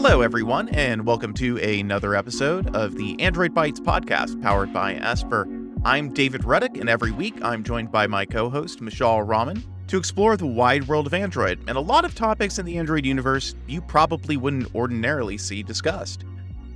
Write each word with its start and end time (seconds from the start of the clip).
Hello, 0.00 0.20
everyone, 0.20 0.68
and 0.68 1.04
welcome 1.04 1.34
to 1.34 1.58
another 1.58 2.14
episode 2.14 2.72
of 2.76 2.94
the 2.94 3.20
Android 3.20 3.52
Bytes 3.52 3.80
podcast 3.80 4.40
powered 4.40 4.72
by 4.72 4.94
Esper. 4.94 5.48
I'm 5.84 6.14
David 6.14 6.44
Ruddock, 6.44 6.78
and 6.78 6.88
every 6.88 7.10
week 7.10 7.34
I'm 7.42 7.64
joined 7.64 7.90
by 7.90 8.06
my 8.06 8.24
co 8.24 8.48
host, 8.48 8.78
Mishaal 8.78 9.26
Rahman, 9.26 9.60
to 9.88 9.98
explore 9.98 10.36
the 10.36 10.46
wide 10.46 10.86
world 10.86 11.08
of 11.08 11.14
Android 11.14 11.58
and 11.66 11.76
a 11.76 11.80
lot 11.80 12.04
of 12.04 12.14
topics 12.14 12.60
in 12.60 12.64
the 12.64 12.78
Android 12.78 13.04
universe 13.04 13.56
you 13.66 13.80
probably 13.80 14.36
wouldn't 14.36 14.72
ordinarily 14.72 15.36
see 15.36 15.64
discussed. 15.64 16.24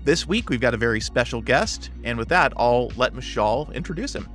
This 0.03 0.27
week 0.27 0.51
we've 0.51 0.61
got 0.61 0.75
a 0.75 0.77
very 0.77 1.01
special 1.01 1.41
guest, 1.41 1.91
and 2.03 2.19
with 2.19 2.29
that, 2.31 2.53
I'll 2.57 2.89
let 2.97 3.15
Mishaal 3.15 3.73
introduce 3.73 4.17
him. 4.17 4.29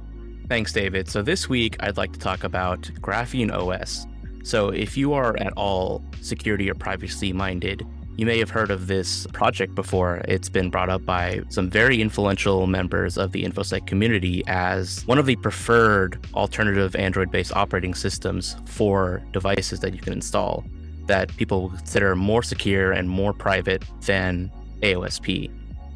Thanks, 0.47 0.71
David. 0.71 1.09
So 1.09 1.21
this 1.21 1.49
week 1.49 1.75
I'd 1.81 1.97
like 1.97 2.13
to 2.13 2.19
talk 2.19 2.45
about 2.45 2.83
Graphene 3.01 3.51
OS. 3.51 4.07
So 4.43 4.69
if 4.69 4.95
you 4.95 5.11
are 5.11 5.37
at 5.39 5.51
all 5.57 6.01
security 6.21 6.71
or 6.71 6.73
privacy 6.73 7.33
minded, 7.33 7.85
you 8.17 8.25
may 8.25 8.39
have 8.39 8.49
heard 8.49 8.71
of 8.71 8.87
this 8.87 9.27
project 9.27 9.75
before. 9.75 10.21
It's 10.27 10.49
been 10.49 10.71
brought 10.71 10.89
up 10.89 11.05
by 11.05 11.41
some 11.49 11.69
very 11.69 12.01
influential 12.01 12.65
members 12.65 13.15
of 13.15 13.31
the 13.31 13.43
InfoSec 13.43 13.85
community 13.85 14.43
as 14.47 15.05
one 15.05 15.19
of 15.19 15.27
the 15.27 15.35
preferred 15.37 16.19
alternative 16.33 16.95
Android 16.95 17.31
based 17.31 17.53
operating 17.53 17.93
systems 17.93 18.55
for 18.65 19.21
devices 19.31 19.79
that 19.81 19.93
you 19.93 20.01
can 20.01 20.13
install 20.13 20.65
that 21.05 21.33
people 21.37 21.69
consider 21.69 22.15
more 22.15 22.43
secure 22.43 22.91
and 22.91 23.07
more 23.09 23.33
private 23.33 23.85
than 24.01 24.51
AOSP. 24.81 25.49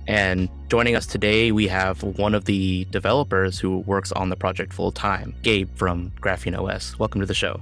And 0.07 0.47
joining 0.69 0.95
us 0.95 1.05
today, 1.05 1.51
we 1.51 1.67
have 1.67 2.01
one 2.03 2.33
of 2.33 2.45
the 2.45 2.85
developers 2.91 3.59
who 3.59 3.79
works 3.79 4.11
on 4.13 4.29
the 4.29 4.35
project 4.35 4.73
full 4.73 4.91
time, 4.91 5.35
Gabe 5.41 5.69
from 5.75 6.11
Graphene 6.21 6.57
OS. 6.57 6.97
Welcome 6.97 7.19
to 7.21 7.27
the 7.27 7.33
show. 7.33 7.61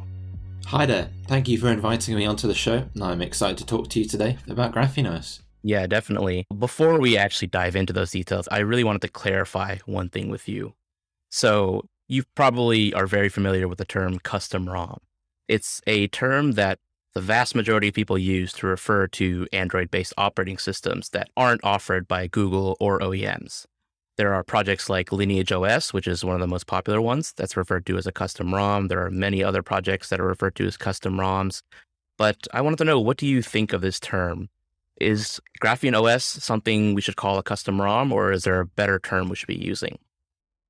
Hi 0.67 0.85
there. 0.85 1.09
Thank 1.27 1.47
you 1.47 1.57
for 1.57 1.69
inviting 1.69 2.15
me 2.15 2.25
onto 2.25 2.47
the 2.47 2.53
show. 2.53 2.85
And 2.93 3.03
I'm 3.03 3.21
excited 3.21 3.57
to 3.57 3.65
talk 3.65 3.89
to 3.89 3.99
you 3.99 4.05
today 4.05 4.37
about 4.47 4.73
Graphene 4.73 5.11
OS. 5.11 5.41
Yeah, 5.63 5.87
definitely. 5.87 6.45
Before 6.57 6.99
we 6.99 7.17
actually 7.17 7.47
dive 7.47 7.75
into 7.75 7.91
those 7.91 8.11
details, 8.11 8.47
I 8.49 8.59
really 8.59 8.83
wanted 8.83 9.01
to 9.01 9.09
clarify 9.09 9.77
one 9.85 10.09
thing 10.09 10.29
with 10.29 10.47
you. 10.47 10.73
So, 11.29 11.83
you 12.07 12.23
probably 12.35 12.93
are 12.93 13.07
very 13.07 13.29
familiar 13.29 13.67
with 13.67 13.77
the 13.77 13.85
term 13.85 14.19
custom 14.19 14.69
ROM. 14.69 14.99
It's 15.47 15.81
a 15.85 16.07
term 16.07 16.53
that 16.53 16.79
the 17.13 17.21
vast 17.21 17.55
majority 17.55 17.89
of 17.89 17.93
people 17.93 18.17
use 18.17 18.53
to 18.53 18.67
refer 18.67 19.07
to 19.07 19.47
Android 19.51 19.91
based 19.91 20.13
operating 20.17 20.57
systems 20.57 21.09
that 21.09 21.29
aren't 21.35 21.63
offered 21.63 22.07
by 22.07 22.27
Google 22.27 22.77
or 22.79 22.99
OEMs. 22.99 23.65
There 24.19 24.33
are 24.33 24.43
projects 24.43 24.89
like 24.89 25.13
Lineage 25.13 25.53
OS, 25.53 25.93
which 25.93 26.05
is 26.05 26.25
one 26.25 26.35
of 26.35 26.41
the 26.41 26.47
most 26.47 26.67
popular 26.67 26.99
ones 26.99 27.31
that's 27.37 27.55
referred 27.55 27.85
to 27.85 27.97
as 27.97 28.05
a 28.05 28.11
custom 28.11 28.53
ROM. 28.53 28.89
There 28.89 29.05
are 29.05 29.09
many 29.09 29.41
other 29.41 29.63
projects 29.63 30.09
that 30.09 30.19
are 30.19 30.27
referred 30.27 30.55
to 30.55 30.65
as 30.65 30.75
custom 30.75 31.17
ROMs. 31.17 31.61
But 32.17 32.45
I 32.53 32.59
wanted 32.59 32.79
to 32.79 32.83
know 32.83 32.99
what 32.99 33.15
do 33.15 33.25
you 33.25 33.41
think 33.41 33.71
of 33.71 33.79
this 33.79 33.97
term? 33.97 34.49
Is 34.99 35.39
Graphene 35.63 35.97
OS 35.97 36.25
something 36.25 36.93
we 36.93 36.99
should 36.99 37.15
call 37.15 37.37
a 37.37 37.43
custom 37.43 37.79
ROM, 37.79 38.11
or 38.11 38.33
is 38.33 38.43
there 38.43 38.59
a 38.59 38.65
better 38.65 38.99
term 38.99 39.29
we 39.29 39.37
should 39.37 39.47
be 39.47 39.55
using? 39.55 39.97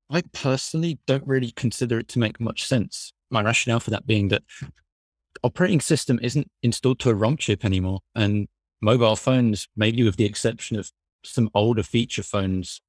I 0.08 0.22
personally 0.32 1.00
don't 1.06 1.26
really 1.26 1.50
consider 1.50 1.98
it 1.98 2.06
to 2.10 2.20
make 2.20 2.38
much 2.38 2.64
sense. 2.64 3.12
My 3.32 3.42
rationale 3.42 3.80
for 3.80 3.90
that 3.90 4.06
being 4.06 4.28
that 4.28 4.44
operating 5.42 5.80
system 5.80 6.20
isn't 6.22 6.48
installed 6.62 7.00
to 7.00 7.10
a 7.10 7.16
ROM 7.16 7.36
chip 7.36 7.64
anymore. 7.64 7.98
And 8.14 8.46
mobile 8.80 9.16
phones, 9.16 9.66
maybe 9.76 10.04
with 10.04 10.14
the 10.14 10.24
exception 10.24 10.78
of 10.78 10.92
some 11.24 11.50
older 11.52 11.82
feature 11.82 12.22
phones, 12.22 12.80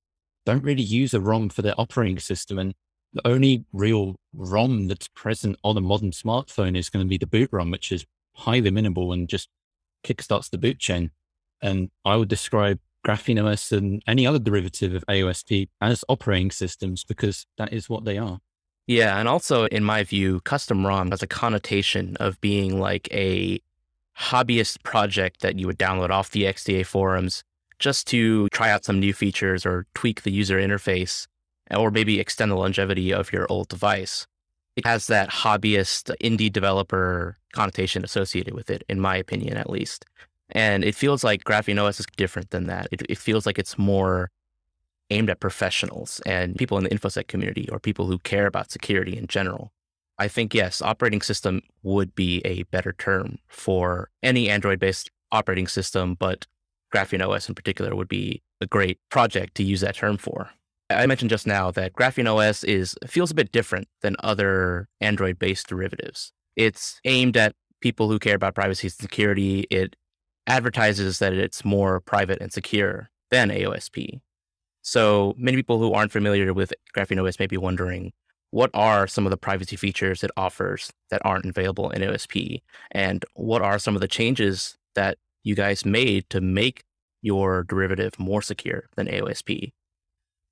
don't 0.45 0.63
really 0.63 0.83
use 0.83 1.13
a 1.13 1.19
ROM 1.19 1.49
for 1.49 1.61
their 1.61 1.79
operating 1.79 2.19
system. 2.19 2.59
And 2.59 2.73
the 3.13 3.27
only 3.27 3.65
real 3.73 4.15
ROM 4.33 4.87
that's 4.87 5.07
present 5.09 5.57
on 5.63 5.77
a 5.77 5.81
modern 5.81 6.11
smartphone 6.11 6.77
is 6.77 6.89
going 6.89 7.05
to 7.05 7.09
be 7.09 7.17
the 7.17 7.27
boot 7.27 7.49
ROM, 7.51 7.71
which 7.71 7.91
is 7.91 8.05
highly 8.33 8.71
minimal 8.71 9.11
and 9.13 9.27
just 9.27 9.49
kickstarts 10.03 10.49
the 10.49 10.57
boot 10.57 10.79
chain. 10.79 11.11
And 11.61 11.91
I 12.05 12.15
would 12.15 12.29
describe 12.29 12.79
Graphene 13.05 13.43
OS 13.43 13.71
and 13.71 14.01
any 14.07 14.25
other 14.25 14.39
derivative 14.39 14.93
of 14.95 15.05
AOSP 15.07 15.69
as 15.79 16.03
operating 16.07 16.51
systems 16.51 17.03
because 17.03 17.45
that 17.57 17.73
is 17.73 17.89
what 17.89 18.05
they 18.05 18.17
are. 18.17 18.39
Yeah. 18.87 19.17
And 19.17 19.27
also, 19.27 19.65
in 19.65 19.83
my 19.83 20.03
view, 20.03 20.39
custom 20.41 20.85
ROM 20.85 21.11
has 21.11 21.23
a 21.23 21.27
connotation 21.27 22.17
of 22.17 22.39
being 22.41 22.79
like 22.79 23.07
a 23.11 23.61
hobbyist 24.17 24.83
project 24.83 25.41
that 25.41 25.57
you 25.57 25.67
would 25.67 25.79
download 25.79 26.09
off 26.09 26.31
the 26.31 26.43
XDA 26.43 26.85
forums 26.85 27.43
just 27.81 28.07
to 28.07 28.47
try 28.49 28.69
out 28.69 28.85
some 28.85 28.99
new 28.99 29.11
features 29.11 29.65
or 29.65 29.85
tweak 29.93 30.21
the 30.21 30.31
user 30.31 30.57
interface 30.57 31.27
or 31.75 31.91
maybe 31.91 32.19
extend 32.19 32.51
the 32.51 32.55
longevity 32.55 33.11
of 33.11 33.33
your 33.33 33.45
old 33.49 33.67
device. 33.67 34.27
It 34.77 34.85
has 34.85 35.07
that 35.07 35.29
hobbyist 35.29 36.15
indie 36.21 36.51
developer 36.51 37.37
connotation 37.53 38.05
associated 38.05 38.53
with 38.53 38.69
it, 38.69 38.83
in 38.87 39.01
my 39.01 39.17
opinion, 39.17 39.57
at 39.57 39.69
least. 39.69 40.05
And 40.51 40.83
it 40.85 40.95
feels 40.95 41.23
like 41.23 41.43
Graphene 41.43 41.81
OS 41.81 41.99
is 41.99 42.05
different 42.15 42.51
than 42.51 42.67
that. 42.67 42.87
It, 42.91 43.01
it 43.09 43.17
feels 43.17 43.45
like 43.45 43.59
it's 43.59 43.77
more 43.77 44.29
aimed 45.09 45.29
at 45.29 45.39
professionals 45.39 46.21
and 46.25 46.55
people 46.55 46.77
in 46.77 46.85
the 46.85 46.89
InfoSec 46.89 47.27
community 47.27 47.67
or 47.69 47.79
people 47.79 48.05
who 48.05 48.19
care 48.19 48.47
about 48.47 48.71
security 48.71 49.17
in 49.17 49.27
general. 49.27 49.73
I 50.17 50.27
think, 50.27 50.53
yes, 50.53 50.81
operating 50.81 51.21
system 51.21 51.61
would 51.83 52.15
be 52.15 52.41
a 52.45 52.63
better 52.63 52.93
term 52.93 53.39
for 53.47 54.09
any 54.21 54.49
Android 54.49 54.79
based 54.79 55.09
operating 55.31 55.67
system, 55.67 56.15
but 56.15 56.45
Graphene 56.93 57.27
OS 57.27 57.49
in 57.49 57.55
particular 57.55 57.95
would 57.95 58.07
be 58.07 58.41
a 58.59 58.67
great 58.67 58.99
project 59.09 59.55
to 59.55 59.63
use 59.63 59.81
that 59.81 59.95
term 59.95 60.17
for. 60.17 60.49
I 60.89 61.05
mentioned 61.05 61.29
just 61.29 61.47
now 61.47 61.71
that 61.71 61.93
Graphene 61.93 62.27
OS 62.27 62.63
is 62.63 62.95
feels 63.07 63.31
a 63.31 63.35
bit 63.35 63.51
different 63.51 63.87
than 64.01 64.15
other 64.19 64.89
Android-based 64.99 65.67
derivatives. 65.67 66.33
It's 66.55 66.99
aimed 67.05 67.37
at 67.37 67.55
people 67.79 68.09
who 68.09 68.19
care 68.19 68.35
about 68.35 68.55
privacy 68.55 68.87
and 68.87 68.93
security. 68.93 69.61
It 69.71 69.95
advertises 70.47 71.19
that 71.19 71.33
it's 71.33 71.63
more 71.63 72.01
private 72.01 72.41
and 72.41 72.51
secure 72.51 73.09
than 73.29 73.49
AOSP. 73.49 74.19
So 74.81 75.33
many 75.37 75.57
people 75.57 75.79
who 75.79 75.93
aren't 75.93 76.11
familiar 76.11 76.53
with 76.53 76.73
Graphene 76.95 77.25
OS 77.25 77.39
may 77.39 77.47
be 77.47 77.57
wondering, 77.57 78.11
what 78.49 78.69
are 78.73 79.07
some 79.07 79.25
of 79.25 79.29
the 79.29 79.37
privacy 79.37 79.77
features 79.77 80.23
it 80.23 80.31
offers 80.35 80.91
that 81.09 81.21
aren't 81.23 81.45
available 81.45 81.89
in 81.91 82.01
AOSP? 82.01 82.61
And 82.91 83.23
what 83.33 83.61
are 83.61 83.79
some 83.79 83.95
of 83.95 84.01
the 84.01 84.07
changes 84.07 84.77
that 84.95 85.17
you 85.43 85.55
guys 85.55 85.85
made 85.85 86.29
to 86.29 86.41
make 86.41 86.83
your 87.21 87.63
derivative 87.63 88.17
more 88.19 88.41
secure 88.41 88.89
than 88.95 89.07
AOSP? 89.07 89.71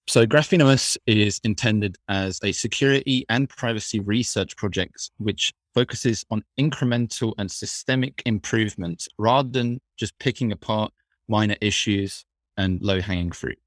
So 0.07 0.25
Graphene 0.25 0.65
OS 0.65 0.97
is 1.05 1.39
intended 1.43 1.97
as 2.07 2.39
a 2.43 2.51
security 2.51 3.25
and 3.29 3.47
privacy 3.47 3.99
research 3.99 4.55
project, 4.57 5.11
which 5.17 5.53
focuses 5.75 6.25
on 6.31 6.43
incremental 6.59 7.33
and 7.37 7.49
systemic 7.51 8.23
improvements 8.25 9.07
rather 9.19 9.49
than 9.49 9.79
just 9.97 10.17
picking 10.17 10.51
apart 10.51 10.91
minor 11.27 11.55
issues 11.61 12.25
and 12.57 12.81
low 12.81 12.99
hanging 12.99 13.31
fruit. 13.31 13.59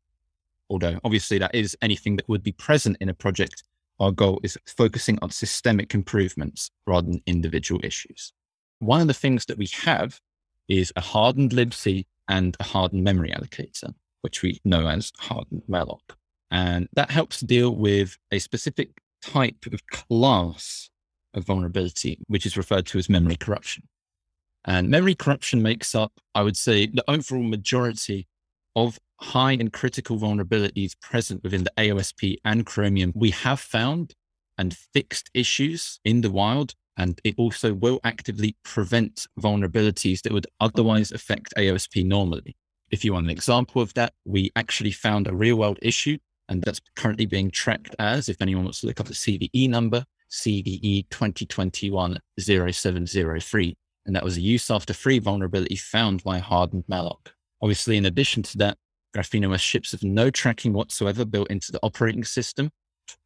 Although 0.68 0.98
obviously 1.04 1.38
that 1.38 1.54
is 1.54 1.76
anything 1.80 2.16
that 2.16 2.28
would 2.28 2.42
be 2.42 2.52
present 2.52 2.96
in 3.00 3.08
a 3.08 3.14
project. 3.14 3.62
Our 4.00 4.10
goal 4.10 4.40
is 4.42 4.58
focusing 4.66 5.18
on 5.22 5.30
systemic 5.30 5.94
improvements 5.94 6.70
rather 6.88 7.08
than 7.08 7.22
individual 7.26 7.80
issues. 7.84 8.32
One 8.80 9.00
of 9.00 9.06
the 9.06 9.14
things 9.14 9.46
that 9.46 9.58
we 9.58 9.68
have 9.84 10.18
is 10.80 10.92
a 10.96 11.00
hardened 11.00 11.50
libc 11.50 12.04
and 12.28 12.56
a 12.58 12.64
hardened 12.64 13.04
memory 13.04 13.30
allocator, 13.30 13.94
which 14.22 14.42
we 14.42 14.60
know 14.64 14.88
as 14.88 15.12
hardened 15.18 15.62
malloc. 15.68 16.00
And 16.50 16.88
that 16.94 17.10
helps 17.10 17.40
deal 17.40 17.74
with 17.74 18.16
a 18.30 18.38
specific 18.38 18.90
type 19.22 19.66
of 19.72 19.86
class 19.86 20.90
of 21.34 21.44
vulnerability, 21.44 22.18
which 22.26 22.46
is 22.46 22.56
referred 22.56 22.86
to 22.86 22.98
as 22.98 23.08
memory 23.08 23.36
corruption. 23.36 23.84
And 24.64 24.88
memory 24.88 25.14
corruption 25.14 25.62
makes 25.62 25.94
up, 25.94 26.12
I 26.34 26.42
would 26.42 26.56
say, 26.56 26.86
the 26.86 27.04
overall 27.08 27.42
majority 27.42 28.28
of 28.76 28.98
high 29.20 29.52
and 29.52 29.72
critical 29.72 30.18
vulnerabilities 30.18 30.98
present 31.00 31.42
within 31.42 31.64
the 31.64 31.72
AOSP 31.76 32.36
and 32.44 32.64
Chromium. 32.64 33.12
We 33.14 33.30
have 33.30 33.60
found 33.60 34.14
and 34.58 34.76
fixed 34.76 35.30
issues 35.34 36.00
in 36.04 36.20
the 36.20 36.30
wild 36.30 36.74
and 36.96 37.20
it 37.24 37.34
also 37.38 37.72
will 37.72 38.00
actively 38.04 38.56
prevent 38.64 39.26
vulnerabilities 39.40 40.22
that 40.22 40.32
would 40.32 40.46
otherwise 40.60 41.12
affect 41.12 41.54
AOSP 41.56 42.04
normally. 42.04 42.56
If 42.90 43.04
you 43.04 43.14
want 43.14 43.24
an 43.26 43.30
example 43.30 43.80
of 43.80 43.94
that, 43.94 44.12
we 44.24 44.50
actually 44.54 44.92
found 44.92 45.26
a 45.26 45.34
real 45.34 45.56
world 45.56 45.78
issue, 45.80 46.18
and 46.48 46.62
that's 46.62 46.80
currently 46.96 47.26
being 47.26 47.50
tracked 47.50 47.94
as, 47.98 48.28
if 48.28 48.42
anyone 48.42 48.64
wants 48.64 48.80
to 48.80 48.86
look 48.86 49.00
up 49.00 49.06
the 49.06 49.14
CVE 49.14 49.68
number, 49.70 50.04
CVE 50.30 51.08
2021 51.10 52.18
0703. 52.38 53.76
And 54.04 54.16
that 54.16 54.24
was 54.24 54.36
a 54.36 54.40
use 54.40 54.70
after 54.70 54.92
free 54.92 55.18
vulnerability 55.18 55.76
found 55.76 56.22
by 56.24 56.38
hardened 56.38 56.84
malloc. 56.90 57.28
Obviously, 57.62 57.96
in 57.96 58.06
addition 58.06 58.42
to 58.42 58.58
that, 58.58 58.76
Graphene 59.16 59.50
OS 59.50 59.60
ships 59.60 59.92
with 59.92 60.02
no 60.02 60.30
tracking 60.30 60.72
whatsoever 60.72 61.24
built 61.24 61.50
into 61.50 61.70
the 61.70 61.80
operating 61.82 62.24
system. 62.24 62.70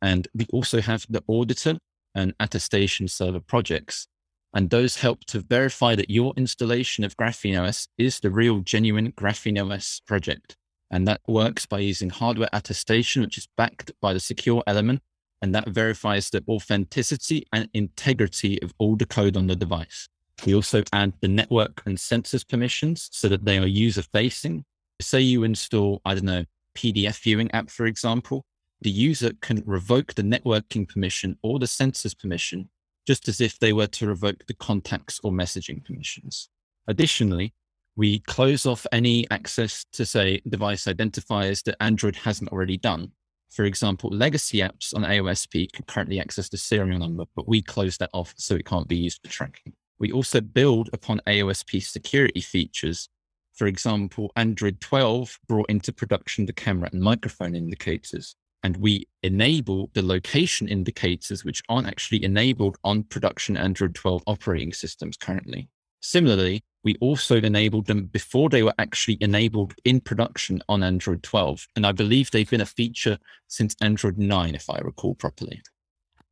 And 0.02 0.28
we 0.34 0.46
also 0.52 0.80
have 0.80 1.06
the 1.08 1.22
auditor 1.28 1.78
and 2.16 2.34
attestation 2.40 3.06
server 3.06 3.40
projects. 3.40 4.08
And 4.52 4.70
those 4.70 4.96
help 4.96 5.24
to 5.26 5.40
verify 5.40 5.94
that 5.94 6.10
your 6.10 6.32
installation 6.36 7.04
of 7.04 7.16
GrapheneOS 7.16 7.88
is 7.98 8.20
the 8.20 8.30
real 8.30 8.60
genuine 8.60 9.12
GrapheneOS 9.12 10.04
project. 10.06 10.56
And 10.90 11.06
that 11.06 11.20
works 11.28 11.66
by 11.66 11.80
using 11.80 12.10
hardware 12.10 12.48
attestation, 12.52 13.22
which 13.22 13.36
is 13.36 13.48
backed 13.56 13.92
by 14.00 14.14
the 14.14 14.20
secure 14.20 14.62
element. 14.66 15.02
And 15.42 15.54
that 15.54 15.68
verifies 15.68 16.30
the 16.30 16.42
authenticity 16.48 17.46
and 17.52 17.68
integrity 17.74 18.60
of 18.62 18.72
all 18.78 18.96
the 18.96 19.04
code 19.04 19.36
on 19.36 19.46
the 19.46 19.56
device. 19.56 20.08
We 20.46 20.54
also 20.54 20.82
add 20.92 21.12
the 21.20 21.28
network 21.28 21.82
and 21.84 21.98
sensors 21.98 22.48
permissions 22.48 23.08
so 23.12 23.28
that 23.28 23.44
they 23.44 23.58
are 23.58 23.66
user 23.66 24.02
facing. 24.02 24.64
Say 25.00 25.20
you 25.20 25.44
install, 25.44 26.00
I 26.04 26.14
don't 26.14 26.24
know, 26.24 26.44
PDF 26.74 27.20
viewing 27.20 27.50
app, 27.52 27.70
for 27.70 27.86
example, 27.86 28.44
the 28.80 28.90
user 28.90 29.32
can 29.40 29.62
revoke 29.66 30.14
the 30.14 30.22
networking 30.22 30.88
permission 30.88 31.38
or 31.42 31.58
the 31.58 31.66
sensors 31.66 32.18
permission, 32.18 32.68
just 33.06 33.28
as 33.28 33.40
if 33.40 33.58
they 33.58 33.72
were 33.72 33.86
to 33.86 34.06
revoke 34.06 34.46
the 34.46 34.54
contacts 34.54 35.20
or 35.22 35.30
messaging 35.32 35.84
permissions. 35.84 36.48
Additionally, 36.86 37.54
we 37.96 38.18
close 38.20 38.66
off 38.66 38.86
any 38.92 39.28
access 39.30 39.84
to, 39.92 40.04
say, 40.04 40.42
device 40.48 40.84
identifiers 40.84 41.62
that 41.64 41.82
Android 41.82 42.16
hasn't 42.16 42.50
already 42.50 42.76
done. 42.76 43.12
For 43.48 43.64
example, 43.64 44.10
legacy 44.10 44.58
apps 44.58 44.94
on 44.94 45.02
AOSP 45.02 45.72
can 45.72 45.84
currently 45.86 46.20
access 46.20 46.48
the 46.50 46.58
serial 46.58 46.98
number, 46.98 47.24
but 47.34 47.48
we 47.48 47.62
close 47.62 47.96
that 47.98 48.10
off 48.12 48.34
so 48.36 48.54
it 48.54 48.66
can't 48.66 48.88
be 48.88 48.96
used 48.96 49.20
for 49.22 49.30
tracking. 49.30 49.72
We 49.98 50.12
also 50.12 50.42
build 50.42 50.90
upon 50.92 51.22
AOSP 51.26 51.82
security 51.82 52.42
features. 52.42 53.08
For 53.54 53.66
example, 53.66 54.30
Android 54.36 54.80
12 54.80 55.38
brought 55.48 55.70
into 55.70 55.90
production 55.90 56.44
the 56.44 56.52
camera 56.52 56.90
and 56.92 57.00
microphone 57.00 57.54
indicators, 57.54 58.36
and 58.66 58.78
we 58.78 59.06
enable 59.22 59.90
the 59.94 60.02
location 60.02 60.66
indicators, 60.66 61.44
which 61.44 61.62
aren't 61.68 61.86
actually 61.86 62.24
enabled 62.24 62.76
on 62.82 63.04
production 63.04 63.56
Android 63.56 63.94
12 63.94 64.24
operating 64.26 64.72
systems 64.72 65.16
currently. 65.16 65.68
Similarly, 66.00 66.64
we 66.82 66.96
also 67.00 67.36
enabled 67.36 67.86
them 67.86 68.06
before 68.06 68.48
they 68.48 68.64
were 68.64 68.74
actually 68.76 69.18
enabled 69.20 69.74
in 69.84 70.00
production 70.00 70.60
on 70.68 70.82
Android 70.82 71.22
12. 71.22 71.64
And 71.76 71.86
I 71.86 71.92
believe 71.92 72.32
they've 72.32 72.50
been 72.50 72.60
a 72.60 72.66
feature 72.66 73.18
since 73.46 73.76
Android 73.80 74.18
9, 74.18 74.56
if 74.56 74.68
I 74.68 74.78
recall 74.78 75.14
properly. 75.14 75.62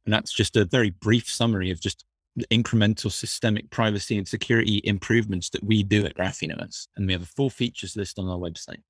And 0.05 0.13
that's 0.13 0.33
just 0.33 0.57
a 0.57 0.65
very 0.65 0.91
brief 0.91 1.29
summary 1.29 1.71
of 1.71 1.81
just 1.81 2.05
the 2.35 2.49
incremental 2.49 3.13
systemic 3.13 3.71
privacy 3.71 4.19
and 4.19 4.27
security 4.27 4.81
improvements 4.83 5.51
that 5.51 5.63
we 5.63 5.85
do 5.85 6.05
at 6.05 6.17
GrapheneOS. 6.17 6.89
And 6.97 7.07
we 7.07 7.13
have 7.13 7.23
a 7.23 7.27
full 7.27 7.49
features 7.49 7.97
list 7.97 8.19
on 8.19 8.29
our 8.29 8.39
website. 8.39 8.83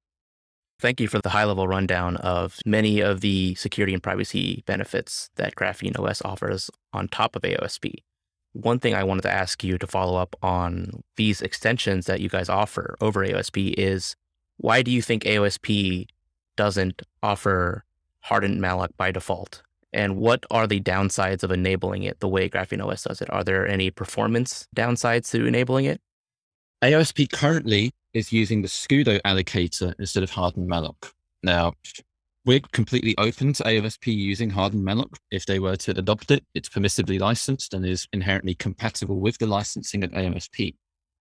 Thank 0.80 1.00
you 1.00 1.08
for 1.08 1.20
the 1.20 1.30
high 1.30 1.44
level 1.44 1.68
rundown 1.68 2.16
of 2.16 2.58
many 2.66 3.00
of 3.00 3.20
the 3.20 3.54
security 3.54 3.94
and 3.94 4.02
privacy 4.02 4.62
benefits 4.66 5.30
that 5.36 5.54
Graphene 5.54 5.98
OS 5.98 6.20
offers 6.22 6.70
on 6.92 7.08
top 7.08 7.36
of 7.36 7.42
AOSP. 7.42 8.02
One 8.52 8.78
thing 8.78 8.94
I 8.94 9.04
wanted 9.04 9.22
to 9.22 9.32
ask 9.32 9.64
you 9.64 9.78
to 9.78 9.86
follow 9.86 10.16
up 10.16 10.36
on 10.42 11.02
these 11.16 11.42
extensions 11.42 12.06
that 12.06 12.20
you 12.20 12.28
guys 12.28 12.48
offer 12.48 12.96
over 13.00 13.26
AOSP 13.26 13.74
is 13.76 14.14
why 14.58 14.82
do 14.82 14.90
you 14.90 15.02
think 15.02 15.24
AOSP 15.24 16.06
doesn't 16.56 17.02
offer 17.22 17.84
hardened 18.20 18.60
malloc 18.60 18.90
by 18.96 19.10
default? 19.10 19.62
And 19.92 20.16
what 20.16 20.44
are 20.50 20.66
the 20.66 20.80
downsides 20.80 21.44
of 21.44 21.52
enabling 21.52 22.02
it 22.02 22.20
the 22.20 22.28
way 22.28 22.48
Graphene 22.48 22.84
OS 22.84 23.04
does 23.04 23.22
it? 23.22 23.30
Are 23.30 23.44
there 23.44 23.66
any 23.66 23.90
performance 23.90 24.66
downsides 24.74 25.30
to 25.30 25.46
enabling 25.46 25.84
it? 25.84 26.00
AOSP 26.84 27.32
currently 27.32 27.92
is 28.12 28.30
using 28.30 28.60
the 28.60 28.68
Scudo 28.68 29.18
allocator 29.22 29.94
instead 29.98 30.22
of 30.22 30.28
hardened 30.28 30.68
malloc. 30.68 31.12
Now, 31.42 31.72
we're 32.44 32.60
completely 32.72 33.14
open 33.16 33.54
to 33.54 33.62
AOSP 33.62 34.14
using 34.14 34.50
hardened 34.50 34.84
malloc 34.84 35.16
if 35.30 35.46
they 35.46 35.58
were 35.58 35.76
to 35.76 35.92
adopt 35.92 36.30
it. 36.30 36.44
It's 36.54 36.68
permissibly 36.68 37.18
licensed 37.18 37.72
and 37.72 37.86
is 37.86 38.06
inherently 38.12 38.54
compatible 38.54 39.18
with 39.18 39.38
the 39.38 39.46
licensing 39.46 40.04
at 40.04 40.12
AOSP. 40.12 40.74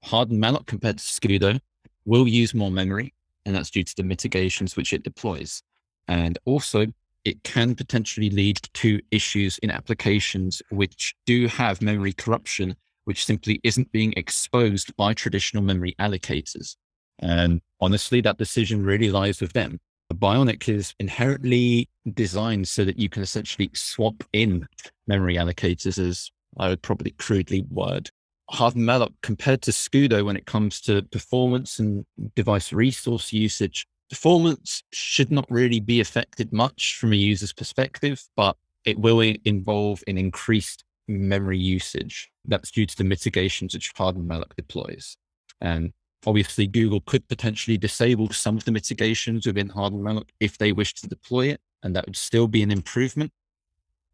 Hardened 0.06 0.42
malloc 0.42 0.66
compared 0.66 0.98
to 0.98 1.04
Scudo 1.04 1.60
will 2.06 2.28
use 2.28 2.56
more 2.56 2.72
memory, 2.72 3.14
and 3.46 3.54
that's 3.54 3.70
due 3.70 3.84
to 3.84 3.96
the 3.96 4.04
mitigations 4.04 4.76
which 4.76 4.94
it 4.94 5.04
deploys. 5.04 5.62
And 6.08 6.40
also, 6.46 6.88
it 7.24 7.44
can 7.44 7.76
potentially 7.76 8.32
lead 8.32 8.62
to 8.74 9.00
issues 9.12 9.60
in 9.60 9.70
applications 9.70 10.64
which 10.72 11.14
do 11.28 11.46
have 11.50 11.84
memory 11.84 12.14
corruption, 12.14 12.76
which 13.06 13.26
simply 13.26 13.60
isn't 13.64 13.92
being 13.92 14.14
exposed 14.18 14.96
by 14.96 15.14
traditional 15.14 15.64
memory 15.64 15.96
allocators. 16.00 16.76
And 17.20 17.62
honestly, 17.80 18.22
that 18.22 18.38
decision 18.38 18.84
really 18.84 19.10
lies 19.10 19.42
with 19.42 19.54
them. 19.54 19.80
Bionic 20.14 20.70
is 20.70 20.94
inherently 21.00 21.90
designed 22.14 22.68
so 22.68 22.86
that 22.86 23.00
you 23.00 23.10
can 23.10 23.24
essentially 23.24 23.70
swap 23.74 24.24
in 24.34 24.68
memory 25.08 25.36
allocators, 25.36 25.98
as 25.98 26.30
I 26.58 26.70
would 26.70 26.82
probably 26.82 27.12
crudely 27.12 27.66
word. 27.70 28.10
Hardened 28.50 28.88
malloc 28.88 29.12
compared 29.24 29.64
to 29.64 29.72
Scudo 29.72 30.24
when 30.24 30.38
it 30.38 30.46
comes 30.46 30.80
to 30.82 31.02
performance 31.04 31.80
and 31.80 32.06
device 32.36 32.72
resource 32.72 33.34
usage 33.34 33.88
Performance 34.10 34.84
should 34.92 35.32
not 35.32 35.50
really 35.50 35.80
be 35.80 36.00
affected 36.00 36.54
much 36.54 36.98
from 36.98 37.12
a 37.12 37.16
user's 37.16 37.54
perspective, 37.54 38.24
but 38.36 38.56
it 38.86 39.00
will 39.00 39.20
involve 39.20 40.04
an 40.08 40.18
increased 40.18 40.84
memory 41.08 41.58
usage. 41.58 42.32
That's 42.46 42.72
due 42.72 42.86
to 42.86 42.98
the 42.98 43.04
mitigations 43.04 43.74
which 43.74 43.92
Hardened 43.96 44.30
malloc 44.30 44.56
deploys. 44.56 45.18
And 45.62 45.94
obviously, 46.26 46.68
Google 46.68 47.02
could 47.02 47.28
potentially 47.28 47.78
disable 47.78 48.30
some 48.30 48.58
of 48.58 48.66
the 48.66 48.72
mitigations 48.72 49.46
within 49.46 49.70
Hardened 49.70 50.04
malloc 50.04 50.30
if 50.40 50.58
they 50.58 50.72
wish 50.72 50.94
to 50.96 51.08
deploy 51.08 51.48
it, 51.48 51.62
and 51.84 51.96
that 51.96 52.06
would 52.06 52.18
still 52.18 52.48
be 52.48 52.64
an 52.64 52.72
improvement. 52.72 53.32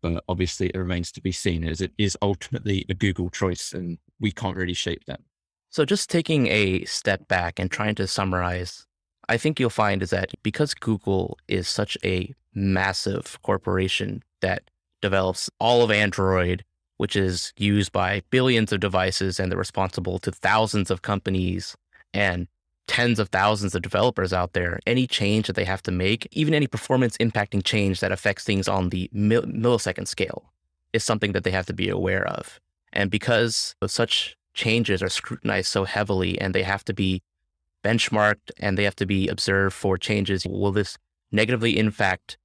But 0.02 0.24
obviously, 0.28 0.68
it 0.68 0.78
remains 0.78 1.12
to 1.14 1.22
be 1.22 1.32
seen 1.32 1.64
as 1.64 1.82
it 1.82 1.92
is 1.98 2.18
ultimately 2.22 2.86
a 2.90 2.94
Google 2.94 3.30
choice, 3.30 3.74
and 3.74 3.98
we 4.20 4.32
can't 4.32 4.58
really 4.58 4.74
shape 4.74 5.06
that. 5.06 5.22
So, 5.70 5.86
just 5.86 6.10
taking 6.10 6.48
a 6.48 6.84
step 6.86 7.28
back 7.28 7.60
and 7.60 7.70
trying 7.72 7.96
to 7.96 8.08
summarize 8.08 8.86
I 9.32 9.38
think 9.38 9.62
you'll 9.62 9.70
find 9.70 10.04
is 10.04 10.10
that 10.10 10.32
because 10.44 10.74
Google 10.74 11.38
is 11.48 11.66
such 11.68 11.98
a 12.04 12.34
massive 12.54 13.40
corporation 13.44 14.24
that 14.42 14.70
develops 15.02 15.50
all 15.58 15.84
of 15.84 15.90
Android, 15.90 16.66
which 17.02 17.16
is 17.16 17.52
used 17.58 17.92
by 17.92 18.22
billions 18.30 18.72
of 18.72 18.80
devices 18.80 19.40
and 19.40 19.52
they're 19.52 19.58
responsible 19.58 20.20
to 20.20 20.32
thousands 20.32 20.92
of 20.92 21.02
companies 21.02 21.76
and 22.14 22.48
tens 22.86 23.18
of 23.18 23.30
thousands 23.30 23.74
of 23.74 23.82
developers 23.82 24.32
out 24.32 24.54
there, 24.54 24.80
any 24.86 25.08
change 25.08 25.48
that 25.48 25.56
they 25.56 25.66
have 25.66 25.82
to 25.82 25.90
make, 25.90 26.28
even 26.32 26.54
any 26.54 26.68
performance 26.68 27.18
impacting 27.18 27.64
change 27.64 28.02
that 28.02 28.12
affects 28.12 28.44
things 28.44 28.68
on 28.68 28.90
the 28.90 29.10
millisecond 29.16 30.08
scale, 30.08 30.54
is 30.94 31.04
something 31.04 31.32
that 31.32 31.44
they 31.44 31.50
have 31.50 31.66
to 31.66 31.74
be 31.74 31.90
aware 31.90 32.28
of. 32.28 32.60
And 32.94 33.10
because 33.10 33.74
such 33.88 34.38
changes 34.54 35.02
are 35.02 35.10
scrutinized 35.10 35.70
so 35.70 35.86
heavily 35.86 36.40
and 36.40 36.54
they 36.54 36.62
have 36.62 36.86
to 36.86 36.94
be 36.94 37.24
benchmarked 37.84 38.52
and 38.60 38.78
they 38.78 38.84
have 38.84 38.98
to 38.98 39.08
be 39.08 39.28
observed 39.28 39.74
for 39.74 39.98
changes. 39.98 40.46
Will 40.46 40.72
this 40.72 41.00
negatively 41.32 41.80
impact 41.80 42.38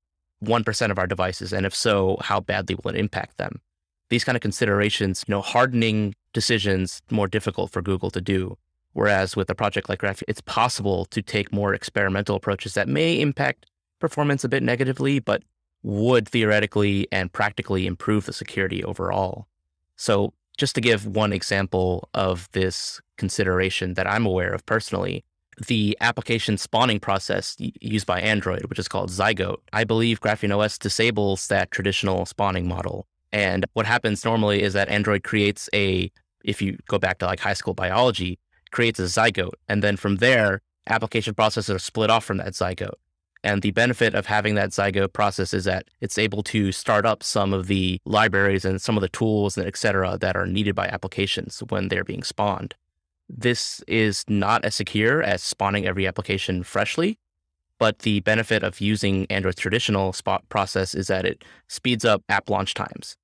1% 0.43 0.91
of 0.91 0.99
our 0.99 1.06
devices? 1.06 1.52
And 1.52 1.67
if 1.67 1.75
so, 1.75 2.17
how 2.23 2.41
badly 2.41 2.79
will 2.82 2.94
it 2.94 2.99
impact 2.99 3.37
them? 3.37 3.61
These 4.08 4.25
kind 4.25 4.37
of 4.37 4.43
considerations, 4.43 5.25
you 5.26 5.32
know, 5.32 5.43
hardening 5.43 6.14
decisions 6.32 7.03
more 7.11 7.29
difficult 7.29 7.70
for 7.73 7.82
Google 7.82 8.11
to 8.11 8.20
do. 8.20 8.56
Whereas 8.93 9.37
with 9.37 9.50
a 9.50 9.55
project 9.55 9.88
like 9.88 9.99
Graph, 9.99 10.23
it's 10.26 10.41
possible 10.41 11.05
to 11.06 11.20
take 11.20 11.53
more 11.53 11.75
experimental 11.75 12.37
approaches 12.37 12.75
that 12.75 12.88
may 12.88 13.21
impact 13.21 13.66
performance 13.99 14.42
a 14.45 14.49
bit 14.49 14.62
negatively, 14.62 15.19
but 15.19 15.42
would 15.83 16.28
theoretically 16.28 17.07
and 17.12 17.33
practically 17.33 17.87
improve 17.87 18.26
the 18.26 18.33
security 18.33 18.83
overall. 18.85 19.47
So 19.97 20.33
just 20.57 20.75
to 20.75 20.81
give 20.81 21.07
one 21.07 21.33
example 21.33 22.09
of 22.14 22.49
this 22.52 23.00
consideration 23.19 23.95
that 23.95 24.07
I'm 24.07 24.26
aware 24.26 24.52
of 24.52 24.64
personally, 24.66 25.25
the 25.66 25.97
application 26.00 26.59
spawning 26.59 27.00
process 27.00 27.57
used 27.59 28.07
by 28.07 28.21
Android, 28.21 28.66
which 28.66 28.78
is 28.78 28.88
called 28.88 29.11
Zygote, 29.11 29.61
I 29.73 29.85
believe 29.85 30.21
Graphene 30.21 30.57
OS 30.57 30.78
disables 30.78 31.49
that 31.49 31.71
traditional 31.71 32.26
spawning 32.26 32.69
model. 32.69 33.07
And 33.33 33.66
what 33.75 33.87
happens 33.87 34.25
normally 34.25 34.62
is 34.62 34.73
that 34.73 34.88
Android 34.88 35.23
creates 35.25 35.68
a, 35.75 36.11
if 36.45 36.62
you 36.62 36.78
go 36.88 36.99
back 36.99 37.18
to 37.18 37.26
like 37.26 37.40
high 37.40 37.54
school 37.54 37.75
biology, 37.75 38.38
creates 38.71 38.99
a 39.00 39.04
zygote. 39.04 39.54
And 39.68 39.83
then 39.83 39.97
from 39.97 40.16
there, 40.16 40.62
application 40.88 41.35
processes 41.35 41.75
are 41.75 41.78
split 41.78 42.11
off 42.11 42.25
from 42.25 42.38
that 42.38 42.52
zygote. 42.52 42.95
And 43.47 43.62
the 43.62 43.71
benefit 43.71 44.16
of 44.16 44.26
having 44.26 44.56
that 44.56 44.71
Zygote 44.71 45.12
process 45.12 45.54
is 45.54 45.64
that 45.66 45.87
it's 46.00 46.18
able 46.18 46.42
to 46.45 46.73
start 46.73 47.06
up 47.06 47.23
some 47.23 47.52
of 47.52 47.68
the 47.68 48.00
libraries 48.04 48.64
and 48.64 48.83
some 48.83 48.97
of 48.97 49.02
the 49.02 49.09
tools 49.09 49.56
and 49.56 49.68
et 49.68 49.76
cetera 49.76 50.18
that 50.18 50.37
are 50.37 50.47
needed 50.47 50.75
by 50.75 50.88
applications 50.88 51.62
when 51.68 51.87
they're 51.87 52.02
being 52.02 52.25
spawned. 52.25 52.75
This 53.28 53.85
is 53.87 54.25
not 54.26 54.64
as 54.64 54.75
secure 54.75 55.23
as 55.23 55.45
spawning 55.45 55.87
every 55.87 56.09
application 56.09 56.64
freshly, 56.64 57.21
but 57.78 58.00
the 58.00 58.21
benefit 58.21 58.62
of 58.62 58.80
using 58.80 59.26
Android's 59.30 59.61
traditional 59.61 60.12
spot 60.12 60.49
process 60.49 60.95
is 60.95 61.09
that 61.09 61.25
it 61.25 61.45
speeds 61.68 62.04
up 62.04 62.23
app 62.28 62.49
launch 62.50 62.75
times. 62.75 63.16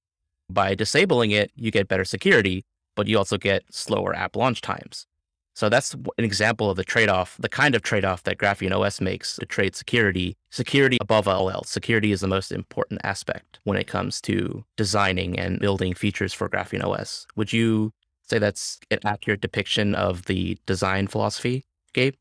By 0.51 0.75
disabling 0.75 1.31
it, 1.31 1.51
you 1.57 1.71
get 1.71 1.89
better 1.89 2.05
security, 2.05 2.65
but 2.95 3.07
you 3.07 3.17
also 3.17 3.39
get 3.39 3.65
slower 3.71 4.15
app 4.15 4.37
launch 4.37 4.61
times. 4.61 5.07
So 5.55 5.69
that's 5.69 5.95
an 5.95 6.25
example 6.25 6.71
of 6.71 6.77
the 6.77 6.85
trade 6.85 7.11
off, 7.11 7.37
the 7.39 7.49
kind 7.49 7.75
of 7.75 7.83
trade 7.83 8.05
off 8.05 8.23
that 8.23 8.39
Graphene 8.39 8.73
OS 8.75 9.01
makes 9.01 9.37
to 9.37 9.47
trade 9.47 9.77
security. 9.77 10.37
Security 10.51 10.97
above 11.01 11.29
all 11.29 11.51
else. 11.51 11.69
Security 11.69 12.11
is 12.11 12.21
the 12.21 12.29
most 12.29 12.53
important 12.53 13.01
aspect 13.05 13.61
when 13.65 13.77
it 13.77 13.87
comes 13.87 14.21
to 14.23 14.65
designing 14.77 15.39
and 15.39 15.61
building 15.61 15.93
features 15.95 16.33
for 16.33 16.49
Graphene 16.49 16.85
OS. 16.85 17.27
Would 17.37 17.53
you 17.53 17.93
say 18.23 18.39
that's 18.39 18.79
an 18.91 19.01
accurate 19.05 19.43
depiction 19.43 19.95
of 19.95 20.25
the 20.25 20.59
design 20.65 21.07
philosophy, 21.07 21.65
Gabe? 21.93 22.15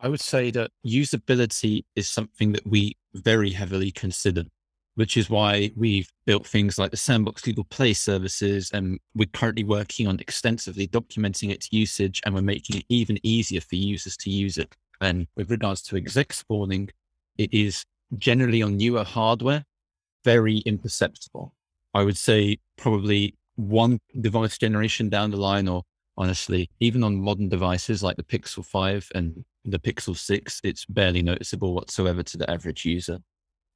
I 0.00 0.08
would 0.08 0.20
say 0.20 0.50
that 0.52 0.70
usability 0.86 1.84
is 1.94 2.08
something 2.08 2.52
that 2.52 2.66
we 2.66 2.96
very 3.14 3.50
heavily 3.50 3.90
consider. 3.90 4.44
which 4.96 5.16
is 5.16 5.30
why 5.30 5.70
we've 5.76 6.10
built 6.24 6.46
things 6.46 6.78
like 6.78 6.90
the 6.90 6.96
Sandbox 6.96 7.42
Google 7.42 7.64
Play 7.64 7.92
services. 7.92 8.70
And 8.72 8.98
we're 9.14 9.28
currently 9.32 9.62
working 9.62 10.08
on 10.08 10.18
extensively 10.18 10.88
documenting 10.88 11.50
its 11.50 11.68
usage 11.70 12.20
and 12.24 12.34
we're 12.34 12.40
making 12.40 12.78
it 12.78 12.86
even 12.88 13.18
easier 13.22 13.60
for 13.60 13.76
users 13.76 14.16
to 14.18 14.30
use 14.30 14.56
it. 14.58 14.74
And 15.02 15.26
with 15.36 15.50
regards 15.50 15.82
to 15.82 15.96
exec 15.96 16.32
spawning, 16.32 16.88
it 17.36 17.52
is 17.52 17.84
generally 18.16 18.62
on 18.62 18.78
newer 18.78 19.04
hardware, 19.04 19.64
very 20.24 20.58
imperceptible. 20.58 21.52
I 21.92 22.02
would 22.02 22.16
say 22.16 22.58
probably 22.76 23.34
one 23.56 24.00
device 24.18 24.56
generation 24.56 25.10
down 25.10 25.30
the 25.30 25.36
line, 25.36 25.68
or 25.68 25.82
honestly, 26.16 26.70
even 26.80 27.02
on 27.02 27.20
modern 27.20 27.48
devices 27.48 28.02
like 28.02 28.16
the 28.16 28.22
Pixel 28.22 28.64
5 28.64 29.10
and 29.14 29.44
the 29.64 29.78
Pixel 29.78 30.16
6, 30.16 30.60
it's 30.64 30.84
barely 30.84 31.22
noticeable 31.22 31.74
whatsoever 31.74 32.22
to 32.22 32.36
the 32.36 32.50
average 32.50 32.84
user. 32.84 33.18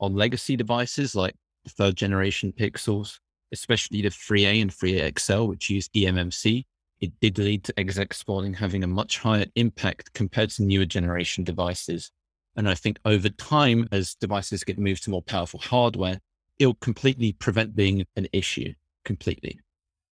On 0.01 0.15
legacy 0.15 0.57
devices 0.57 1.15
like 1.15 1.35
the 1.65 1.71
third 1.71 1.97
generation 1.97 2.53
Pixels, 2.53 3.19
especially 3.53 4.03
the 4.03 4.09
3A 4.09 4.63
and 4.63 4.71
3A 4.71 5.19
XL, 5.19 5.45
which 5.45 5.71
use 5.71 5.89
eMMC, 5.91 6.65
it 7.01 7.13
did 7.21 7.39
lead 7.39 7.65
to 7.65 7.79
exec 7.79 8.15
spawning 8.15 8.55
having 8.55 8.85
a 8.85 8.87
much 8.87 9.19
higher 9.19 9.47
impact 9.57 10.13
compared 10.13 10.51
to 10.51 10.63
newer 10.63 10.85
generation 10.85 11.45
devices. 11.45 12.11
And 12.57 12.69
I 12.69 12.75
think 12.75 12.99
over 13.05 13.29
time, 13.29 13.89
as 13.91 14.15
devices 14.15 14.65
get 14.65 14.79
moved 14.79 15.05
to 15.05 15.11
more 15.11 15.23
powerful 15.23 15.61
hardware, 15.61 16.21
it'll 16.59 16.75
completely 16.75 17.33
prevent 17.33 17.75
being 17.75 18.05
an 18.17 18.29
issue 18.33 18.75
completely. 19.05 19.59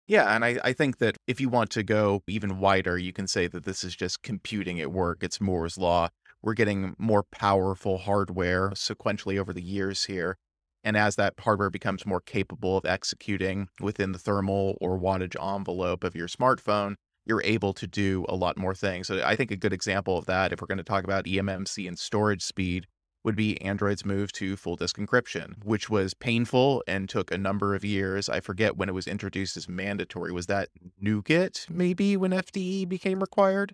Yeah, 0.07 0.35
and 0.35 0.45
I, 0.45 0.59
I 0.63 0.73
think 0.73 0.99
that 0.99 1.17
if 1.25 1.39
you 1.41 1.49
want 1.49 1.71
to 1.71 1.83
go 1.83 2.21
even 2.27 2.59
wider, 2.59 2.97
you 2.97 3.11
can 3.11 3.27
say 3.27 3.47
that 3.47 3.65
this 3.65 3.83
is 3.83 3.95
just 3.95 4.21
computing 4.21 4.79
at 4.79 4.91
work. 4.91 5.23
It's 5.23 5.41
Moore's 5.41 5.77
Law. 5.77 6.09
We're 6.43 6.53
getting 6.53 6.95
more 6.99 7.23
powerful 7.23 7.97
hardware 7.97 8.69
sequentially 8.71 9.39
over 9.39 9.51
the 9.51 9.63
years 9.63 10.05
here. 10.05 10.37
And 10.83 10.95
as 10.95 11.15
that 11.15 11.33
hardware 11.39 11.71
becomes 11.71 12.05
more 12.05 12.21
capable 12.21 12.77
of 12.77 12.85
executing 12.85 13.69
within 13.81 14.11
the 14.11 14.19
thermal 14.19 14.77
or 14.79 14.99
wattage 14.99 15.35
envelope 15.43 16.03
of 16.03 16.15
your 16.15 16.27
smartphone, 16.27 16.95
you're 17.25 17.41
able 17.43 17.73
to 17.73 17.87
do 17.87 18.23
a 18.29 18.35
lot 18.35 18.59
more 18.59 18.75
things. 18.75 19.07
So 19.07 19.23
I 19.25 19.35
think 19.35 19.49
a 19.49 19.55
good 19.57 19.73
example 19.73 20.19
of 20.19 20.27
that, 20.27 20.53
if 20.53 20.61
we're 20.61 20.67
going 20.67 20.77
to 20.77 20.83
talk 20.83 21.03
about 21.03 21.25
eMMC 21.25 21.87
and 21.87 21.97
storage 21.97 22.43
speed, 22.43 22.85
would 23.25 23.35
be 23.35 23.59
Android's 23.61 24.05
move 24.05 24.31
to 24.33 24.55
full 24.55 24.75
disk 24.75 24.97
encryption, 24.97 25.63
which 25.63 25.89
was 25.89 26.13
painful 26.13 26.83
and 26.87 27.09
took 27.09 27.31
a 27.31 27.37
number 27.37 27.75
of 27.75 27.83
years. 27.83 28.29
I 28.29 28.39
forget 28.39 28.77
when 28.77 28.87
it 28.87 28.93
was 28.93 29.07
introduced 29.07 29.57
as 29.57 29.67
mandatory. 29.67 30.31
Was 30.31 30.45
that 30.45 30.69
Nougat 31.01 31.65
maybe 31.69 32.15
when 32.15 32.31
FDE 32.31 32.87
became 32.87 33.19
required? 33.19 33.73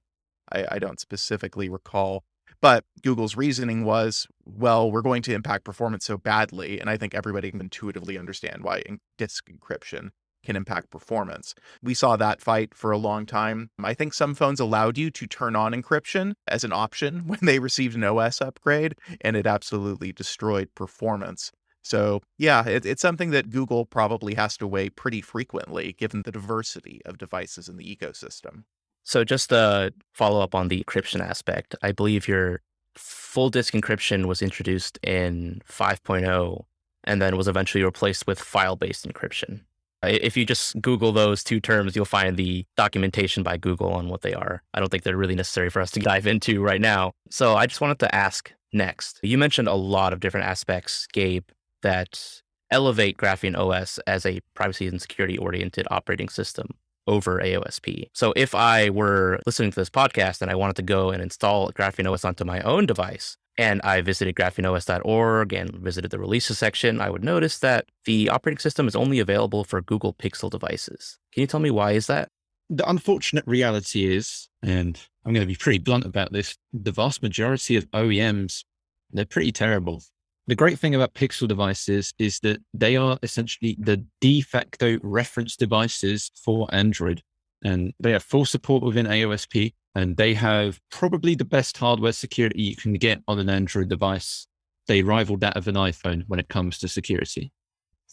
I, 0.52 0.66
I 0.72 0.80
don't 0.80 1.00
specifically 1.00 1.70
recall. 1.70 2.24
But 2.62 2.86
Google's 3.02 3.36
reasoning 3.36 3.86
was, 3.86 4.28
well, 4.46 4.92
we're 4.92 5.02
going 5.02 5.24
to 5.24 5.34
impact 5.34 5.66
performance 5.66 6.06
so 6.06 6.18
badly. 6.18 6.80
And 6.80 6.90
I 6.90 6.98
think 6.98 7.16
everybody 7.16 7.50
can 7.50 7.60
intuitively 7.60 8.18
understand 8.18 8.64
why 8.64 8.84
disk 9.18 9.50
encryption 9.50 10.12
can 10.44 10.56
impact 10.56 10.90
performance. 10.90 11.54
We 11.82 11.94
saw 11.94 12.16
that 12.18 12.42
fight 12.42 12.74
for 12.74 12.92
a 12.92 12.98
long 12.98 13.26
time. 13.26 13.70
I 13.84 13.94
think 13.94 14.14
some 14.14 14.36
phones 14.36 14.60
allowed 14.60 14.98
you 14.98 15.12
to 15.12 15.28
turn 15.28 15.56
on 15.56 15.74
encryption 15.74 16.34
as 16.48 16.64
an 16.64 16.74
option 16.74 17.20
when 17.28 17.40
they 17.42 17.60
received 17.60 17.96
an 17.96 18.04
OS 18.04 18.42
upgrade, 18.42 18.96
and 19.22 19.36
it 19.36 19.48
absolutely 19.48 20.12
destroyed 20.12 20.70
performance. 20.76 21.52
So, 21.84 22.22
yeah, 22.38 22.68
it, 22.68 22.86
it's 22.86 23.02
something 23.02 23.32
that 23.32 23.50
Google 23.50 23.86
probably 23.86 24.36
has 24.36 24.56
to 24.58 24.68
weigh 24.68 24.90
pretty 24.90 25.22
frequently 25.22 25.94
given 25.94 26.22
the 26.24 26.32
diversity 26.32 27.02
of 27.06 27.18
devices 27.18 27.68
in 27.68 27.78
the 27.78 27.96
ecosystem. 27.96 28.64
So, 29.04 29.24
just 29.24 29.50
to 29.50 29.94
follow 30.14 30.42
up 30.42 30.54
on 30.54 30.68
the 30.68 30.84
encryption 30.84 31.22
aspect, 31.22 31.76
I 31.82 31.92
believe 31.92 32.28
your 32.28 32.62
full 32.96 33.50
disk 33.50 33.74
encryption 33.74 34.26
was 34.26 34.42
introduced 34.42 35.00
in 35.02 35.62
5.0 35.68 36.66
and 37.04 37.22
then 37.22 37.38
was 37.38 37.48
eventually 37.48 37.84
replaced 37.84 38.28
with 38.28 38.40
file 38.40 38.76
based 38.76 39.08
encryption. 39.08 39.62
If 40.04 40.36
you 40.36 40.46
just 40.46 40.82
Google 40.82 41.12
those 41.12 41.44
two 41.44 41.60
terms, 41.60 41.96
you'll 41.96 42.06
find 42.06 42.38
the 42.38 42.66
documentation 42.76 43.44
by 43.44 43.58
Google 43.58 43.94
on 43.94 44.10
what 44.10 44.22
they 44.22 44.34
are. 44.34 44.64
I 44.74 44.80
don't 44.80 44.90
think 44.90 45.04
they're 45.04 45.18
really 45.18 45.36
necessary 45.36 45.70
for 45.70 45.82
us 45.82 45.92
to 45.92 46.00
dive 46.00 46.26
into 46.28 46.62
right 46.62 46.82
now. 46.82 47.14
So 47.30 47.56
I 47.56 47.68
just 47.68 47.82
wanted 47.82 48.00
to 48.00 48.14
ask 48.14 48.52
next. 48.74 49.20
You 49.22 49.38
mentioned 49.38 49.68
a 49.68 49.76
lot 49.76 50.14
of 50.14 50.20
different 50.20 50.48
aspects, 50.48 51.08
Gabe, 51.14 51.46
that 51.84 52.42
elevate 52.72 53.18
Graphene 53.18 53.58
OS 53.58 54.00
as 54.08 54.26
a 54.26 54.40
privacy 54.56 54.88
and 54.88 55.02
security 55.02 55.38
oriented 55.38 55.88
operating 55.92 56.30
system 56.30 56.70
over 57.08 57.40
AOSP. 57.40 58.10
So 58.14 58.34
if 58.36 58.56
I 58.56 58.90
were 58.90 59.40
listening 59.46 59.72
to 59.72 59.80
this 59.80 59.90
podcast 59.90 60.42
and 60.42 60.50
I 60.50 60.56
wanted 60.56 60.76
to 60.78 60.84
go 60.84 61.10
and 61.10 61.22
install 61.22 61.72
Graphene 61.72 62.12
OS 62.12 62.24
onto 62.24 62.46
my 62.46 62.62
own 62.62 62.86
device, 62.86 63.38
and 63.58 63.82
I 63.84 64.02
visited 64.02 64.36
grapheneos.org 64.36 65.54
and 65.54 65.76
visited 65.76 66.12
the 66.12 66.20
releases 66.20 66.58
section, 66.58 67.02
I 67.02 67.10
would 67.10 67.24
notice 67.24 67.60
that 67.60 67.86
the 68.06 68.30
operating 68.30 68.60
system 68.60 68.88
is 68.88 68.96
only 68.96 69.20
available 69.20 69.64
for 69.64 69.82
Google 69.82 70.14
Pixel 70.14 70.50
devices. 70.50 71.18
Can 71.34 71.42
you 71.42 71.48
tell 71.48 71.60
me 71.60 71.72
why 71.72 71.92
is 71.92 72.08
that? 72.08 72.30
The 72.70 72.90
unfortunate 72.90 73.46
reality 73.46 74.16
is, 74.16 74.48
and 74.64 75.00
I'm 75.26 75.34
going 75.34 75.46
to 75.46 75.52
be 75.52 75.58
pretty 75.58 75.80
blunt 75.80 76.06
about 76.06 76.32
this, 76.32 76.58
the 76.72 76.92
vast 76.92 77.22
majority 77.22 77.76
of 77.76 77.90
OEMs, 77.92 78.64
they're 79.12 79.26
pretty 79.26 79.52
terrible. 79.52 80.02
The 80.48 80.56
great 80.56 80.80
thing 80.80 80.96
about 80.96 81.14
Pixel 81.14 81.48
devices 81.48 82.14
is 82.18 82.40
that 82.40 82.62
they 82.74 82.96
are 82.96 83.20
essentially 83.22 83.78
the 83.80 84.04
de 84.22 84.42
facto 84.42 84.98
reference 85.04 85.56
devices 85.56 86.32
for 86.44 86.68
Android. 86.74 87.22
And 87.64 87.94
they 88.00 88.12
have 88.12 88.24
full 88.24 88.46
support 88.46 88.82
within 88.82 89.06
AOSP 89.06 89.74
and 89.96 90.16
they 90.18 90.34
have 90.34 90.80
probably 90.90 91.36
the 91.36 91.46
best 91.46 91.78
hardware 91.78 92.14
security 92.14 92.62
you 92.62 92.76
can 92.76 92.94
get 92.94 93.22
on 93.28 93.40
an 93.40 93.50
Android 93.50 93.90
device. 93.90 94.48
They 94.88 95.04
rival 95.04 95.38
that 95.38 95.58
of 95.58 95.68
an 95.68 95.76
iPhone 95.76 96.24
when 96.28 96.40
it 96.40 96.50
comes 96.50 96.78
to 96.80 96.88
security. 96.88 97.52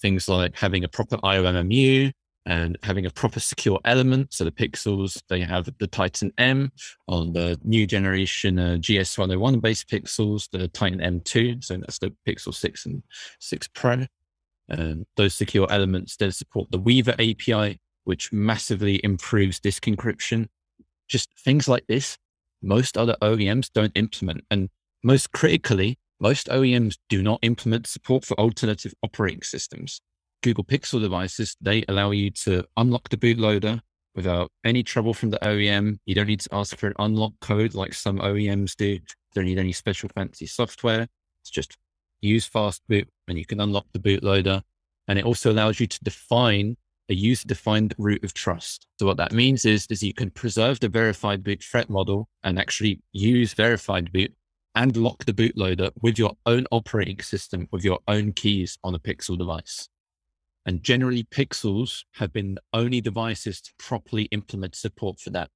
Things 0.00 0.28
like 0.28 0.56
having 0.56 0.84
a 0.84 0.88
proper 0.88 1.16
IOMMU 1.18 2.12
and 2.46 2.78
having 2.82 3.06
a 3.06 3.10
proper 3.10 3.40
secure 3.40 3.78
element. 3.84 4.32
So 4.32 4.44
the 4.44 4.50
pixels, 4.50 5.20
they 5.28 5.40
have 5.40 5.68
the 5.78 5.86
Titan 5.86 6.32
M 6.38 6.72
on 7.06 7.32
the 7.32 7.58
new 7.62 7.86
generation 7.86 8.58
uh, 8.58 8.76
GS101 8.80 9.60
based 9.60 9.88
pixels, 9.88 10.48
the 10.50 10.68
Titan 10.68 11.00
M2. 11.00 11.62
So 11.62 11.76
that's 11.76 11.98
the 11.98 12.14
Pixel 12.26 12.54
6 12.54 12.86
and 12.86 13.02
6 13.40 13.68
Pro. 13.68 14.06
And 14.68 15.06
those 15.16 15.34
secure 15.34 15.66
elements 15.70 16.16
then 16.16 16.32
support 16.32 16.70
the 16.70 16.78
Weaver 16.78 17.14
API, 17.18 17.80
which 18.04 18.32
massively 18.32 19.00
improves 19.04 19.60
disk 19.60 19.84
encryption 19.84 20.48
just 21.08 21.28
things 21.44 21.68
like 21.68 21.86
this, 21.86 22.18
most 22.62 22.96
other 22.96 23.16
OEMs 23.22 23.70
don't 23.72 23.92
implement. 23.94 24.44
And 24.50 24.68
most 25.02 25.32
critically, 25.32 25.98
most 26.20 26.48
OEMs 26.48 26.96
do 27.08 27.22
not 27.22 27.38
implement 27.42 27.86
support 27.86 28.24
for 28.24 28.38
alternative 28.38 28.94
operating 29.02 29.42
systems. 29.42 30.00
Google 30.42 30.64
Pixel 30.64 31.00
devices, 31.00 31.56
they 31.60 31.84
allow 31.88 32.10
you 32.10 32.30
to 32.30 32.64
unlock 32.76 33.08
the 33.08 33.16
bootloader 33.16 33.80
without 34.14 34.50
any 34.64 34.82
trouble 34.82 35.14
from 35.14 35.30
the 35.30 35.38
OEM. 35.38 35.98
You 36.06 36.14
don't 36.14 36.26
need 36.26 36.40
to 36.40 36.54
ask 36.54 36.76
for 36.76 36.88
an 36.88 36.94
unlock 36.98 37.32
code 37.40 37.74
like 37.74 37.94
some 37.94 38.18
OEMs 38.18 38.74
do. 38.76 38.98
Don't 39.34 39.44
need 39.44 39.58
any 39.58 39.72
special 39.72 40.08
fancy 40.14 40.46
software. 40.46 41.06
It's 41.40 41.50
just 41.50 41.76
use 42.20 42.48
fastboot 42.48 43.06
and 43.28 43.38
you 43.38 43.46
can 43.46 43.60
unlock 43.60 43.86
the 43.92 43.98
bootloader. 44.00 44.62
And 45.06 45.18
it 45.18 45.24
also 45.24 45.52
allows 45.52 45.80
you 45.80 45.86
to 45.86 46.04
define 46.04 46.76
a 47.08 47.14
user 47.14 47.46
defined 47.46 47.94
root 47.98 48.22
of 48.22 48.34
trust. 48.34 48.86
So 48.98 49.06
what 49.06 49.16
that 49.16 49.32
means 49.32 49.64
is, 49.64 49.86
is 49.90 50.02
you 50.02 50.14
can 50.14 50.30
preserve 50.30 50.80
the 50.80 50.88
verified 50.88 51.42
boot 51.42 51.62
threat 51.62 51.88
model 51.88 52.28
and 52.42 52.58
actually 52.58 53.00
use 53.12 53.54
verified 53.54 54.12
boot 54.12 54.32
and 54.74 54.96
lock 54.96 55.24
the 55.24 55.32
bootloader 55.32 55.90
with 56.02 56.18
your 56.18 56.34
own 56.46 56.66
operating 56.70 57.20
system 57.20 57.66
with 57.72 57.84
your 57.84 57.98
own 58.06 58.32
keys 58.32 58.78
on 58.84 58.94
a 58.94 58.98
Pixel 58.98 59.38
device. 59.38 59.88
And 60.66 60.82
generally 60.82 61.24
Pixels 61.24 62.04
have 62.12 62.32
been 62.32 62.54
the 62.54 62.62
only 62.74 63.00
devices 63.00 63.60
to 63.62 63.72
properly 63.78 64.24
implement 64.24 64.76
support 64.76 65.18
for 65.18 65.30
that. 65.30 65.48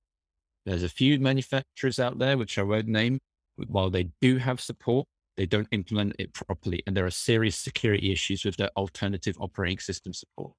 There's 0.64 0.82
a 0.82 0.88
few 0.88 1.18
manufacturers 1.20 1.98
out 1.98 2.18
there, 2.18 2.38
which 2.38 2.58
I 2.58 2.62
won't 2.62 2.86
name, 2.86 3.18
while 3.56 3.90
they 3.90 4.08
do 4.20 4.38
have 4.38 4.60
support, 4.60 5.06
they 5.36 5.46
don't 5.46 5.68
implement 5.70 6.16
it 6.18 6.32
properly. 6.32 6.82
And 6.86 6.96
there 6.96 7.06
are 7.06 7.10
serious 7.10 7.56
security 7.56 8.12
issues 8.12 8.44
with 8.44 8.56
their 8.56 8.70
alternative 8.76 9.36
operating 9.38 9.78
system 9.78 10.12
support. 10.12 10.52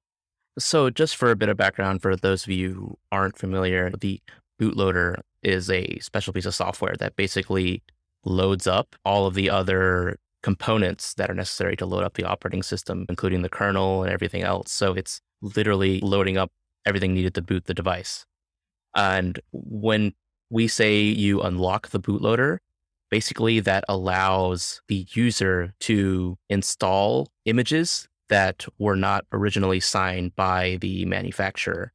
So, 0.58 0.88
just 0.88 1.16
for 1.16 1.30
a 1.30 1.36
bit 1.36 1.48
of 1.48 1.56
background 1.56 2.00
for 2.00 2.14
those 2.14 2.44
of 2.44 2.50
you 2.50 2.74
who 2.74 2.98
aren't 3.10 3.36
familiar, 3.36 3.90
the 3.90 4.20
bootloader 4.60 5.16
is 5.42 5.68
a 5.68 5.98
special 5.98 6.32
piece 6.32 6.46
of 6.46 6.54
software 6.54 6.94
that 7.00 7.16
basically 7.16 7.82
loads 8.24 8.66
up 8.66 8.94
all 9.04 9.26
of 9.26 9.34
the 9.34 9.50
other 9.50 10.16
components 10.42 11.14
that 11.14 11.30
are 11.30 11.34
necessary 11.34 11.76
to 11.76 11.86
load 11.86 12.04
up 12.04 12.14
the 12.14 12.24
operating 12.24 12.62
system, 12.62 13.04
including 13.08 13.42
the 13.42 13.48
kernel 13.48 14.04
and 14.04 14.12
everything 14.12 14.42
else. 14.42 14.70
So, 14.70 14.94
it's 14.94 15.20
literally 15.42 16.00
loading 16.00 16.36
up 16.38 16.52
everything 16.86 17.14
needed 17.14 17.34
to 17.34 17.42
boot 17.42 17.64
the 17.64 17.74
device. 17.74 18.24
And 18.94 19.40
when 19.50 20.12
we 20.50 20.68
say 20.68 21.00
you 21.00 21.40
unlock 21.42 21.88
the 21.88 21.98
bootloader, 22.00 22.58
basically 23.10 23.58
that 23.60 23.84
allows 23.88 24.80
the 24.88 25.06
user 25.14 25.72
to 25.80 26.36
install 26.48 27.28
images 27.44 28.08
that 28.28 28.64
were 28.78 28.96
not 28.96 29.24
originally 29.32 29.80
signed 29.80 30.34
by 30.36 30.78
the 30.80 31.04
manufacturer. 31.04 31.92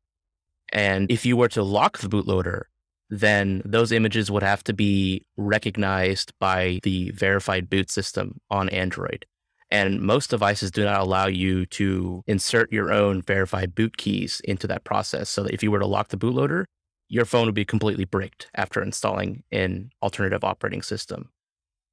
And 0.72 1.12
if 1.12 1.26
you 1.26 1.36
were 1.36 1.48
to 1.50 1.64
lock 1.64 1.98
the 1.98 2.08
bootloader, 2.08 2.64
then 3.10 3.62
those 3.66 3.92
images 3.92 4.30
would 4.30 4.44
have 4.44 4.64
to 4.66 4.74
be 4.74 5.26
recognized 5.36 6.32
by 6.40 6.80
the 6.84 7.10
verified 7.12 7.70
boot 7.70 7.90
system 7.90 8.40
on 8.52 8.70
Android. 8.70 9.26
And 9.72 10.02
most 10.02 10.30
devices 10.30 10.72
do 10.72 10.84
not 10.84 11.00
allow 11.02 11.28
you 11.28 11.66
to 11.68 12.24
insert 12.28 12.72
your 12.72 12.92
own 12.92 13.22
verified 13.22 13.76
boot 13.76 13.98
keys 13.98 14.42
into 14.44 14.68
that 14.68 14.84
process. 14.84 15.30
So 15.30 15.44
that 15.44 15.54
if 15.54 15.64
you 15.64 15.72
were 15.72 15.80
to 15.80 15.88
lock 15.88 16.10
the 16.10 16.18
bootloader, 16.18 16.66
your 17.08 17.26
phone 17.26 17.46
would 17.48 17.56
be 17.56 17.66
completely 17.66 18.06
bricked 18.06 18.48
after 18.56 18.82
installing 18.82 19.44
an 19.52 19.92
alternative 20.02 20.44
operating 20.44 20.82
system. 20.82 21.30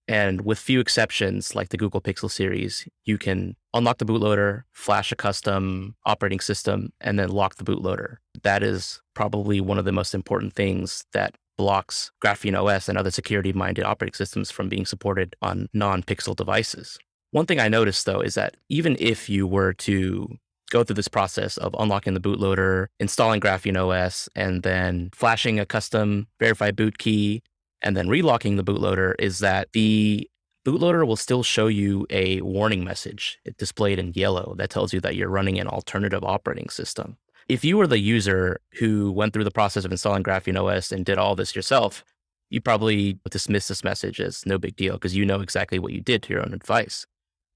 And 0.08 0.42
with 0.42 0.58
few 0.58 0.80
exceptions, 0.80 1.54
like 1.54 1.70
the 1.70 1.76
Google 1.76 2.00
Pixel 2.00 2.30
series, 2.30 2.86
you 3.04 3.18
can 3.18 3.56
unlock 3.74 3.98
the 3.98 4.04
bootloader, 4.04 4.62
flash 4.72 5.10
a 5.10 5.16
custom 5.16 5.96
operating 6.04 6.40
system, 6.40 6.92
and 7.00 7.18
then 7.18 7.28
lock 7.28 7.56
the 7.56 7.64
bootloader. 7.64 8.18
That 8.42 8.62
is 8.62 9.02
probably 9.14 9.60
one 9.60 9.78
of 9.78 9.84
the 9.84 9.92
most 9.92 10.14
important 10.14 10.54
things 10.54 11.04
that 11.12 11.34
blocks 11.56 12.12
Graphene 12.24 12.60
OS 12.60 12.88
and 12.88 12.96
other 12.98 13.10
security 13.10 13.52
minded 13.52 13.84
operating 13.84 14.14
systems 14.14 14.50
from 14.50 14.68
being 14.68 14.86
supported 14.86 15.34
on 15.42 15.68
non 15.72 16.02
Pixel 16.02 16.36
devices. 16.36 16.98
One 17.32 17.46
thing 17.46 17.58
I 17.60 17.68
noticed 17.68 18.06
though 18.06 18.20
is 18.20 18.34
that 18.34 18.56
even 18.68 18.96
if 19.00 19.28
you 19.28 19.46
were 19.46 19.72
to 19.74 20.38
go 20.70 20.84
through 20.84 20.94
this 20.94 21.08
process 21.08 21.56
of 21.56 21.74
unlocking 21.78 22.14
the 22.14 22.20
bootloader, 22.20 22.86
installing 22.98 23.40
Graphene 23.40 23.76
OS, 23.76 24.28
and 24.34 24.62
then 24.62 25.10
flashing 25.14 25.60
a 25.60 25.66
custom 25.66 26.26
verified 26.40 26.76
boot 26.76 26.98
key, 26.98 27.42
and 27.82 27.96
then 27.96 28.08
relocking 28.08 28.56
the 28.56 28.64
bootloader, 28.64 29.14
is 29.18 29.38
that 29.40 29.68
the 29.72 30.28
bootloader 30.66 31.06
will 31.06 31.16
still 31.16 31.42
show 31.42 31.68
you 31.68 32.06
a 32.10 32.40
warning 32.40 32.82
message 32.82 33.38
it 33.44 33.56
displayed 33.56 33.98
in 33.98 34.12
yellow 34.14 34.54
that 34.58 34.70
tells 34.70 34.92
you 34.92 35.00
that 35.00 35.14
you're 35.14 35.28
running 35.28 35.58
an 35.60 35.68
alternative 35.68 36.24
operating 36.24 36.68
system. 36.68 37.16
If 37.48 37.64
you 37.64 37.76
were 37.76 37.86
the 37.86 38.00
user 38.00 38.60
who 38.78 39.12
went 39.12 39.32
through 39.32 39.44
the 39.44 39.52
process 39.52 39.84
of 39.84 39.92
installing 39.92 40.24
Graphene 40.24 40.60
OS 40.60 40.90
and 40.90 41.04
did 41.04 41.18
all 41.18 41.36
this 41.36 41.54
yourself, 41.54 42.04
you 42.50 42.60
probably 42.60 43.20
dismiss 43.30 43.68
this 43.68 43.84
message 43.84 44.20
as 44.20 44.44
no 44.44 44.58
big 44.58 44.74
deal 44.76 44.94
because 44.94 45.14
you 45.14 45.24
know 45.24 45.40
exactly 45.40 45.78
what 45.78 45.92
you 45.92 46.00
did 46.00 46.22
to 46.24 46.32
your 46.32 46.42
own 46.42 46.50
device. 46.50 47.06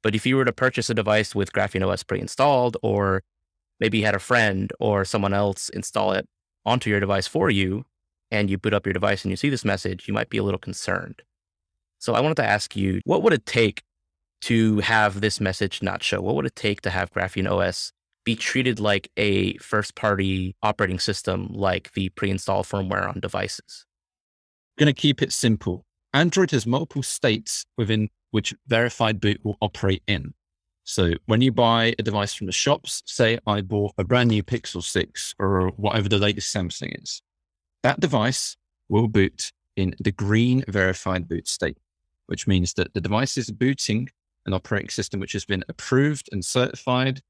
But 0.02 0.14
if 0.14 0.24
you 0.24 0.36
were 0.36 0.44
to 0.44 0.52
purchase 0.52 0.88
a 0.90 0.94
device 0.94 1.34
with 1.34 1.52
Graphene 1.52 1.86
OS 1.86 2.04
pre-installed, 2.04 2.76
or 2.82 3.22
maybe 3.80 3.98
you 3.98 4.04
had 4.04 4.14
a 4.14 4.20
friend 4.20 4.72
or 4.78 5.04
someone 5.04 5.34
else 5.34 5.68
install 5.70 6.12
it 6.12 6.28
onto 6.64 6.90
your 6.90 7.00
device 7.00 7.26
for 7.26 7.50
you, 7.50 7.84
and 8.30 8.50
you 8.50 8.58
boot 8.58 8.74
up 8.74 8.86
your 8.86 8.92
device 8.92 9.24
and 9.24 9.30
you 9.30 9.36
see 9.36 9.50
this 9.50 9.64
message, 9.64 10.06
you 10.06 10.14
might 10.14 10.30
be 10.30 10.38
a 10.38 10.42
little 10.42 10.58
concerned. 10.58 11.22
So 11.98 12.14
I 12.14 12.20
wanted 12.20 12.36
to 12.36 12.44
ask 12.44 12.76
you, 12.76 13.00
what 13.04 13.22
would 13.22 13.32
it 13.32 13.46
take 13.46 13.82
to 14.42 14.78
have 14.80 15.20
this 15.20 15.40
message 15.40 15.82
not 15.82 16.02
show? 16.02 16.20
What 16.20 16.34
would 16.36 16.46
it 16.46 16.56
take 16.56 16.80
to 16.82 16.90
have 16.90 17.12
Graphene 17.12 17.50
OS 17.50 17.92
be 18.24 18.36
treated 18.36 18.80
like 18.80 19.10
a 19.16 19.56
first 19.58 19.94
party 19.94 20.54
operating 20.62 20.98
system 20.98 21.48
like 21.52 21.92
the 21.92 22.08
pre 22.10 22.30
installed 22.30 22.66
firmware 22.66 23.08
on 23.08 23.20
devices? 23.20 23.84
Going 24.78 24.86
to 24.86 24.98
keep 24.98 25.20
it 25.20 25.32
simple. 25.32 25.84
Android 26.14 26.50
has 26.52 26.66
multiple 26.66 27.02
states 27.02 27.66
within 27.76 28.08
which 28.30 28.54
verified 28.66 29.20
boot 29.20 29.44
will 29.44 29.58
operate 29.60 30.02
in. 30.06 30.34
So 30.84 31.12
when 31.26 31.40
you 31.40 31.52
buy 31.52 31.94
a 31.98 32.02
device 32.02 32.34
from 32.34 32.46
the 32.46 32.52
shops, 32.52 33.02
say 33.06 33.38
I 33.46 33.60
bought 33.60 33.92
a 33.98 34.04
brand 34.04 34.30
new 34.30 34.42
Pixel 34.42 34.82
6 34.82 35.34
or 35.38 35.68
whatever 35.76 36.08
the 36.08 36.18
latest 36.18 36.54
Samsung 36.54 37.00
is, 37.02 37.22
that 37.82 38.00
device 38.00 38.56
will 38.88 39.08
boot 39.08 39.52
in 39.76 39.94
the 40.00 40.12
green 40.12 40.64
verified 40.68 41.28
boot 41.28 41.48
state, 41.48 41.78
which 42.26 42.46
means 42.46 42.74
that 42.74 42.92
the 42.94 43.00
device 43.00 43.38
is 43.38 43.50
booting 43.50 44.08
an 44.46 44.54
operating 44.54 44.88
system 44.88 45.20
which 45.20 45.32
has 45.32 45.44
been 45.44 45.64
approved 45.68 46.28
and 46.32 46.44
certified. 46.44 47.20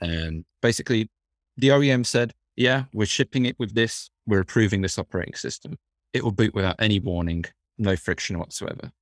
And 0.00 0.44
basically, 0.62 1.10
the 1.56 1.68
OEM 1.68 2.06
said, 2.06 2.32
yeah, 2.56 2.84
we're 2.92 3.06
shipping 3.06 3.46
it 3.46 3.56
with 3.58 3.74
this, 3.74 4.10
we're 4.26 4.40
approving 4.40 4.82
this 4.82 4.98
operating 4.98 5.34
system. 5.34 5.76
It 6.12 6.24
will 6.24 6.32
boot 6.32 6.54
without 6.54 6.76
any 6.78 6.98
warning, 6.98 7.44
no 7.78 7.96
friction 7.96 8.38
whatsoever. 8.38 8.92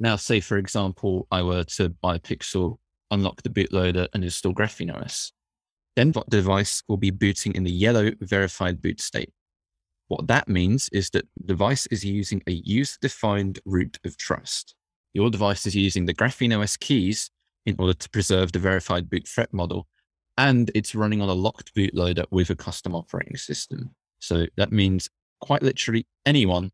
Now, 0.00 0.16
say, 0.16 0.40
for 0.40 0.58
example, 0.58 1.26
I 1.30 1.42
were 1.42 1.64
to 1.64 1.88
buy 1.88 2.16
a 2.16 2.20
Pixel, 2.20 2.78
unlock 3.10 3.42
the 3.42 3.50
bootloader, 3.50 4.08
and 4.14 4.22
install 4.22 4.54
Graphene 4.54 4.94
OS. 4.94 5.32
Then 5.96 6.12
the 6.12 6.22
device 6.28 6.82
will 6.86 6.96
be 6.96 7.10
booting 7.10 7.54
in 7.54 7.64
the 7.64 7.72
yellow 7.72 8.12
verified 8.20 8.80
boot 8.80 9.00
state. 9.00 9.32
What 10.08 10.26
that 10.26 10.48
means 10.48 10.88
is 10.92 11.10
that 11.10 11.28
device 11.44 11.86
is 11.86 12.04
using 12.04 12.42
a 12.46 12.52
user-defined 12.52 13.60
root 13.64 13.98
of 14.04 14.16
trust. 14.16 14.74
Your 15.12 15.30
device 15.30 15.66
is 15.66 15.76
using 15.76 16.06
the 16.06 16.14
Graphene 16.14 16.58
OS 16.58 16.76
keys 16.76 17.30
in 17.66 17.76
order 17.78 17.92
to 17.92 18.10
preserve 18.10 18.52
the 18.52 18.58
verified 18.58 19.10
boot 19.10 19.28
threat 19.28 19.52
model, 19.52 19.86
and 20.38 20.70
it's 20.74 20.94
running 20.94 21.20
on 21.20 21.28
a 21.28 21.34
locked 21.34 21.74
bootloader 21.74 22.24
with 22.30 22.48
a 22.48 22.56
custom 22.56 22.94
operating 22.94 23.36
system. 23.36 23.94
So 24.18 24.46
that 24.56 24.72
means 24.72 25.10
quite 25.40 25.62
literally 25.62 26.06
anyone 26.24 26.72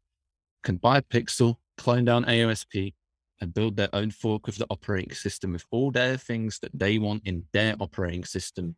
can 0.63 0.77
buy 0.77 0.99
a 0.99 1.03
Pixel, 1.03 1.57
clone 1.77 2.05
down 2.05 2.25
AOSP, 2.25 2.95
and 3.41 3.53
build 3.53 3.77
their 3.77 3.89
own 3.93 4.11
fork 4.11 4.47
of 4.47 4.57
the 4.59 4.67
operating 4.71 5.15
system 5.15 5.53
with 5.53 5.65
all 5.73 5.91
their 5.91 6.17
things 6.17 6.61
that 6.61 6.71
they 6.73 6.99
want 6.99 7.23
in 7.25 7.45
their 7.53 7.75
operating 7.81 8.25
system, 8.25 8.77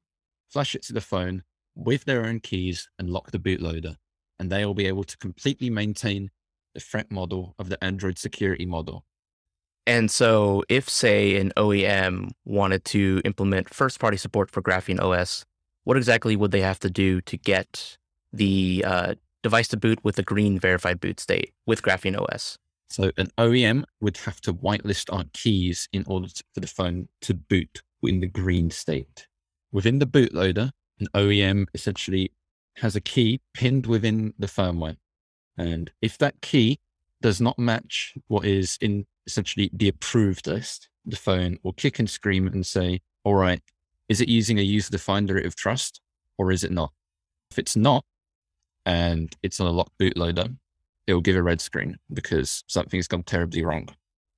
flash 0.49 0.75
it 0.75 0.83
to 0.85 0.95
the 0.95 1.01
phone 1.01 1.43
with 1.75 2.05
their 2.05 2.25
own 2.25 2.41
keys 2.41 2.89
and 2.99 3.11
lock 3.11 3.31
the 3.31 3.39
bootloader. 3.39 3.97
And 4.39 4.51
they 4.51 4.65
will 4.65 4.75
be 4.75 4.87
able 4.87 5.05
to 5.05 5.17
completely 5.17 5.71
maintain 5.71 6.31
the 6.75 6.81
threat 6.81 7.11
model 7.11 7.55
of 7.59 7.69
the 7.69 7.83
Android 7.83 8.19
security 8.19 8.67
model. 8.67 9.05
And 9.87 10.11
so, 10.11 10.65
if, 10.69 10.89
say, 10.91 11.37
an 11.37 11.53
OEM 11.57 12.31
wanted 12.45 12.85
to 12.87 13.23
implement 13.25 13.73
first 13.73 14.01
party 14.01 14.17
support 14.17 14.51
for 14.51 14.61
Graphene 14.61 15.01
OS, 15.01 15.45
what 15.85 15.97
exactly 15.97 16.35
would 16.35 16.51
they 16.51 16.61
have 16.61 16.81
to 16.81 16.91
do 16.91 17.21
to 17.23 17.37
get 17.37 17.97
the 18.33 18.85
uh, 18.85 19.15
device 19.45 19.69
to 19.69 19.77
boot 19.77 20.01
with 20.03 20.19
a 20.19 20.25
green 20.25 20.59
verified 20.59 20.99
boot 20.99 21.21
state 21.21 21.55
with 21.67 21.83
Graphene 21.83 22.21
OS? 22.21 22.59
So 22.89 23.13
an 23.17 23.29
OEM 23.39 23.85
would 24.01 24.17
have 24.19 24.41
to 24.43 24.53
whitelist 24.53 25.13
our 25.13 25.25
keys 25.33 25.89
in 25.93 26.05
order 26.07 26.29
to, 26.29 26.45
for 26.53 26.61
the 26.61 26.67
phone 26.67 27.09
to 27.23 27.35
boot 27.35 27.83
in 28.03 28.21
the 28.21 28.27
green 28.27 28.71
state. 28.71 29.29
Within 29.73 29.99
the 29.99 30.07
bootloader, 30.07 30.71
an 30.99 31.07
OEM 31.15 31.67
essentially 31.75 32.33
has 32.77 32.97
a 32.97 33.01
key 33.01 33.41
pinned 33.55 33.87
within 33.87 34.35
the 34.39 34.47
firmware. 34.47 34.97
And 35.57 35.91
if 36.03 36.19
that 36.19 36.41
key 36.43 36.79
does 37.23 37.41
not 37.41 37.59
match 37.59 38.15
what 38.29 38.45
is 38.45 38.79
in 38.81 39.07
essentially 39.27 39.71
the 39.73 39.89
approved 39.89 40.47
list, 40.47 40.89
the 41.05 41.17
phone 41.17 41.59
will 41.63 41.73
kick 41.73 41.99
and 41.99 42.09
scream 42.09 42.47
and 42.47 42.67
say, 42.67 43.01
all 43.25 43.35
right, 43.35 43.61
is 44.09 44.21
it 44.21 44.29
using 44.29 44.59
a 44.59 44.63
user 44.63 44.91
defined 44.91 45.31
of 45.31 45.57
trust 45.57 46.01
or 46.39 46.53
is 46.53 46.63
it 46.63 46.71
not? 46.71 46.93
If 47.51 47.59
it's 47.59 47.77
not, 47.77 48.05
and 48.85 49.35
it's 49.43 49.61
on 49.61 49.67
a 49.67 49.73
locked 49.73 49.99
bootloader, 50.01 50.57
it 51.07 51.15
will 51.15 51.21
give 51.21 51.37
a 51.37 51.43
red 51.43 51.61
screen 51.61 51.97
because 52.13 52.63
something's 52.67 53.09
gone 53.09 53.23
terribly 53.23 53.65
wrong. 53.65 53.89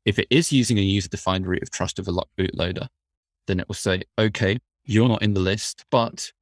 If 0.05 0.19
it 0.19 0.27
is 0.31 0.53
using 0.53 0.79
a 0.79 0.83
user 0.83 1.09
defined 1.09 1.47
of 1.47 1.71
trust 1.71 1.99
of 1.99 2.09
a 2.09 2.13
lock 2.13 2.29
bootloader, 2.39 2.89
then 3.47 3.61
it 3.61 3.69
will 3.69 3.75
say, 3.75 4.03
okay, 4.19 4.59
you're 4.85 5.09
not 5.09 5.23
in 5.23 5.35
the 5.35 5.41
list, 5.41 5.85
but 5.91 6.33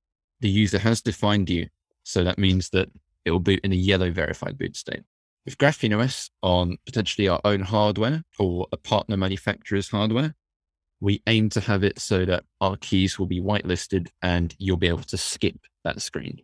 the 0.41 0.49
user 0.49 0.79
has 0.79 1.01
defined 1.03 1.51
you. 1.51 1.69
So 2.07 2.23
that 2.23 2.39
means 2.39 2.71
that 2.71 2.89
it 3.25 3.33
will 3.33 3.41
boot 3.41 3.59
in 3.65 3.73
a 3.73 3.77
yellow 3.77 4.13
verified 4.13 4.57
boot 4.57 4.77
state. 4.77 5.03
With 5.45 5.59
Graphene 5.59 5.99
OS 5.99 6.31
on 6.41 6.77
potentially 6.87 7.27
our 7.27 7.41
own 7.45 7.63
hardware 7.63 8.23
or 8.39 8.69
a 8.71 8.77
partner 8.77 9.17
manufacturer's 9.17 9.89
hardware, 9.89 10.37
we 11.01 11.21
aim 11.27 11.49
to 11.51 11.61
have 11.61 11.83
it 11.83 11.99
so 11.99 12.25
that 12.25 12.45
our 12.61 12.77
keys 12.77 13.19
will 13.19 13.27
be 13.27 13.41
whitelisted 13.41 14.09
and 14.23 14.55
you'll 14.59 14.77
be 14.77 14.87
able 14.87 15.03
to 15.03 15.17
skip 15.17 15.57
that 15.83 16.01
screen. 16.01 16.43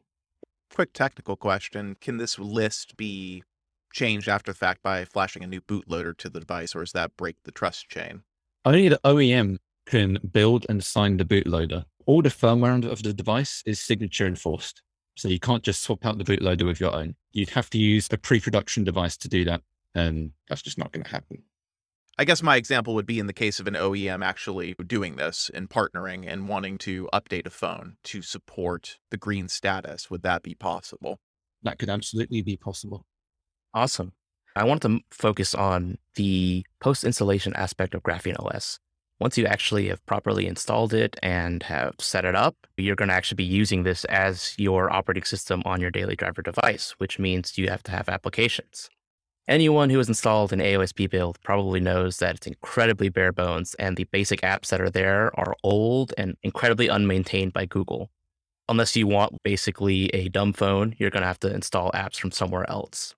Quick 0.74 0.92
technical 0.92 1.36
question 1.36 1.96
Can 2.00 2.16
this 2.16 2.40
list 2.40 2.96
be 2.96 3.44
changed 3.92 4.28
after 4.28 4.50
the 4.50 4.58
fact 4.58 4.82
by 4.82 5.04
flashing 5.04 5.44
a 5.44 5.46
new 5.46 5.60
bootloader 5.60 6.16
to 6.18 6.28
the 6.28 6.40
device, 6.40 6.74
or 6.74 6.80
does 6.80 6.92
that 6.92 7.16
break 7.16 7.36
the 7.44 7.52
trust 7.52 7.88
chain? 7.88 8.22
Only 8.64 8.88
the 8.88 9.00
OEM 9.04 9.58
can 9.86 10.18
build 10.32 10.66
and 10.68 10.82
sign 10.82 11.18
the 11.18 11.24
bootloader. 11.24 11.84
All 12.04 12.20
the 12.20 12.30
firmware 12.30 12.84
of 12.84 13.04
the 13.04 13.12
device 13.12 13.62
is 13.64 13.78
signature 13.78 14.26
enforced. 14.26 14.82
So 15.14 15.28
you 15.28 15.38
can't 15.38 15.62
just 15.62 15.82
swap 15.82 16.04
out 16.06 16.18
the 16.18 16.24
bootloader 16.24 16.66
with 16.66 16.80
your 16.80 16.94
own. 16.94 17.16
You'd 17.32 17.50
have 17.50 17.70
to 17.70 17.78
use 17.78 18.08
a 18.10 18.18
pre 18.18 18.40
production 18.40 18.84
device 18.84 19.16
to 19.18 19.28
do 19.28 19.44
that. 19.44 19.62
And 19.94 20.32
that's 20.48 20.62
just 20.62 20.78
not 20.78 20.92
going 20.92 21.04
to 21.04 21.10
happen. 21.10 21.42
I 22.18 22.24
guess 22.24 22.42
my 22.42 22.56
example 22.56 22.94
would 22.94 23.06
be 23.06 23.18
in 23.18 23.26
the 23.26 23.32
case 23.32 23.58
of 23.58 23.66
an 23.66 23.74
OEM 23.74 24.24
actually 24.24 24.74
doing 24.86 25.16
this 25.16 25.50
and 25.52 25.68
partnering 25.68 26.30
and 26.30 26.48
wanting 26.48 26.76
to 26.78 27.08
update 27.12 27.46
a 27.46 27.50
phone 27.50 27.96
to 28.04 28.20
support 28.20 28.98
the 29.10 29.16
green 29.16 29.48
status. 29.48 30.10
Would 30.10 30.22
that 30.22 30.42
be 30.42 30.54
possible? 30.54 31.20
That 31.62 31.78
could 31.78 31.88
absolutely 31.88 32.42
be 32.42 32.56
possible. 32.56 33.06
Awesome. 33.72 34.12
I 34.54 34.64
wanted 34.64 34.88
to 34.88 35.00
focus 35.10 35.54
on 35.54 35.96
the 36.16 36.66
post 36.80 37.04
installation 37.04 37.54
aspect 37.54 37.94
of 37.94 38.02
Graphene 38.02 38.38
OS. 38.38 38.78
Once 39.22 39.38
you 39.38 39.46
actually 39.46 39.86
have 39.86 40.04
properly 40.04 40.48
installed 40.48 40.92
it 40.92 41.16
and 41.22 41.62
have 41.62 41.94
set 42.00 42.24
it 42.24 42.34
up, 42.34 42.56
you're 42.76 42.96
going 42.96 43.08
to 43.08 43.14
actually 43.14 43.36
be 43.36 43.44
using 43.44 43.84
this 43.84 44.04
as 44.06 44.52
your 44.58 44.92
operating 44.92 45.22
system 45.22 45.62
on 45.64 45.80
your 45.80 45.92
daily 45.92 46.16
driver 46.16 46.42
device, 46.42 46.96
which 46.98 47.20
means 47.20 47.56
you 47.56 47.68
have 47.68 47.84
to 47.84 47.92
have 47.92 48.08
applications. 48.08 48.90
Anyone 49.46 49.90
who 49.90 49.98
has 49.98 50.08
installed 50.08 50.52
an 50.52 50.58
AOSP 50.58 51.08
build 51.08 51.40
probably 51.44 51.78
knows 51.78 52.16
that 52.16 52.34
it's 52.34 52.48
incredibly 52.48 53.10
bare 53.10 53.30
bones, 53.30 53.74
and 53.74 53.96
the 53.96 54.08
basic 54.10 54.40
apps 54.40 54.70
that 54.70 54.80
are 54.80 54.90
there 54.90 55.30
are 55.38 55.54
old 55.62 56.12
and 56.18 56.36
incredibly 56.42 56.88
unmaintained 56.88 57.52
by 57.52 57.64
Google. 57.64 58.10
Unless 58.68 58.96
you 58.96 59.06
want 59.06 59.40
basically 59.44 60.06
a 60.06 60.30
dumb 60.30 60.52
phone, 60.52 60.96
you're 60.98 61.10
going 61.10 61.22
to 61.22 61.28
have 61.28 61.38
to 61.40 61.54
install 61.54 61.92
apps 61.92 62.18
from 62.18 62.32
somewhere 62.32 62.68
else. 62.68 63.14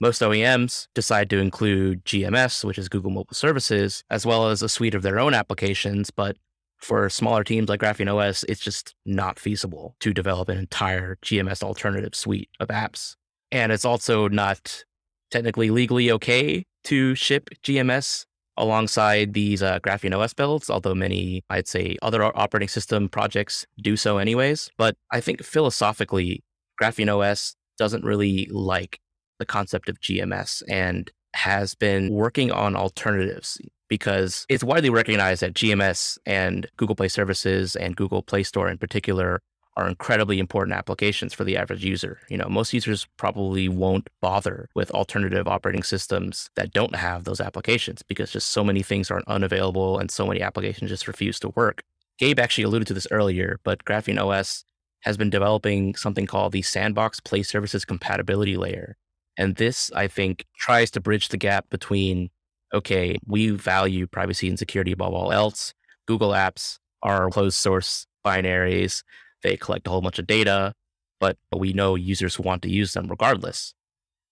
Most 0.00 0.20
OEMs 0.20 0.88
decide 0.94 1.30
to 1.30 1.38
include 1.38 2.04
GMS, 2.04 2.64
which 2.64 2.78
is 2.78 2.88
Google 2.88 3.10
Mobile 3.10 3.34
Services, 3.34 4.04
as 4.10 4.26
well 4.26 4.48
as 4.50 4.62
a 4.62 4.68
suite 4.68 4.94
of 4.94 5.02
their 5.02 5.18
own 5.18 5.32
applications, 5.32 6.10
but 6.10 6.36
for 6.76 7.08
smaller 7.08 7.42
teams 7.42 7.70
like 7.70 7.80
Graphene 7.80 8.12
OS, 8.12 8.44
it's 8.44 8.60
just 8.60 8.94
not 9.06 9.38
feasible 9.38 9.96
to 10.00 10.12
develop 10.12 10.50
an 10.50 10.58
entire 10.58 11.16
GMS 11.22 11.62
alternative 11.62 12.14
suite 12.14 12.50
of 12.60 12.68
apps. 12.68 13.16
And 13.50 13.72
it's 13.72 13.86
also 13.86 14.28
not 14.28 14.84
technically 15.30 15.70
legally 15.70 16.10
okay 16.10 16.64
to 16.84 17.14
ship 17.14 17.48
GMS 17.62 18.26
alongside 18.58 19.34
these 19.34 19.62
uh, 19.62 19.78
Graphene 19.80 20.16
OS 20.16 20.34
builds, 20.34 20.70
although 20.70 20.94
many, 20.94 21.42
I'd 21.50 21.68
say, 21.68 21.96
other 22.02 22.22
operating 22.22 22.68
system 22.68 23.08
projects 23.08 23.66
do 23.80 23.96
so 23.96 24.18
anyways. 24.18 24.70
But 24.76 24.96
I 25.10 25.20
think 25.20 25.42
philosophically, 25.42 26.42
Graphene 26.80 27.14
OS 27.14 27.56
doesn't 27.78 28.04
really 28.04 28.48
like 28.50 29.00
the 29.38 29.46
concept 29.46 29.88
of 29.88 30.00
GMS 30.00 30.62
and 30.68 31.10
has 31.34 31.74
been 31.74 32.10
working 32.10 32.50
on 32.50 32.76
alternatives 32.76 33.60
because 33.88 34.46
it's 34.48 34.64
widely 34.64 34.90
recognized 34.90 35.42
that 35.42 35.54
GMS 35.54 36.18
and 36.26 36.66
Google 36.76 36.96
Play 36.96 37.08
Services 37.08 37.76
and 37.76 37.96
Google 37.96 38.22
Play 38.22 38.42
Store 38.42 38.68
in 38.68 38.78
particular 38.78 39.40
are 39.76 39.88
incredibly 39.88 40.38
important 40.38 40.76
applications 40.76 41.34
for 41.34 41.44
the 41.44 41.56
average 41.56 41.84
user. 41.84 42.18
You 42.30 42.38
know, 42.38 42.48
most 42.48 42.72
users 42.72 43.06
probably 43.18 43.68
won't 43.68 44.08
bother 44.22 44.70
with 44.74 44.90
alternative 44.92 45.46
operating 45.46 45.82
systems 45.82 46.48
that 46.56 46.72
don't 46.72 46.96
have 46.96 47.24
those 47.24 47.40
applications 47.40 48.02
because 48.02 48.32
just 48.32 48.48
so 48.48 48.64
many 48.64 48.82
things 48.82 49.10
are 49.10 49.22
unavailable 49.26 49.98
and 49.98 50.10
so 50.10 50.26
many 50.26 50.40
applications 50.40 50.90
just 50.90 51.06
refuse 51.06 51.38
to 51.40 51.50
work. 51.50 51.82
Gabe 52.18 52.38
actually 52.38 52.64
alluded 52.64 52.88
to 52.88 52.94
this 52.94 53.06
earlier, 53.10 53.60
but 53.64 53.84
Graphene 53.84 54.18
OS 54.18 54.64
has 55.00 55.18
been 55.18 55.28
developing 55.28 55.94
something 55.94 56.26
called 56.26 56.52
the 56.52 56.62
Sandbox 56.62 57.20
Play 57.20 57.42
Services 57.42 57.84
Compatibility 57.84 58.56
Layer. 58.56 58.96
And 59.38 59.56
this, 59.56 59.90
I 59.94 60.08
think, 60.08 60.44
tries 60.58 60.90
to 60.92 61.00
bridge 61.00 61.28
the 61.28 61.36
gap 61.36 61.68
between, 61.70 62.30
okay, 62.72 63.16
we 63.26 63.50
value 63.50 64.06
privacy 64.06 64.48
and 64.48 64.58
security 64.58 64.92
above 64.92 65.12
all 65.12 65.32
else. 65.32 65.74
Google 66.06 66.30
Apps 66.30 66.78
are 67.02 67.28
closed 67.30 67.56
source 67.56 68.06
binaries 68.24 69.02
they 69.42 69.56
collect 69.56 69.86
a 69.86 69.90
whole 69.90 70.00
bunch 70.00 70.18
of 70.18 70.26
data, 70.26 70.72
but, 71.20 71.36
we 71.56 71.72
know 71.72 71.94
users 71.94 72.38
want 72.38 72.62
to 72.62 72.70
use 72.70 72.92
them 72.92 73.06
regardless. 73.08 73.72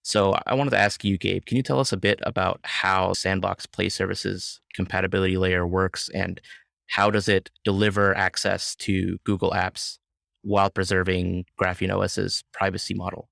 So 0.03 0.37
I 0.47 0.55
wanted 0.55 0.71
to 0.71 0.79
ask 0.79 1.05
you, 1.05 1.17
Gabe, 1.17 1.47
can 1.47 1.57
you 1.57 1.63
tell 1.63 1.81
us 1.81 1.93
a 1.93 1.97
bit 1.97 2.19
about 2.25 2.61
how 2.65 3.15
Sandbox 3.15 3.65
Play 3.65 3.89
Services 3.89 4.61
compatibility 4.75 5.39
layer 5.39 5.67
works 5.67 6.11
and 6.13 6.41
how 6.89 7.11
does 7.11 7.29
it 7.29 7.49
deliver 7.65 8.15
access 8.15 8.75
to 8.77 9.17
Google 9.25 9.53
Apps 9.53 9.99
while 10.43 10.69
preserving 10.69 11.47
Graphene 11.59 11.95
OS's 11.95 12.45
privacy 12.53 12.93
model? 12.93 13.31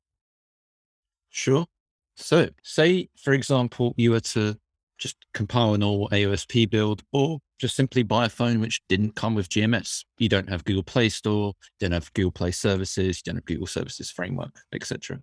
Sure. 1.32 1.66
So, 2.14 2.50
say, 2.62 3.08
for 3.18 3.32
example, 3.32 3.94
you 3.96 4.12
were 4.12 4.20
to 4.20 4.54
just 4.98 5.16
compile 5.34 5.74
an 5.74 5.82
all 5.82 6.08
AOSP 6.10 6.70
build 6.70 7.02
or 7.10 7.40
just 7.58 7.74
simply 7.74 8.02
buy 8.02 8.26
a 8.26 8.28
phone 8.28 8.60
which 8.60 8.82
didn't 8.88 9.16
come 9.16 9.34
with 9.34 9.48
GMS. 9.48 10.04
You 10.18 10.28
don't 10.28 10.48
have 10.48 10.64
Google 10.64 10.82
Play 10.82 11.08
Store, 11.08 11.54
you 11.80 11.88
don't 11.88 11.92
have 11.92 12.12
Google 12.12 12.30
Play 12.30 12.50
Services, 12.50 13.18
you 13.18 13.22
don't 13.24 13.36
have 13.36 13.46
Google 13.46 13.66
Services 13.66 14.10
Framework, 14.10 14.54
etc. 14.74 15.20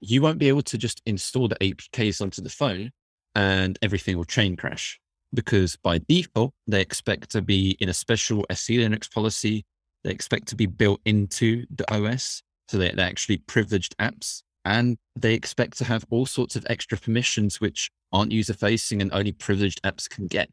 You 0.00 0.22
won't 0.22 0.38
be 0.38 0.48
able 0.48 0.62
to 0.62 0.78
just 0.78 1.02
install 1.04 1.48
the 1.48 1.56
APKs 1.56 2.22
onto 2.22 2.40
the 2.40 2.48
phone 2.48 2.92
and 3.34 3.76
everything 3.82 4.16
will 4.16 4.24
chain 4.24 4.56
crash 4.56 5.00
because 5.34 5.76
by 5.76 6.00
default, 6.08 6.54
they 6.68 6.80
expect 6.80 7.30
to 7.30 7.42
be 7.42 7.76
in 7.80 7.88
a 7.88 7.94
special 7.94 8.46
SE 8.50 8.78
Linux 8.78 9.12
policy. 9.12 9.64
They 10.04 10.12
expect 10.12 10.46
to 10.48 10.56
be 10.56 10.66
built 10.66 11.00
into 11.04 11.66
the 11.74 11.92
OS. 11.92 12.42
So 12.68 12.78
they're 12.78 12.98
actually 13.00 13.38
privileged 13.38 13.96
apps 13.98 14.42
and 14.64 14.96
they 15.16 15.34
expect 15.34 15.76
to 15.78 15.84
have 15.84 16.06
all 16.10 16.26
sorts 16.26 16.56
of 16.56 16.66
extra 16.68 16.98
permissions 16.98 17.60
which 17.60 17.90
aren't 18.12 18.32
user 18.32 18.54
facing 18.54 19.02
and 19.02 19.12
only 19.12 19.32
privileged 19.32 19.82
apps 19.82 20.08
can 20.08 20.26
get. 20.26 20.48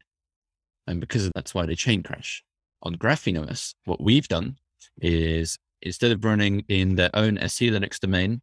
And 0.86 1.00
because 1.00 1.26
of 1.26 1.32
that's 1.34 1.54
why 1.54 1.66
they 1.66 1.74
chain 1.74 2.02
crash. 2.02 2.42
On 2.82 2.96
Graphene 2.96 3.48
OS, 3.48 3.74
what 3.84 4.02
we've 4.02 4.28
done 4.28 4.56
is 5.00 5.56
instead 5.80 6.10
of 6.12 6.24
running 6.24 6.64
in 6.68 6.96
their 6.96 7.10
own 7.14 7.38
SE 7.38 7.70
Linux 7.70 7.98
domain, 7.98 8.42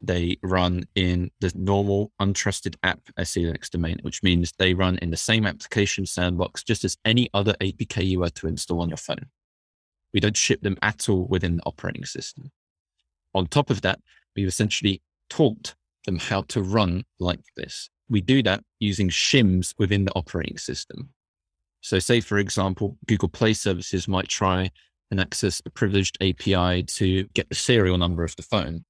they 0.00 0.36
run 0.42 0.84
in 0.94 1.30
the 1.40 1.50
normal 1.56 2.12
untrusted 2.20 2.76
app 2.82 3.00
SE 3.18 3.42
Linux 3.42 3.68
domain, 3.68 3.98
which 4.02 4.22
means 4.22 4.52
they 4.58 4.74
run 4.74 4.98
in 4.98 5.10
the 5.10 5.16
same 5.16 5.46
application 5.46 6.06
sandbox 6.06 6.62
just 6.62 6.84
as 6.84 6.96
any 7.04 7.28
other 7.34 7.54
APK 7.60 8.06
you 8.06 8.20
were 8.20 8.30
to 8.30 8.46
install 8.46 8.82
on 8.82 8.88
your 8.88 8.96
phone. 8.96 9.26
We 10.14 10.20
don't 10.20 10.36
ship 10.36 10.60
them 10.62 10.76
at 10.82 11.08
all 11.08 11.26
within 11.26 11.56
the 11.56 11.64
operating 11.64 12.04
system. 12.04 12.50
On 13.34 13.46
top 13.46 13.70
of 13.70 13.80
that, 13.82 13.98
we've 14.36 14.46
essentially 14.46 15.02
taught 15.28 15.74
them 16.06 16.18
how 16.18 16.42
to 16.42 16.62
run 16.62 17.04
like 17.18 17.40
this 17.56 17.90
we 18.08 18.20
do 18.20 18.42
that 18.42 18.62
using 18.80 19.08
shims 19.08 19.74
within 19.78 20.04
the 20.04 20.12
operating 20.14 20.58
system. 20.58 21.10
So, 21.80 21.98
say, 21.98 22.20
for 22.20 22.38
example, 22.38 22.96
Google 23.06 23.28
Play 23.28 23.52
services 23.52 24.08
might 24.08 24.28
try 24.28 24.70
and 25.10 25.20
access 25.20 25.62
a 25.64 25.70
privileged 25.70 26.18
API 26.20 26.82
to 26.82 27.24
get 27.34 27.48
the 27.48 27.54
serial 27.54 27.98
number 27.98 28.24
of 28.24 28.34
the 28.36 28.42
phone. 28.42 28.84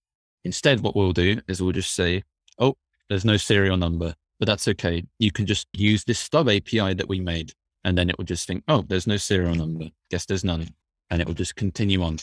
Instead, 0.44 0.80
what 0.80 0.96
we'll 0.96 1.12
do 1.12 1.40
is 1.48 1.60
we'll 1.60 1.72
just 1.72 1.94
say, 1.94 2.22
oh, 2.58 2.76
there's 3.08 3.24
no 3.24 3.36
serial 3.36 3.76
number, 3.76 4.14
but 4.38 4.46
that's 4.46 4.68
okay. 4.68 5.04
You 5.18 5.30
can 5.30 5.46
just 5.46 5.66
use 5.72 6.04
this 6.04 6.18
stub 6.18 6.48
API 6.48 6.94
that 6.94 7.08
we 7.08 7.20
made. 7.20 7.52
And 7.84 7.96
then 7.96 8.10
it 8.10 8.18
will 8.18 8.24
just 8.24 8.46
think, 8.46 8.64
oh, 8.68 8.84
there's 8.88 9.06
no 9.06 9.16
serial 9.16 9.54
number. 9.54 9.86
Guess 10.10 10.26
there's 10.26 10.44
none. 10.44 10.68
And 11.10 11.20
it 11.20 11.28
will 11.28 11.34
just 11.34 11.56
continue 11.56 12.02
on. 12.02 12.18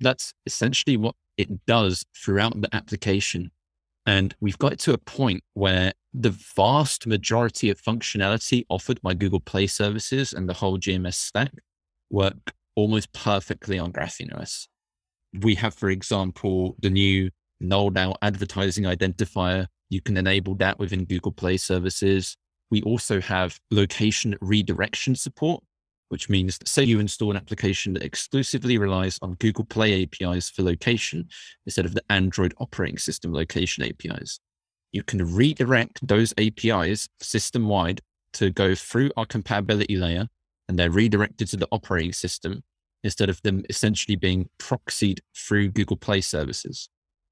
That's 0.00 0.34
essentially 0.46 0.96
what 0.96 1.14
it 1.36 1.64
does 1.66 2.04
throughout 2.14 2.60
the 2.60 2.74
application. 2.74 3.50
And 4.08 4.34
we've 4.40 4.56
got 4.56 4.78
to 4.78 4.94
a 4.94 4.98
point 4.98 5.44
where 5.52 5.92
the 6.14 6.30
vast 6.56 7.06
majority 7.06 7.68
of 7.68 7.78
functionality 7.78 8.64
offered 8.70 9.02
by 9.02 9.12
Google 9.12 9.38
Play 9.38 9.66
services 9.66 10.32
and 10.32 10.48
the 10.48 10.54
whole 10.54 10.78
GMS 10.78 11.16
stack 11.16 11.52
work 12.08 12.54
almost 12.74 13.12
perfectly 13.12 13.78
on 13.78 13.92
Graphene. 13.92 14.66
We 15.42 15.54
have, 15.56 15.74
for 15.74 15.90
example, 15.90 16.74
the 16.80 16.88
new 16.88 17.28
null 17.60 17.92
out 17.98 18.16
advertising 18.22 18.84
identifier. 18.84 19.66
You 19.90 20.00
can 20.00 20.16
enable 20.16 20.54
that 20.54 20.78
within 20.78 21.04
Google 21.04 21.32
Play 21.32 21.58
services. 21.58 22.34
We 22.70 22.80
also 22.84 23.20
have 23.20 23.60
location 23.70 24.38
redirection 24.40 25.16
support, 25.16 25.62
which 26.08 26.28
means 26.28 26.58
say 26.64 26.82
you 26.82 27.00
install 27.00 27.30
an 27.30 27.36
application 27.36 27.92
that 27.92 28.02
exclusively 28.02 28.78
relies 28.78 29.18
on 29.22 29.34
Google 29.34 29.64
Play 29.64 30.02
APIs 30.02 30.50
for 30.50 30.62
location 30.62 31.28
instead 31.66 31.84
of 31.84 31.94
the 31.94 32.04
Android 32.10 32.54
operating 32.58 32.98
system 32.98 33.32
location 33.32 33.84
APIs 33.84 34.40
you 34.92 35.02
can 35.02 35.34
redirect 35.34 36.06
those 36.06 36.32
APIs 36.38 37.08
system 37.20 37.68
wide 37.68 38.00
to 38.34 38.50
go 38.50 38.74
through 38.74 39.10
our 39.16 39.26
compatibility 39.26 39.96
layer 39.96 40.26
and 40.68 40.78
they're 40.78 40.90
redirected 40.90 41.48
to 41.48 41.56
the 41.56 41.68
operating 41.72 42.12
system 42.12 42.62
instead 43.04 43.28
of 43.28 43.40
them 43.42 43.64
essentially 43.70 44.16
being 44.16 44.48
proxied 44.58 45.20
through 45.36 45.68
Google 45.68 45.96
Play 45.96 46.20
services. 46.20 46.88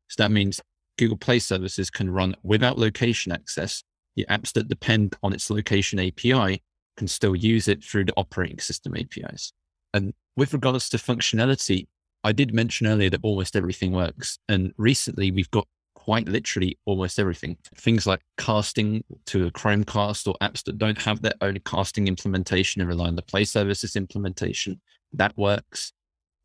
So 0.09 0.23
that 0.23 0.31
means 0.31 0.61
Google 0.99 1.17
Play 1.17 1.39
services 1.39 1.91
can 1.91 2.11
run 2.11 2.35
without 2.43 2.79
location 2.79 3.33
access. 3.33 3.83
The 4.15 4.27
apps 4.31 4.53
that 4.53 4.69
depend 4.69 5.17
on 5.23 5.33
its 5.33 5.51
location 5.51 5.99
API 5.99 6.63
can 6.97 7.09
still 7.09 7.37
use 7.37 7.69
it 7.69 7.85
through 7.85 8.07
the 8.07 8.15
operating 8.17 8.59
system 8.59 8.95
APIs. 8.97 9.53
And 9.95 10.15
with 10.37 10.53
regards 10.53 10.89
to 10.91 10.97
functionality, 10.97 11.87
I 12.25 12.33
did 12.33 12.53
mention 12.53 12.87
earlier 12.87 13.11
that 13.11 13.21
almost 13.23 13.57
everything 13.57 13.93
works. 13.93 14.39
And 14.49 14.73
recently 14.77 15.31
we've 15.31 15.51
got 15.51 15.67
quite 15.95 16.29
literally 16.29 16.79
almost 16.85 17.19
everything. 17.19 17.57
Things 17.77 18.07
like 18.07 18.21
casting 18.39 19.03
to 19.27 19.47
a 19.47 19.51
Chromecast 19.51 20.29
or 20.29 20.35
apps 20.41 20.63
that 20.65 20.79
don't 20.79 21.01
have 21.03 21.23
their 21.23 21.35
own 21.41 21.59
casting 21.65 22.07
implementation 22.07 22.81
and 22.81 22.89
rely 22.89 23.09
on 23.09 23.17
the 23.17 23.23
Play 23.23 23.45
Services 23.45 23.97
implementation. 23.97 24.81
That 25.13 25.37
works. 25.37 25.93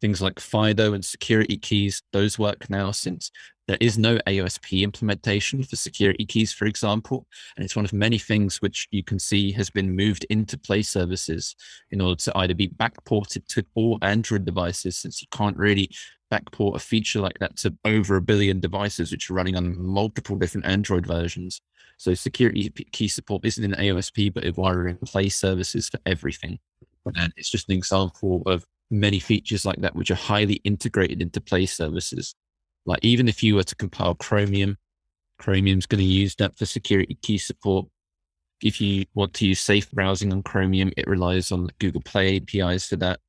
Things 0.01 0.21
like 0.21 0.39
FIDO 0.39 0.93
and 0.93 1.05
security 1.05 1.57
keys, 1.57 2.01
those 2.11 2.39
work 2.39 2.69
now 2.69 2.91
since 2.91 3.31
there 3.67 3.77
is 3.79 3.97
no 3.97 4.17
AOSP 4.27 4.81
implementation 4.81 5.63
for 5.63 5.75
security 5.75 6.25
keys, 6.25 6.51
for 6.51 6.65
example. 6.65 7.25
And 7.55 7.63
it's 7.63 7.75
one 7.75 7.85
of 7.85 7.93
many 7.93 8.17
things 8.17 8.61
which 8.61 8.87
you 8.91 9.03
can 9.03 9.19
see 9.19 9.51
has 9.53 9.69
been 9.69 9.95
moved 9.95 10.25
into 10.29 10.57
Play 10.57 10.81
Services 10.81 11.55
in 11.91 12.01
order 12.01 12.19
to 12.23 12.37
either 12.39 12.53
be 12.53 12.67
backported 12.67 13.47
to 13.47 13.63
all 13.75 13.97
Android 14.01 14.43
devices, 14.43 14.97
since 14.97 15.21
you 15.21 15.27
can't 15.31 15.55
really 15.55 15.89
backport 16.33 16.75
a 16.75 16.79
feature 16.79 17.19
like 17.19 17.37
that 17.39 17.55
to 17.57 17.73
over 17.85 18.15
a 18.15 18.21
billion 18.21 18.59
devices, 18.59 19.11
which 19.11 19.29
are 19.29 19.35
running 19.35 19.55
on 19.55 19.79
multiple 19.79 20.35
different 20.35 20.65
Android 20.65 21.05
versions. 21.05 21.61
So 21.97 22.13
security 22.13 22.69
key 22.91 23.07
support 23.07 23.45
isn't 23.45 23.63
in 23.63 23.71
AOSP, 23.71 24.33
but 24.33 24.43
requiring 24.43 24.97
play 24.97 25.29
services 25.29 25.87
for 25.87 25.99
everything. 26.05 26.59
And 27.15 27.31
it's 27.37 27.49
just 27.49 27.69
an 27.69 27.75
example 27.75 28.41
of 28.45 28.65
many 28.91 29.19
features 29.19 29.65
like 29.65 29.77
that, 29.81 29.95
which 29.95 30.11
are 30.11 30.15
highly 30.15 30.55
integrated 30.63 31.21
into 31.21 31.41
play 31.41 31.65
services. 31.65 32.35
Like 32.85 32.99
even 33.03 33.27
if 33.27 33.41
you 33.43 33.55
were 33.55 33.63
to 33.63 33.75
compile 33.75 34.15
Chromium, 34.15 34.77
Chromium's 35.37 35.85
going 35.85 35.99
to 35.99 36.05
use 36.05 36.35
that 36.35 36.57
for 36.57 36.65
security 36.65 37.17
key 37.21 37.37
support. 37.37 37.87
If 38.61 38.79
you 38.79 39.05
want 39.15 39.33
to 39.35 39.47
use 39.47 39.59
safe 39.59 39.89
browsing 39.91 40.31
on 40.31 40.43
Chromium, 40.43 40.91
it 40.97 41.07
relies 41.07 41.51
on 41.51 41.69
Google 41.79 42.01
Play 42.01 42.37
APIs 42.37 42.87
for 42.87 42.95
that. 42.97 43.19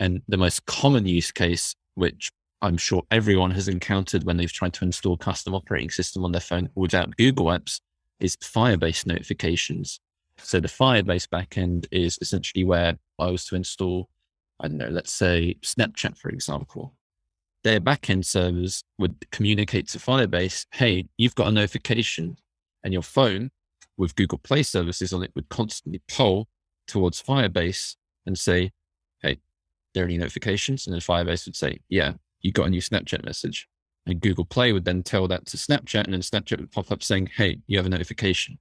And 0.00 0.22
the 0.28 0.36
most 0.36 0.66
common 0.66 1.06
use 1.06 1.30
case 1.30 1.74
which 1.96 2.30
I'm 2.62 2.76
sure 2.76 3.02
everyone 3.10 3.50
has 3.50 3.68
encountered 3.68 4.24
when 4.24 4.36
they've 4.36 4.52
tried 4.52 4.74
to 4.74 4.84
install 4.84 5.16
custom 5.16 5.54
operating 5.54 5.90
system 5.90 6.24
on 6.24 6.32
their 6.32 6.40
phone 6.40 6.70
without 6.74 7.16
Google 7.16 7.46
Apps, 7.46 7.80
is 8.20 8.36
Firebase 8.36 9.06
notifications. 9.06 10.00
So 10.38 10.60
the 10.60 10.68
Firebase 10.68 11.28
backend 11.28 11.86
is 11.90 12.18
essentially 12.20 12.64
where 12.64 12.96
I 13.18 13.26
was 13.26 13.44
to 13.46 13.56
install 13.56 14.08
I 14.60 14.68
don't 14.68 14.78
know, 14.78 14.88
let's 14.88 15.12
say 15.12 15.56
Snapchat, 15.62 16.16
for 16.16 16.28
example, 16.30 16.94
their 17.62 17.80
backend 17.80 18.24
servers 18.24 18.82
would 18.98 19.30
communicate 19.30 19.88
to 19.88 19.98
Firebase, 19.98 20.66
hey, 20.72 21.08
you've 21.16 21.34
got 21.34 21.48
a 21.48 21.52
notification, 21.52 22.36
and 22.84 22.92
your 22.92 23.02
phone 23.02 23.50
with 23.96 24.14
Google 24.14 24.38
Play 24.38 24.62
services 24.62 25.12
on 25.12 25.22
it 25.22 25.32
would 25.34 25.48
constantly 25.48 26.00
pull 26.08 26.48
towards 26.86 27.22
Firebase 27.22 27.96
and 28.24 28.38
say, 28.38 28.70
hey, 29.22 29.38
there 29.94 30.04
are 30.04 30.06
any 30.06 30.18
notifications? 30.18 30.86
And 30.86 30.94
then 30.94 31.00
Firebase 31.00 31.46
would 31.46 31.56
say, 31.56 31.80
yeah, 31.88 32.12
you 32.40 32.52
got 32.52 32.66
a 32.66 32.70
new 32.70 32.80
Snapchat 32.80 33.24
message. 33.24 33.68
And 34.06 34.20
Google 34.20 34.44
Play 34.44 34.72
would 34.72 34.84
then 34.84 35.02
tell 35.02 35.26
that 35.28 35.46
to 35.46 35.56
Snapchat, 35.56 36.04
and 36.04 36.12
then 36.12 36.20
Snapchat 36.20 36.60
would 36.60 36.70
pop 36.70 36.92
up 36.92 37.02
saying, 37.02 37.30
hey, 37.36 37.58
you 37.66 37.76
have 37.78 37.86
a 37.86 37.90
notification. 37.90 38.58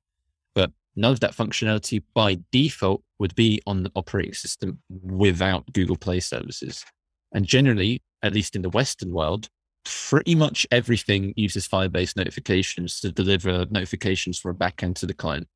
But 0.56 0.72
none 0.96 1.12
of 1.12 1.20
that 1.20 1.36
functionality 1.36 2.02
by 2.14 2.40
default 2.52 3.04
would 3.20 3.36
be 3.36 3.62
on 3.68 3.84
the 3.84 3.92
operating 3.96 4.34
system 4.34 4.80
without 4.90 5.72
Google 5.74 5.98
Play 5.98 6.20
services. 6.20 6.86
And 7.34 7.46
generally, 7.46 8.02
at 8.24 8.34
least 8.34 8.56
in 8.56 8.62
the 8.62 8.70
Western 8.70 9.12
world, 9.12 9.50
pretty 9.84 10.36
much 10.36 10.66
everything 10.72 11.34
uses 11.36 11.68
Firebase 11.68 12.16
notifications 12.16 13.00
to 13.02 13.12
deliver 13.12 13.66
notifications 13.70 14.40
from 14.40 14.52
a 14.52 14.56
backend 14.56 14.96
to 14.96 15.06
the 15.06 15.14
client. 15.14 15.48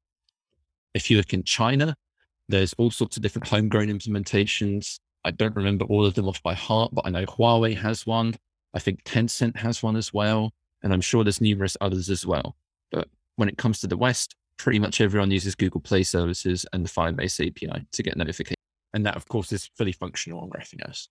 If 0.93 1.10
you 1.10 1.17
look 1.17 1.34
in 1.34 1.43
China, 1.43 1.95
there's 2.47 2.73
all 2.73 2.91
sorts 2.91 3.17
of 3.17 3.23
different 3.23 3.47
homegrown 3.47 3.88
implementations. 3.88 4.99
I 5.23 5.32
don't 5.32 5.56
remember 5.56 5.86
all 5.86 6.06
of 6.06 6.13
them 6.13 6.28
off 6.28 6.41
by 6.43 6.54
heart, 6.54 6.91
but 6.93 7.06
I 7.06 7.10
know 7.10 7.25
Huawei 7.25 7.78
has 7.78 8.06
one. 8.06 8.36
I 8.73 8.80
think 8.80 9.04
Tencent 9.04 9.58
has 9.58 9.84
one 9.84 9.95
as 9.95 10.13
well. 10.13 10.52
And 10.82 10.93
I'm 10.93 11.02
sure 11.02 11.23
there's 11.23 11.41
numerous 11.41 11.75
others 11.82 12.10
as 12.10 12.25
well. 12.25 12.56
But 12.91 13.08
when 13.36 13.49
it 13.49 13.58
comes 13.58 13.82
to 13.82 13.88
the 13.88 13.97
West, 13.97 14.36
pretty 14.60 14.78
much 14.78 15.02
everyone 15.02 15.32
uses 15.32 15.56
Google 15.56 15.82
Play 15.82 16.04
services 16.04 16.65
and 16.72 16.86
the 16.86 16.89
Firebase 16.89 17.48
API 17.48 17.86
to 17.91 18.04
get 18.04 18.17
notifications. 18.17 18.58
And 18.93 19.06
that, 19.06 19.15
of 19.15 19.28
course, 19.28 19.52
is 19.52 19.72
fully 19.78 19.93
functional 19.93 20.41
on 20.41 20.50
GrapheneOS 20.50 21.08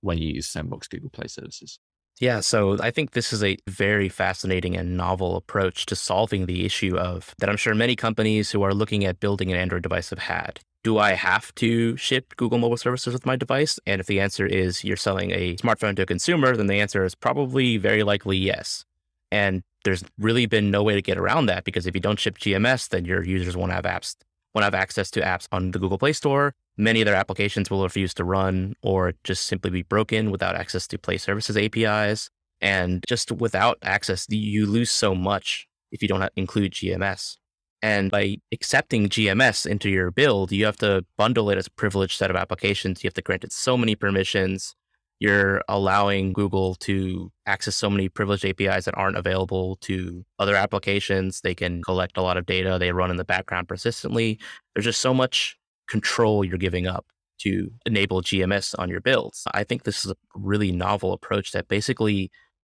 when 0.00 0.18
you 0.18 0.32
use 0.34 0.46
Sandbox 0.46 0.88
Google 0.88 1.10
Play 1.10 1.26
services. 1.26 1.78
Yeah, 2.20 2.40
so 2.40 2.78
I 2.80 2.92
think 2.92 3.10
this 3.10 3.32
is 3.32 3.42
a 3.42 3.56
very 3.68 4.08
fascinating 4.08 4.76
and 4.76 4.96
novel 4.96 5.36
approach 5.36 5.86
to 5.86 5.96
solving 5.96 6.46
the 6.46 6.64
issue 6.64 6.96
of 6.96 7.34
that 7.38 7.48
I'm 7.48 7.56
sure 7.56 7.74
many 7.74 7.96
companies 7.96 8.52
who 8.52 8.62
are 8.62 8.72
looking 8.72 9.04
at 9.04 9.18
building 9.18 9.50
an 9.50 9.58
Android 9.58 9.82
device 9.82 10.10
have 10.10 10.20
had. 10.20 10.60
Do 10.84 10.98
I 10.98 11.14
have 11.14 11.52
to 11.56 11.96
ship 11.96 12.36
Google 12.36 12.58
mobile 12.58 12.76
services 12.76 13.12
with 13.12 13.26
my 13.26 13.34
device? 13.34 13.80
And 13.86 14.00
if 14.00 14.06
the 14.06 14.20
answer 14.20 14.46
is 14.46 14.84
you're 14.84 14.96
selling 14.96 15.32
a 15.32 15.56
smartphone 15.56 15.96
to 15.96 16.02
a 16.02 16.06
consumer, 16.06 16.56
then 16.56 16.68
the 16.68 16.80
answer 16.80 17.04
is 17.04 17.16
probably 17.16 17.78
very 17.78 18.04
likely 18.04 18.36
yes. 18.36 18.84
And 19.32 19.62
there's 19.84 20.02
really 20.18 20.46
been 20.46 20.70
no 20.70 20.82
way 20.82 20.94
to 20.94 21.02
get 21.02 21.18
around 21.18 21.46
that 21.46 21.64
because 21.64 21.86
if 21.86 21.94
you 21.94 22.00
don't 22.00 22.18
ship 22.18 22.38
GMS, 22.38 22.88
then 22.88 23.04
your 23.04 23.22
users 23.22 23.56
won't 23.56 23.72
have 23.72 23.84
apps, 23.84 24.16
won't 24.54 24.64
have 24.64 24.74
access 24.74 25.10
to 25.12 25.20
apps 25.20 25.46
on 25.52 25.70
the 25.70 25.78
Google 25.78 25.98
Play 25.98 26.12
Store. 26.12 26.54
Many 26.76 27.02
of 27.02 27.06
their 27.06 27.14
applications 27.14 27.70
will 27.70 27.82
refuse 27.82 28.12
to 28.14 28.24
run 28.24 28.74
or 28.82 29.12
just 29.22 29.46
simply 29.46 29.70
be 29.70 29.82
broken 29.82 30.30
without 30.30 30.56
access 30.56 30.86
to 30.88 30.98
Play 30.98 31.18
Services 31.18 31.56
APIs. 31.56 32.30
And 32.60 33.04
just 33.06 33.30
without 33.30 33.78
access, 33.82 34.26
you 34.28 34.66
lose 34.66 34.90
so 34.90 35.14
much 35.14 35.68
if 35.92 36.02
you 36.02 36.08
don't 36.08 36.28
include 36.34 36.72
GMS. 36.72 37.36
And 37.82 38.10
by 38.10 38.38
accepting 38.50 39.10
GMS 39.10 39.66
into 39.66 39.90
your 39.90 40.10
build, 40.10 40.50
you 40.50 40.64
have 40.64 40.78
to 40.78 41.04
bundle 41.18 41.50
it 41.50 41.58
as 41.58 41.66
a 41.66 41.70
privileged 41.72 42.16
set 42.16 42.30
of 42.30 42.36
applications. 42.36 43.04
You 43.04 43.08
have 43.08 43.14
to 43.14 43.22
grant 43.22 43.44
it 43.44 43.52
so 43.52 43.76
many 43.76 43.94
permissions. 43.94 44.74
You're 45.24 45.62
allowing 45.70 46.34
Google 46.34 46.74
to 46.80 47.32
access 47.46 47.74
so 47.74 47.88
many 47.88 48.10
privileged 48.10 48.44
APIs 48.44 48.84
that 48.84 48.94
aren't 48.94 49.16
available 49.16 49.76
to 49.76 50.22
other 50.38 50.54
applications. 50.54 51.40
They 51.40 51.54
can 51.54 51.82
collect 51.82 52.18
a 52.18 52.20
lot 52.20 52.36
of 52.36 52.44
data. 52.44 52.76
They 52.78 52.92
run 52.92 53.10
in 53.10 53.16
the 53.16 53.24
background 53.24 53.66
persistently. 53.66 54.38
There's 54.74 54.84
just 54.84 55.00
so 55.00 55.14
much 55.14 55.56
control 55.88 56.44
you're 56.44 56.58
giving 56.58 56.86
up 56.86 57.06
to 57.38 57.70
enable 57.86 58.20
GMS 58.20 58.74
on 58.78 58.90
your 58.90 59.00
builds. 59.00 59.46
I 59.54 59.64
think 59.64 59.84
this 59.84 60.04
is 60.04 60.10
a 60.10 60.16
really 60.34 60.72
novel 60.72 61.14
approach 61.14 61.52
that 61.52 61.68
basically 61.68 62.30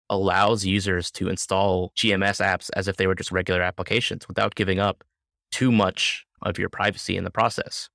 allows 0.09 0.65
users 0.65 1.11
to 1.11 1.29
install 1.29 1.91
GMS 1.97 2.41
apps 2.41 2.71
as 2.77 2.87
if 2.87 2.97
they 2.97 3.09
were 3.09 3.17
just 3.17 3.33
regular 3.33 3.61
applications 3.61 4.29
without 4.29 4.55
giving 4.55 4.79
up 4.79 5.03
too 5.51 5.73
much 5.73 6.25
of 6.43 6.61
your 6.61 6.69
privacy 6.69 7.17
in 7.17 7.25
the 7.25 7.31
process. 7.33 7.89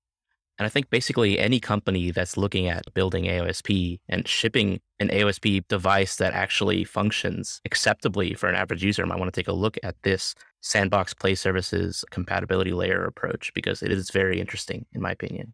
And 0.62 0.68
I 0.68 0.70
think 0.70 0.92
basically 0.92 1.40
any 1.40 1.60
company 1.60 2.12
that's 2.12 2.38
looking 2.38 2.68
at 2.68 2.94
building 2.94 3.24
AOSP 3.24 4.00
and 4.08 4.28
shipping 4.28 4.80
an 5.00 5.10
AOSP 5.10 5.68
device 5.68 6.18
that 6.18 6.36
actually 6.36 6.84
functions 6.84 7.60
acceptably 7.66 8.36
for 8.36 8.48
an 8.48 8.54
average 8.54 8.84
user 8.84 9.04
might 9.08 9.18
want 9.18 9.34
to 9.34 9.42
take 9.42 9.48
a 9.48 9.54
look 9.54 9.80
at 9.82 9.96
this 10.04 10.36
sandbox 10.62 11.16
play 11.16 11.34
services 11.34 12.06
compatibility 12.12 12.74
layer 12.74 13.06
approach 13.06 13.52
because 13.56 13.82
it 13.82 13.92
is 13.92 14.12
very 14.12 14.40
interesting, 14.40 14.86
in 14.94 15.02
my 15.02 15.10
opinion. 15.10 15.54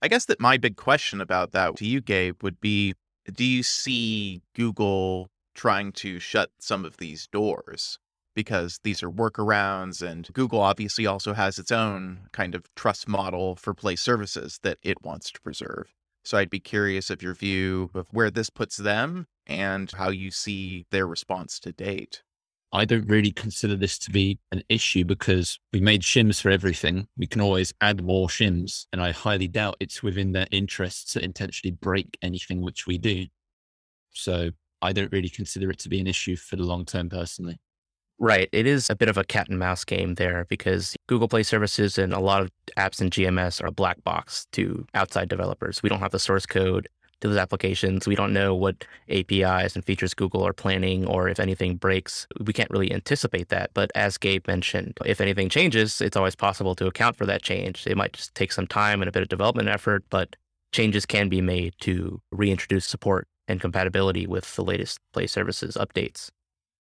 I 0.00 0.08
guess 0.08 0.24
that 0.24 0.40
my 0.40 0.56
big 0.56 0.76
question 0.76 1.20
about 1.20 1.52
that 1.52 1.76
to 1.76 1.86
you, 1.86 2.00
Gabe, 2.00 2.42
would 2.42 2.58
be 2.58 2.94
do 3.30 3.44
you 3.44 3.62
see 3.62 4.40
Google 4.54 5.28
trying 5.54 5.92
to 5.92 6.18
shut 6.18 6.48
some 6.60 6.86
of 6.86 6.96
these 6.96 7.26
doors 7.26 7.98
because 8.36 8.78
these 8.84 9.02
are 9.02 9.10
workarounds 9.10 10.06
and 10.06 10.28
Google 10.32 10.60
obviously 10.60 11.06
also 11.06 11.32
has 11.32 11.58
its 11.58 11.72
own 11.72 12.28
kind 12.30 12.54
of 12.54 12.72
trust 12.76 13.08
model 13.08 13.56
for 13.56 13.74
play 13.74 13.96
services 13.96 14.60
that 14.62 14.78
it 14.82 15.02
wants 15.02 15.32
to 15.32 15.40
preserve. 15.40 15.92
So 16.24 16.38
I'd 16.38 16.50
be 16.50 16.60
curious 16.60 17.10
of 17.10 17.22
your 17.22 17.34
view 17.34 17.90
of 17.94 18.06
where 18.12 18.30
this 18.30 18.50
puts 18.50 18.76
them 18.76 19.26
and 19.46 19.90
how 19.90 20.10
you 20.10 20.30
see 20.30 20.86
their 20.90 21.06
response 21.06 21.58
to 21.60 21.72
date. 21.72 22.22
I 22.72 22.84
don't 22.84 23.08
really 23.08 23.30
consider 23.30 23.76
this 23.76 23.98
to 24.00 24.10
be 24.10 24.38
an 24.52 24.62
issue 24.68 25.04
because 25.04 25.58
we 25.72 25.80
made 25.80 26.02
shims 26.02 26.40
for 26.40 26.50
everything. 26.50 27.06
We 27.16 27.26
can 27.26 27.40
always 27.40 27.72
add 27.80 28.04
more 28.04 28.28
shims, 28.28 28.86
and 28.92 29.00
I 29.00 29.12
highly 29.12 29.48
doubt 29.48 29.76
it's 29.80 30.02
within 30.02 30.32
their 30.32 30.48
interests 30.50 31.12
to 31.12 31.24
intentionally 31.24 31.76
break 31.80 32.18
anything 32.22 32.60
which 32.60 32.86
we 32.86 32.98
do. 32.98 33.26
So 34.12 34.50
I 34.82 34.92
don't 34.92 35.12
really 35.12 35.28
consider 35.28 35.70
it 35.70 35.78
to 35.78 35.88
be 35.88 36.00
an 36.00 36.06
issue 36.06 36.36
for 36.36 36.56
the 36.56 36.64
long 36.64 36.84
term 36.84 37.08
personally. 37.08 37.58
Right. 38.18 38.48
It 38.50 38.66
is 38.66 38.88
a 38.88 38.96
bit 38.96 39.10
of 39.10 39.18
a 39.18 39.24
cat 39.24 39.48
and 39.48 39.58
mouse 39.58 39.84
game 39.84 40.14
there 40.14 40.46
because 40.48 40.96
Google 41.06 41.28
Play 41.28 41.42
services 41.42 41.98
and 41.98 42.14
a 42.14 42.18
lot 42.18 42.40
of 42.40 42.50
apps 42.78 43.00
in 43.00 43.10
GMS 43.10 43.62
are 43.62 43.70
black 43.70 44.02
box 44.04 44.46
to 44.52 44.86
outside 44.94 45.28
developers. 45.28 45.82
We 45.82 45.90
don't 45.90 45.98
have 45.98 46.12
the 46.12 46.18
source 46.18 46.46
code 46.46 46.88
to 47.20 47.28
those 47.28 47.36
applications. 47.36 48.06
We 48.06 48.14
don't 48.14 48.32
know 48.32 48.54
what 48.54 48.86
APIs 49.10 49.74
and 49.74 49.84
features 49.84 50.14
Google 50.14 50.46
are 50.46 50.54
planning 50.54 51.06
or 51.06 51.28
if 51.28 51.38
anything 51.38 51.76
breaks. 51.76 52.26
We 52.42 52.54
can't 52.54 52.70
really 52.70 52.90
anticipate 52.90 53.50
that. 53.50 53.70
But 53.74 53.90
as 53.94 54.16
Gabe 54.16 54.46
mentioned, 54.46 54.96
if 55.04 55.20
anything 55.20 55.50
changes, 55.50 56.00
it's 56.00 56.16
always 56.16 56.34
possible 56.34 56.74
to 56.76 56.86
account 56.86 57.16
for 57.16 57.26
that 57.26 57.42
change. 57.42 57.86
It 57.86 57.98
might 57.98 58.14
just 58.14 58.34
take 58.34 58.52
some 58.52 58.66
time 58.66 59.02
and 59.02 59.08
a 59.10 59.12
bit 59.12 59.22
of 59.22 59.28
development 59.28 59.68
effort, 59.68 60.04
but 60.08 60.36
changes 60.72 61.04
can 61.04 61.28
be 61.28 61.42
made 61.42 61.74
to 61.80 62.20
reintroduce 62.32 62.86
support 62.86 63.28
and 63.46 63.60
compatibility 63.60 64.26
with 64.26 64.56
the 64.56 64.64
latest 64.64 65.00
Play 65.12 65.26
services 65.26 65.76
updates. 65.78 66.30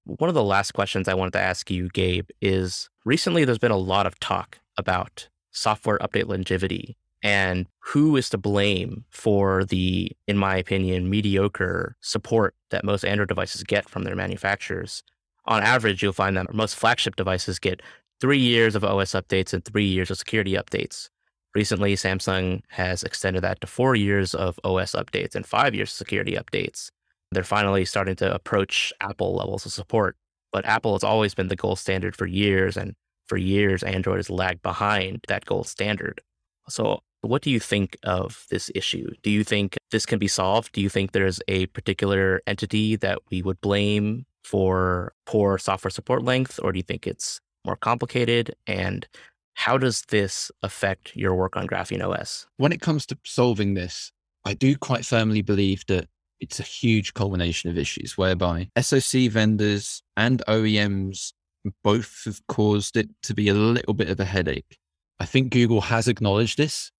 One 0.05 0.29
of 0.29 0.35
the 0.35 0.43
last 0.43 0.73
questions 0.73 1.07
I 1.07 1.15
wanted 1.15 1.33
to 1.33 1.41
ask 1.41 1.71
you, 1.71 1.89
Gabe, 1.89 2.29
is 2.39 2.89
recently 3.05 3.43
there's 3.43 3.57
been 3.57 3.71
a 3.71 3.77
lot 3.77 4.05
of 4.05 4.19
talk 4.19 4.59
about 4.77 5.27
software 5.51 5.97
update 5.97 6.27
longevity 6.27 6.95
and 7.23 7.65
who 7.79 8.15
is 8.15 8.29
to 8.29 8.37
blame 8.37 9.03
for 9.09 9.65
the, 9.65 10.11
in 10.27 10.37
my 10.37 10.57
opinion, 10.57 11.09
mediocre 11.09 11.95
support 12.01 12.53
that 12.69 12.83
most 12.83 13.03
Android 13.03 13.29
devices 13.29 13.63
get 13.63 13.89
from 13.89 14.03
their 14.03 14.15
manufacturers. 14.15 15.01
On 15.45 15.63
average, 15.63 16.03
you'll 16.03 16.13
find 16.13 16.37
that 16.37 16.53
most 16.53 16.75
flagship 16.75 17.15
devices 17.15 17.57
get 17.57 17.81
three 18.21 18.37
years 18.37 18.75
of 18.75 18.83
OS 18.83 19.13
updates 19.13 19.53
and 19.53 19.65
three 19.65 19.85
years 19.85 20.11
of 20.11 20.19
security 20.19 20.53
updates. 20.53 21.09
Recently, 21.55 21.95
Samsung 21.95 22.61
has 22.67 23.01
extended 23.01 23.41
that 23.41 23.59
to 23.61 23.67
four 23.67 23.95
years 23.95 24.35
of 24.35 24.59
OS 24.63 24.91
updates 24.91 25.33
and 25.33 25.47
five 25.47 25.73
years 25.73 25.89
of 25.89 25.93
security 25.93 26.33
updates. 26.33 26.91
They're 27.31 27.43
finally 27.43 27.85
starting 27.85 28.15
to 28.17 28.33
approach 28.33 28.93
Apple 29.01 29.35
levels 29.35 29.65
of 29.65 29.73
support. 29.73 30.15
But 30.51 30.65
Apple 30.65 30.93
has 30.93 31.03
always 31.03 31.33
been 31.33 31.49
the 31.49 31.55
gold 31.55 31.79
standard 31.79 32.15
for 32.15 32.25
years, 32.25 32.77
and 32.77 32.95
for 33.27 33.37
years, 33.37 33.83
Android 33.83 34.17
has 34.17 34.29
lagged 34.29 34.61
behind 34.61 35.25
that 35.27 35.45
gold 35.45 35.67
standard. 35.67 36.21
So, 36.69 37.01
what 37.21 37.41
do 37.41 37.49
you 37.51 37.59
think 37.59 37.97
of 38.03 38.45
this 38.49 38.71
issue? 38.75 39.09
Do 39.23 39.31
you 39.31 39.43
think 39.43 39.77
this 39.91 40.05
can 40.05 40.19
be 40.19 40.27
solved? 40.27 40.71
Do 40.71 40.81
you 40.81 40.89
think 40.89 41.11
there's 41.11 41.41
a 41.47 41.65
particular 41.67 42.41
entity 42.47 42.95
that 42.97 43.19
we 43.31 43.41
would 43.41 43.59
blame 43.61 44.25
for 44.43 45.13
poor 45.25 45.57
software 45.57 45.91
support 45.91 46.23
length, 46.23 46.59
or 46.61 46.71
do 46.71 46.77
you 46.77 46.83
think 46.83 47.07
it's 47.07 47.41
more 47.65 47.75
complicated? 47.75 48.55
And 48.67 49.07
how 49.55 49.77
does 49.77 50.03
this 50.09 50.51
affect 50.61 51.15
your 51.15 51.33
work 51.33 51.57
on 51.57 51.67
Graphene 51.67 52.03
OS? 52.03 52.47
When 52.57 52.71
it 52.71 52.81
comes 52.81 53.05
to 53.07 53.17
solving 53.25 53.73
this, 53.73 54.11
I 54.45 54.53
do 54.53 54.77
quite 54.77 55.05
firmly 55.05 55.41
believe 55.41 55.83
that 55.87 56.07
it's 56.39 56.59
a 56.59 56.63
huge 56.63 57.13
culmination 57.13 57.69
of 57.69 57.77
issues 57.77 58.17
whereby 58.17 58.69
SoC 58.79 59.29
vendors 59.29 60.03
and 60.17 60.43
OEMs 60.47 61.33
both 61.83 62.23
have 62.25 62.45
caused 62.47 62.97
it 62.97 63.09
to 63.23 63.33
be 63.33 63.47
a 63.47 63.53
little 63.53 63.93
bit 63.93 64.09
of 64.09 64.19
a 64.19 64.25
headache. 64.25 64.77
I 65.19 65.25
think 65.25 65.51
Google 65.51 65.81
has 65.81 66.07
acknowledged 66.07 66.57
this. 66.57 66.91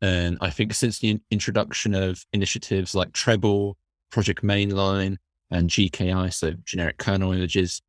And 0.00 0.36
I 0.40 0.50
think 0.50 0.74
since 0.74 0.98
the 0.98 1.20
introduction 1.30 1.94
of 1.94 2.24
initiatives 2.32 2.94
like 2.94 3.12
Treble, 3.12 3.76
Project 4.10 4.42
Mainline, 4.42 5.16
and 5.50 5.70
GKI, 5.70 6.32
so 6.32 6.54
generic 6.64 6.98
kernel 6.98 7.32
images, 7.32 7.80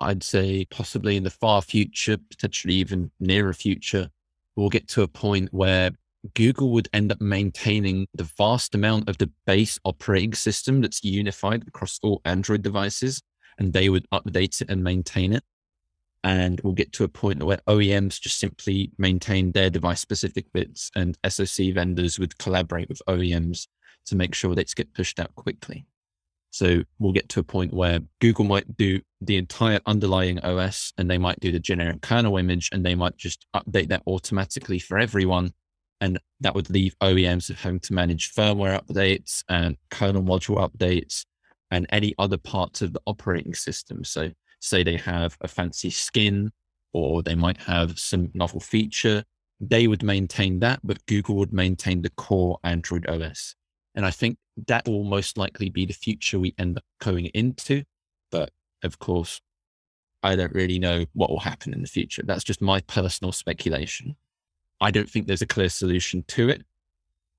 I'd 0.00 0.22
say 0.22 0.66
possibly 0.66 1.16
in 1.16 1.24
the 1.24 1.30
far 1.30 1.62
future, 1.62 2.18
potentially 2.30 2.74
even 2.74 3.10
nearer 3.18 3.52
future, 3.52 4.10
we'll 4.54 4.68
get 4.68 4.86
to 4.88 5.02
a 5.02 5.08
point 5.08 5.52
where 5.52 5.90
Google 6.34 6.70
would 6.72 6.88
end 6.92 7.12
up 7.12 7.20
maintaining 7.20 8.06
the 8.14 8.28
vast 8.36 8.74
amount 8.74 9.08
of 9.08 9.18
the 9.18 9.30
base 9.46 9.78
operating 9.84 10.34
system 10.34 10.80
that's 10.80 11.04
unified 11.04 11.66
across 11.66 11.98
all 12.02 12.20
Android 12.24 12.62
devices, 12.62 13.22
and 13.58 13.72
they 13.72 13.88
would 13.88 14.08
update 14.10 14.60
it 14.60 14.70
and 14.70 14.82
maintain 14.82 15.32
it. 15.32 15.44
And 16.24 16.60
we'll 16.62 16.72
get 16.72 16.92
to 16.94 17.04
a 17.04 17.08
point 17.08 17.42
where 17.42 17.60
OEMs 17.68 18.20
just 18.20 18.38
simply 18.38 18.90
maintain 18.98 19.52
their 19.52 19.70
device 19.70 20.00
specific 20.00 20.52
bits, 20.52 20.90
and 20.94 21.16
SoC 21.26 21.72
vendors 21.74 22.18
would 22.18 22.38
collaborate 22.38 22.88
with 22.88 23.02
OEMs 23.08 23.68
to 24.06 24.16
make 24.16 24.34
sure 24.34 24.54
that 24.54 24.74
get 24.74 24.94
pushed 24.94 25.20
out 25.20 25.34
quickly. 25.34 25.86
So 26.50 26.84
we'll 26.98 27.12
get 27.12 27.28
to 27.30 27.40
a 27.40 27.44
point 27.44 27.74
where 27.74 28.00
Google 28.20 28.46
might 28.46 28.78
do 28.78 29.00
the 29.20 29.36
entire 29.36 29.78
underlying 29.84 30.40
OS 30.40 30.92
and 30.96 31.10
they 31.10 31.18
might 31.18 31.38
do 31.38 31.52
the 31.52 31.58
generic 31.58 32.00
kernel 32.00 32.38
image 32.38 32.70
and 32.72 32.84
they 32.84 32.94
might 32.94 33.18
just 33.18 33.46
update 33.54 33.88
that 33.88 34.02
automatically 34.06 34.78
for 34.78 34.98
everyone. 34.98 35.52
And 36.00 36.18
that 36.40 36.54
would 36.54 36.70
leave 36.70 36.94
OEMs 37.00 37.54
having 37.54 37.80
to 37.80 37.94
manage 37.94 38.34
firmware 38.34 38.80
updates 38.82 39.42
and 39.48 39.76
kernel 39.90 40.22
module 40.22 40.58
updates 40.58 41.24
and 41.70 41.86
any 41.90 42.14
other 42.18 42.36
parts 42.36 42.82
of 42.82 42.92
the 42.92 43.00
operating 43.06 43.54
system. 43.54 44.04
So, 44.04 44.30
say 44.60 44.82
they 44.82 44.96
have 44.96 45.36
a 45.40 45.48
fancy 45.48 45.90
skin 45.90 46.50
or 46.92 47.22
they 47.22 47.34
might 47.34 47.58
have 47.58 47.98
some 47.98 48.30
novel 48.34 48.60
feature, 48.60 49.22
they 49.60 49.86
would 49.86 50.02
maintain 50.02 50.60
that, 50.60 50.80
but 50.82 51.04
Google 51.06 51.36
would 51.36 51.52
maintain 51.52 52.02
the 52.02 52.10
core 52.10 52.58
Android 52.64 53.06
OS. 53.06 53.54
And 53.94 54.04
I 54.04 54.10
think 54.10 54.38
that 54.66 54.86
will 54.86 55.04
most 55.04 55.38
likely 55.38 55.70
be 55.70 55.86
the 55.86 55.94
future 55.94 56.38
we 56.38 56.54
end 56.58 56.78
up 56.78 56.84
going 57.00 57.26
into. 57.26 57.84
But 58.30 58.50
of 58.82 58.98
course, 58.98 59.40
I 60.22 60.36
don't 60.36 60.52
really 60.52 60.78
know 60.78 61.06
what 61.12 61.30
will 61.30 61.40
happen 61.40 61.72
in 61.72 61.82
the 61.82 61.88
future. 61.88 62.22
That's 62.24 62.44
just 62.44 62.60
my 62.60 62.80
personal 62.80 63.32
speculation. 63.32 64.16
I 64.80 64.90
don't 64.90 65.08
think 65.08 65.26
there's 65.26 65.42
a 65.42 65.46
clear 65.46 65.68
solution 65.68 66.24
to 66.28 66.48
it, 66.48 66.62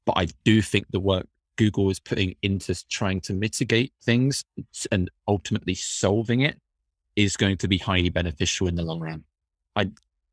but 0.06 0.14
I 0.18 0.28
do 0.44 0.62
think 0.62 0.88
the 0.90 1.00
work 1.00 1.28
Google 1.58 1.90
is 1.90 2.00
putting 2.00 2.36
into 2.42 2.76
trying 2.88 3.22
to 3.22 3.34
mitigate 3.34 3.94
things 4.04 4.44
and 4.92 5.10
ultimately 5.28 5.76
solving 5.76 6.42
it 6.42 6.60
is 7.16 7.36
going 7.36 7.58
to 7.58 7.68
be 7.68 7.78
highly 7.78 8.10
beneficial 8.10 8.68
in 8.68 8.76
the 8.76 8.84
long 8.84 9.00
run. 9.00 9.24
I 9.76 9.90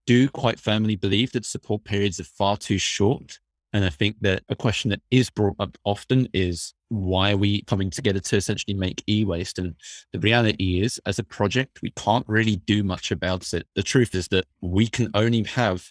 do 0.07 0.29
quite 0.29 0.61
firmly 0.61 0.97
believe 0.97 1.33
that 1.33 1.47
support 1.47 1.85
periods 1.85 2.21
are 2.21 2.25
far 2.25 2.57
too 2.59 2.79
short 2.79 3.39
and 3.75 3.85
I 3.85 3.91
think 3.91 4.21
that 4.21 4.45
a 4.49 4.55
question 4.55 4.91
that 4.91 5.03
is 5.11 5.31
brought 5.31 5.57
up 5.59 5.77
often 5.83 6.29
is 6.33 6.75
why 6.91 7.33
are 7.33 7.37
we 7.37 7.63
coming 7.63 7.91
together 7.91 8.21
to 8.21 8.37
essentially 8.37 8.73
make 8.73 9.03
e-waste? 9.09 9.59
And 9.59 9.75
the 10.13 10.21
reality 10.21 10.81
is, 10.81 11.01
as 11.07 11.19
a 11.19 11.25
project, 11.25 11.83
we 11.83 11.91
can't 11.91 12.25
really 12.29 12.55
do 12.55 12.85
much 12.85 13.11
about 13.11 13.53
it. 13.53 13.67
The 13.75 13.83
truth 13.83 14.15
is 14.15 14.29
that 14.29 14.47
we 14.61 14.87
can 14.87 15.11
only 15.13 15.43
have 15.43 15.91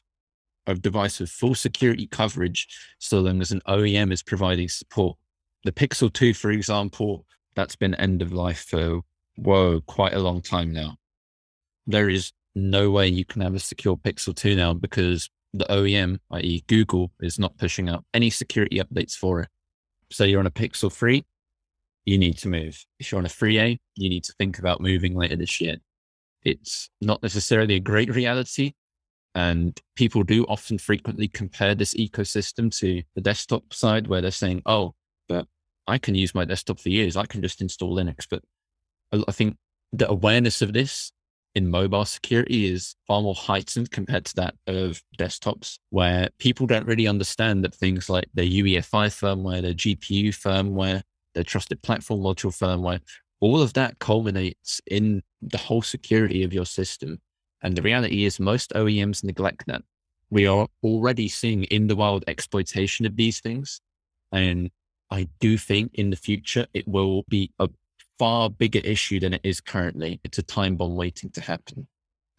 a 0.67 0.76
device 0.76 1.19
with 1.19 1.30
full 1.30 1.56
security 1.56 2.08
coverage 2.08 2.67
so 2.99 3.19
long 3.19 3.41
as 3.41 3.52
an 3.52 3.62
OEM 3.67 4.12
is 4.12 4.23
providing 4.23 4.69
support. 4.69 5.17
The 5.63 5.71
Pixel 5.71 6.12
2, 6.12 6.34
for 6.34 6.52
example, 6.52 7.26
that's 7.56 7.76
been 7.76 7.95
end 7.95 8.21
of 8.21 8.34
life 8.34 8.65
for, 8.69 9.02
whoa, 9.38 9.82
quite 9.82 10.13
a 10.13 10.19
long 10.19 10.41
time 10.41 10.71
now. 10.71 10.97
There 11.88 12.10
is 12.10 12.32
no 12.56 12.91
way 12.91 13.08
you 13.08 13.26
can 13.26 13.41
have 13.41 13.56
a 13.56 13.60
secure 13.60 13.97
Pixel 13.97 14.36
2 14.36 14.56
now 14.56 14.73
because 14.73 15.30
the 15.54 15.65
OEM, 15.65 16.19
i.e., 16.32 16.63
Google, 16.67 17.12
is 17.21 17.38
not 17.38 17.58
pushing 17.58 17.89
out 17.89 18.06
any 18.13 18.30
security 18.30 18.80
updates 18.80 19.13
for 19.13 19.41
it. 19.41 19.49
So 20.12 20.23
you're 20.23 20.39
on 20.39 20.47
a 20.47 20.52
Pixel 20.52 20.91
3, 20.91 21.23
you 22.06 22.17
need 22.17 22.38
to 22.39 22.47
move. 22.47 22.86
If 22.99 23.12
you're 23.12 23.19
on 23.19 23.26
a 23.26 23.30
3A, 23.30 23.80
you 23.95 24.10
need 24.10 24.23
to 24.26 24.34
think 24.34 24.60
about 24.60 24.82
moving 24.82 25.15
later 25.15 25.36
this 25.36 25.62
year. 25.62 25.78
It's 26.43 26.89
not 26.99 27.23
necessarily 27.23 27.76
a 27.76 27.80
great 27.80 28.13
reality. 28.13 28.73
And 29.36 29.80
people 29.96 30.24
do 30.24 30.46
often 30.46 30.78
frequently 30.78 31.28
compare 31.28 31.74
this 31.74 31.96
ecosystem 31.96 32.76
to 32.80 33.02
the 33.15 33.22
desktop 33.22 33.74
side 33.74 34.08
where 34.08 34.22
they're 34.22 34.32
saying, 34.32 34.62
oh, 34.65 34.93
but 35.28 35.48
I 35.88 35.98
can 35.98 36.15
use 36.15 36.36
my 36.36 36.46
desktop 36.46 36.80
for 36.80 36.89
years. 36.89 37.17
I 37.17 37.26
can 37.26 37.41
just 37.41 37.62
install 37.62 37.96
Linux. 37.96 38.28
But 38.30 38.43
I 39.28 39.32
think 39.32 39.58
the 39.91 40.10
awareness 40.10 40.62
of 40.62 40.74
this 40.74 41.12
in 41.56 41.69
mobile 41.69 42.06
security 42.06 42.72
is 42.72 42.96
far 43.06 43.22
more 43.22 43.36
heightened 43.36 43.91
compared 43.91 44.26
to 44.26 44.36
that 44.36 44.56
of 44.67 45.02
desktops, 45.17 45.78
where 45.89 46.30
people 46.39 46.65
don't 46.65 46.88
really 46.88 47.08
understand 47.08 47.63
that 47.63 47.76
things 47.76 48.10
like 48.10 48.26
their 48.34 48.46
UEFI 48.46 49.08
firmware, 49.08 49.62
their 49.62 49.74
GPU 49.74 50.30
firmware, 50.30 51.04
their 51.36 51.43
trusted 51.43 51.82
platform 51.82 52.22
module 52.22 52.56
firmware, 52.56 53.02
all 53.39 53.62
of 53.62 53.74
that 53.74 54.00
culminates 54.00 54.82
in 54.88 55.22
the 55.41 55.58
whole 55.58 55.82
security 55.82 56.43
of 56.43 56.54
your 56.54 56.65
system. 56.65 57.19
And 57.63 57.76
the 57.76 57.82
reality 57.82 58.26
is, 58.26 58.39
most 58.39 58.71
OEMs 58.73 59.23
neglect 59.23 59.65
that. 59.67 59.82
We 60.30 60.45
are 60.47 60.67
already 60.84 61.28
seeing 61.30 61.63
in 61.65 61.88
the 61.88 61.95
wild 61.95 62.26
exploitation 62.28 63.06
of 63.06 63.15
these 63.15 63.39
things. 63.39 63.82
And 64.32 64.69
I 65.10 65.30
do 65.39 65.58
think 65.58 65.91
in 65.93 66.10
the 66.10 66.15
future 66.15 66.67
it 66.73 66.88
will 66.88 67.23
be 67.30 67.52
a 67.60 67.69
far 68.19 68.49
bigger 68.49 68.80
issue 68.80 69.19
than 69.19 69.34
it 69.34 69.41
is 69.43 69.62
currently. 69.62 70.19
It's 70.23 70.38
a 70.38 70.43
time 70.43 70.76
bomb 70.76 70.95
waiting 70.95 71.30
to 71.32 71.41
happen. 71.41 71.88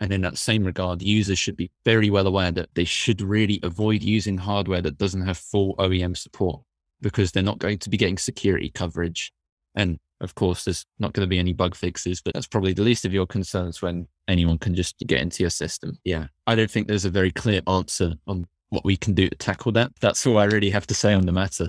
And 0.00 0.12
in 0.12 0.20
that 0.22 0.38
same 0.38 0.64
regard, 0.64 1.02
users 1.02 1.38
should 1.38 1.56
be 1.56 1.70
very 1.84 2.10
well 2.10 2.26
aware 2.26 2.50
that 2.50 2.68
they 2.74 2.84
should 2.84 3.22
really 3.22 3.60
avoid 3.62 4.02
using 4.02 4.37
hardware 4.37 4.82
that 4.82 4.98
doesn't 4.98 5.24
have 5.24 5.38
full 5.38 5.76
OEM 5.76 6.16
support 6.16 6.60
because 7.00 7.32
they're 7.32 7.42
not 7.42 7.58
going 7.58 7.78
to 7.78 7.90
be 7.90 7.96
getting 7.96 8.18
security 8.18 8.70
coverage. 8.70 9.32
And 9.74 9.98
of 10.20 10.34
course, 10.34 10.64
there's 10.64 10.87
not 10.98 11.12
going 11.12 11.26
to 11.26 11.30
be 11.30 11.38
any 11.38 11.52
bug 11.52 11.74
fixes, 11.74 12.20
but 12.20 12.34
that's 12.34 12.46
probably 12.46 12.72
the 12.72 12.82
least 12.82 13.04
of 13.04 13.12
your 13.12 13.26
concerns 13.26 13.82
when 13.82 14.08
anyone 14.28 14.58
can 14.58 14.74
just 14.74 14.98
get 15.06 15.20
into 15.20 15.42
your 15.42 15.50
system. 15.50 15.98
Yeah. 16.04 16.28
I 16.46 16.54
don't 16.54 16.70
think 16.70 16.88
there's 16.88 17.04
a 17.04 17.10
very 17.10 17.30
clear 17.30 17.60
answer 17.66 18.14
on 18.26 18.46
what 18.70 18.84
we 18.84 18.96
can 18.96 19.14
do 19.14 19.28
to 19.28 19.37
tackle 19.37 19.72
that. 19.72 19.92
That's 20.00 20.26
all 20.26 20.38
I 20.38 20.44
really 20.44 20.70
have 20.70 20.87
to 20.88 20.94
say 20.94 21.12
on 21.14 21.26
the 21.26 21.32
matter. 21.32 21.68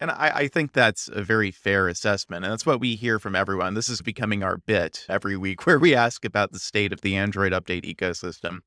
And 0.00 0.10
I, 0.10 0.32
I, 0.34 0.48
think 0.48 0.72
that's 0.72 1.08
a 1.08 1.22
very 1.22 1.50
fair 1.50 1.86
assessment. 1.88 2.44
And 2.44 2.52
that's 2.52 2.66
what 2.66 2.80
we 2.80 2.96
hear 2.96 3.18
from 3.18 3.36
everyone. 3.36 3.74
This 3.74 3.88
is 3.88 4.02
becoming 4.02 4.42
our 4.42 4.58
bit 4.58 5.06
every 5.08 5.36
week 5.36 5.66
where 5.66 5.78
we 5.78 5.94
ask 5.94 6.24
about 6.24 6.52
the 6.52 6.58
state 6.58 6.92
of 6.92 7.00
the 7.00 7.16
Android 7.16 7.52
update 7.52 7.84
ecosystem. 7.84 8.58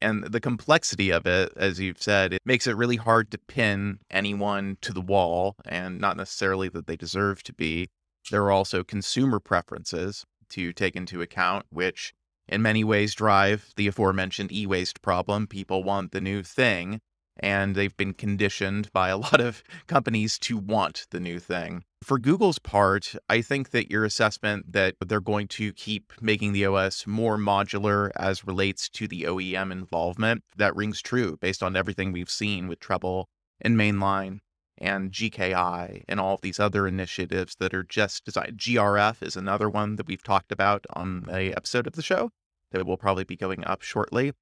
And 0.00 0.24
the 0.24 0.40
complexity 0.40 1.10
of 1.10 1.26
it, 1.26 1.52
as 1.56 1.80
you've 1.80 2.02
said, 2.02 2.34
it 2.34 2.42
makes 2.44 2.66
it 2.66 2.76
really 2.76 2.96
hard 2.96 3.30
to 3.30 3.38
pin 3.38 3.98
anyone 4.10 4.76
to 4.82 4.92
the 4.92 5.00
wall 5.00 5.56
and 5.64 5.98
not 5.98 6.16
necessarily 6.16 6.68
that 6.70 6.86
they 6.86 6.96
deserve 6.96 7.42
to 7.44 7.52
be. 7.52 7.88
There 8.30 8.44
are 8.44 8.50
also 8.50 8.84
consumer 8.84 9.40
preferences 9.40 10.24
to 10.50 10.72
take 10.72 10.96
into 10.96 11.22
account, 11.22 11.66
which 11.70 12.12
in 12.46 12.62
many 12.62 12.84
ways 12.84 13.14
drive 13.14 13.72
the 13.76 13.86
aforementioned 13.86 14.52
e 14.52 14.66
waste 14.66 15.00
problem. 15.00 15.46
People 15.46 15.82
want 15.82 16.12
the 16.12 16.20
new 16.20 16.42
thing 16.42 17.00
and 17.38 17.74
they've 17.74 17.96
been 17.96 18.14
conditioned 18.14 18.92
by 18.92 19.08
a 19.08 19.16
lot 19.26 19.40
of 19.40 19.62
companies 19.86 20.38
to 20.40 20.56
want 20.56 21.06
the 21.10 21.20
new 21.20 21.38
thing. 21.38 21.84
For 22.02 22.18
Google's 22.18 22.58
part, 22.58 23.14
I 23.28 23.40
think 23.40 23.70
that 23.70 23.90
your 23.90 24.04
assessment 24.04 24.72
that 24.72 24.94
they're 25.04 25.20
going 25.20 25.48
to 25.48 25.72
keep 25.72 26.12
making 26.20 26.52
the 26.52 26.66
OS 26.66 27.06
more 27.06 27.38
modular 27.38 28.10
as 28.16 28.46
relates 28.46 28.88
to 28.90 29.08
the 29.08 29.22
OEM 29.22 29.72
involvement, 29.72 30.44
that 30.56 30.76
rings 30.76 31.00
true 31.00 31.36
based 31.40 31.62
on 31.62 31.74
everything 31.74 32.12
we've 32.12 32.30
seen 32.30 32.68
with 32.68 32.80
Treble 32.80 33.28
and 33.60 33.76
Mainline 33.76 34.40
and 34.78 35.10
GKI 35.10 36.04
and 36.06 36.20
all 36.20 36.34
of 36.34 36.42
these 36.42 36.60
other 36.60 36.86
initiatives 36.86 37.56
that 37.60 37.72
are 37.72 37.82
just 37.82 38.24
designed. 38.24 38.58
GRF 38.58 39.22
is 39.22 39.34
another 39.34 39.68
one 39.70 39.96
that 39.96 40.06
we've 40.06 40.22
talked 40.22 40.52
about 40.52 40.86
on 40.90 41.24
a 41.30 41.52
episode 41.52 41.86
of 41.86 41.94
the 41.94 42.02
show 42.02 42.30
that 42.72 42.86
will 42.86 42.98
probably 42.98 43.24
be 43.24 43.36
going 43.36 43.64
up 43.64 43.80
shortly 43.82 44.32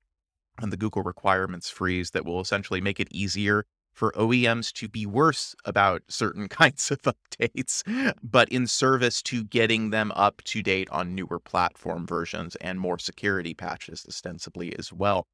and 0.61 0.73
the 0.73 0.77
Google 0.77 1.03
requirements 1.03 1.71
freeze 1.71 2.11
that 2.11 2.25
will 2.25 2.41
essentially 2.41 2.81
make 2.81 3.01
it 3.01 3.09
easier 3.11 3.65
for 3.95 4.13
OEMs 4.13 4.73
to 4.75 4.89
be 4.89 5.07
worse 5.07 5.55
about 5.65 6.03
certain 6.09 6.49
kinds 6.61 6.91
of 6.91 7.01
updates, 7.03 7.83
but 8.23 8.49
in 8.51 8.67
service 8.67 9.23
to 9.23 9.45
getting 9.45 9.91
them 9.91 10.13
up 10.15 10.43
to 10.45 10.63
date 10.63 10.89
on 10.91 11.15
newer 11.15 11.39
platform 11.39 12.07
versions 12.07 12.57
and 12.57 12.81
more 12.81 12.99
security 12.99 13.55
patches, 13.55 14.05
ostensibly 14.07 14.77
as 14.79 14.93
well. 14.93 15.27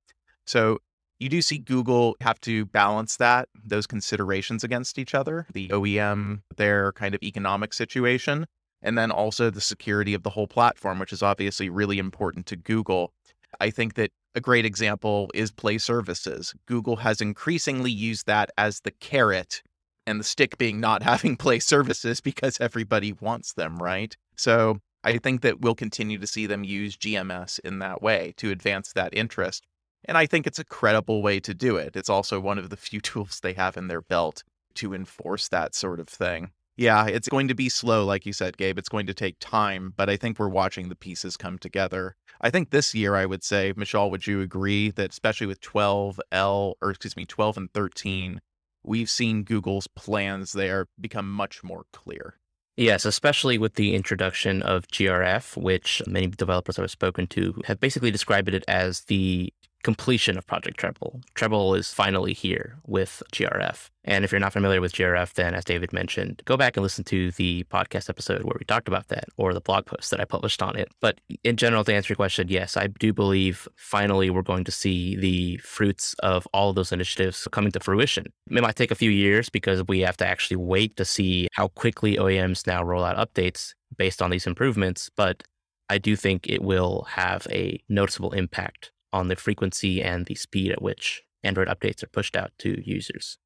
So 0.46 0.78
you 1.18 1.28
do 1.28 1.42
see 1.42 1.58
Google 1.58 2.16
have 2.20 2.40
to 2.42 2.64
balance 2.66 3.16
that, 3.18 3.48
those 3.64 3.86
considerations 3.86 4.64
against 4.64 4.98
each 4.98 5.14
other 5.14 5.46
the 5.52 5.68
OEM, 5.68 6.42
their 6.56 6.92
kind 6.92 7.14
of 7.14 7.22
economic 7.22 7.74
situation, 7.74 8.46
and 8.82 8.96
then 8.96 9.10
also 9.10 9.50
the 9.50 9.60
security 9.60 10.14
of 10.14 10.22
the 10.22 10.30
whole 10.30 10.46
platform, 10.46 10.98
which 10.98 11.12
is 11.12 11.22
obviously 11.22 11.68
really 11.68 11.98
important 11.98 12.46
to 12.46 12.56
Google. 12.56 13.12
I 13.58 13.70
think 13.70 13.94
that 13.94 14.10
a 14.34 14.40
great 14.40 14.64
example 14.64 15.28
is 15.34 15.50
Play 15.50 15.78
Services. 15.78 16.54
Google 16.66 16.96
has 16.96 17.20
increasingly 17.20 17.90
used 17.90 18.26
that 18.26 18.50
as 18.56 18.80
the 18.80 18.92
carrot 18.92 19.62
and 20.06 20.20
the 20.20 20.24
stick 20.24 20.58
being 20.58 20.80
not 20.80 21.02
having 21.12 21.36
Play 21.36 21.58
Services 21.58 22.20
because 22.20 22.60
everybody 22.60 23.12
wants 23.12 23.54
them, 23.54 23.78
right? 23.78 24.16
So 24.36 24.78
I 25.02 25.18
think 25.18 25.40
that 25.42 25.60
we'll 25.60 25.74
continue 25.74 26.18
to 26.18 26.26
see 26.26 26.46
them 26.46 26.64
use 26.64 26.96
GMS 26.96 27.58
in 27.60 27.78
that 27.80 28.02
way 28.02 28.34
to 28.36 28.50
advance 28.50 28.92
that 28.92 29.14
interest. 29.14 29.66
And 30.04 30.16
I 30.16 30.26
think 30.26 30.46
it's 30.46 30.58
a 30.58 30.64
credible 30.64 31.22
way 31.22 31.40
to 31.40 31.54
do 31.54 31.76
it. 31.76 31.96
It's 31.96 32.08
also 32.10 32.40
one 32.40 32.58
of 32.58 32.70
the 32.70 32.76
few 32.76 33.00
tools 33.00 33.40
they 33.42 33.54
have 33.54 33.76
in 33.76 33.88
their 33.88 34.02
belt 34.02 34.42
to 34.74 34.94
enforce 34.94 35.48
that 35.48 35.74
sort 35.74 36.00
of 36.00 36.08
thing. 36.08 36.50
Yeah, 36.80 37.08
it's 37.08 37.28
going 37.28 37.46
to 37.48 37.54
be 37.54 37.68
slow, 37.68 38.06
like 38.06 38.24
you 38.24 38.32
said, 38.32 38.56
Gabe. 38.56 38.78
It's 38.78 38.88
going 38.88 39.04
to 39.04 39.12
take 39.12 39.36
time, 39.38 39.92
but 39.98 40.08
I 40.08 40.16
think 40.16 40.38
we're 40.38 40.48
watching 40.48 40.88
the 40.88 40.94
pieces 40.94 41.36
come 41.36 41.58
together. 41.58 42.16
I 42.40 42.48
think 42.48 42.70
this 42.70 42.94
year, 42.94 43.16
I 43.16 43.26
would 43.26 43.44
say, 43.44 43.74
Mishaal, 43.74 44.10
would 44.10 44.26
you 44.26 44.40
agree 44.40 44.90
that 44.92 45.10
especially 45.10 45.46
with 45.46 45.60
12L, 45.60 46.72
or 46.80 46.90
excuse 46.90 47.18
me, 47.18 47.26
12 47.26 47.58
and 47.58 47.72
13, 47.74 48.40
we've 48.82 49.10
seen 49.10 49.44
Google's 49.44 49.88
plans 49.88 50.52
there 50.52 50.86
become 50.98 51.30
much 51.30 51.62
more 51.62 51.84
clear? 51.92 52.38
Yes, 52.78 53.04
especially 53.04 53.58
with 53.58 53.74
the 53.74 53.94
introduction 53.94 54.62
of 54.62 54.88
GRF, 54.88 55.58
which 55.58 56.00
many 56.06 56.28
developers 56.28 56.78
I've 56.78 56.90
spoken 56.90 57.26
to 57.26 57.60
have 57.66 57.78
basically 57.78 58.10
described 58.10 58.48
it 58.48 58.64
as 58.68 59.02
the 59.02 59.52
completion 59.82 60.36
of 60.36 60.46
Project 60.46 60.78
Treble. 60.78 61.20
Treble 61.34 61.74
is 61.74 61.92
finally 61.92 62.32
here 62.32 62.78
with 62.86 63.22
GRF. 63.32 63.90
And 64.04 64.24
if 64.24 64.32
you're 64.32 64.40
not 64.40 64.52
familiar 64.52 64.80
with 64.80 64.92
GRF, 64.92 65.34
then 65.34 65.54
as 65.54 65.64
David 65.64 65.92
mentioned, 65.92 66.42
go 66.46 66.56
back 66.56 66.76
and 66.76 66.82
listen 66.82 67.04
to 67.04 67.30
the 67.32 67.64
podcast 67.64 68.08
episode 68.08 68.44
where 68.44 68.56
we 68.58 68.64
talked 68.64 68.88
about 68.88 69.08
that 69.08 69.24
or 69.36 69.52
the 69.52 69.60
blog 69.60 69.86
post 69.86 70.10
that 70.10 70.20
I 70.20 70.24
published 70.24 70.62
on 70.62 70.76
it. 70.76 70.88
But 71.00 71.20
in 71.44 71.56
general, 71.56 71.84
to 71.84 71.94
answer 71.94 72.12
your 72.12 72.16
question, 72.16 72.48
yes, 72.48 72.76
I 72.76 72.86
do 72.86 73.12
believe 73.12 73.68
finally 73.76 74.30
we're 74.30 74.42
going 74.42 74.64
to 74.64 74.72
see 74.72 75.16
the 75.16 75.58
fruits 75.58 76.14
of 76.22 76.48
all 76.54 76.70
of 76.70 76.76
those 76.76 76.92
initiatives 76.92 77.46
coming 77.52 77.72
to 77.72 77.80
fruition. 77.80 78.26
It 78.50 78.62
might 78.62 78.76
take 78.76 78.90
a 78.90 78.96
few 78.96 79.10
years 79.10 79.50
because 79.50 79.86
we 79.86 80.00
have 80.00 80.16
to 80.18 80.26
actually 80.26 80.56
wait 80.56 80.96
to 80.96 81.04
see 81.04 81.48
how 81.52 81.68
quickly 81.68 82.16
OEMs 82.16 82.66
now 82.66 82.82
roll 82.82 83.04
out 83.04 83.16
updates 83.16 83.74
based 83.96 84.22
on 84.22 84.30
these 84.30 84.46
improvements. 84.46 85.10
But 85.14 85.42
I 85.90 85.98
do 85.98 86.16
think 86.16 86.48
it 86.48 86.62
will 86.62 87.06
have 87.10 87.46
a 87.50 87.82
noticeable 87.88 88.32
impact 88.32 88.92
on 89.12 89.28
the 89.28 89.36
frequency 89.36 90.02
and 90.02 90.26
the 90.26 90.34
speed 90.34 90.70
at 90.72 90.82
which 90.82 91.22
Android 91.42 91.68
updates 91.68 92.02
are 92.02 92.08
pushed 92.08 92.36
out 92.36 92.52
to 92.58 92.80
users. 92.84 93.38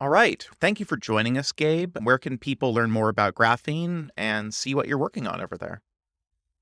All 0.00 0.08
right. 0.08 0.46
Thank 0.60 0.80
you 0.80 0.86
for 0.86 0.96
joining 0.96 1.36
us, 1.36 1.52
Gabe. 1.52 1.98
Where 2.02 2.18
can 2.18 2.38
people 2.38 2.72
learn 2.72 2.90
more 2.90 3.10
about 3.10 3.34
graphene 3.34 4.08
and 4.16 4.54
see 4.54 4.74
what 4.74 4.88
you're 4.88 4.98
working 4.98 5.26
on 5.26 5.42
over 5.42 5.58
there? 5.58 5.82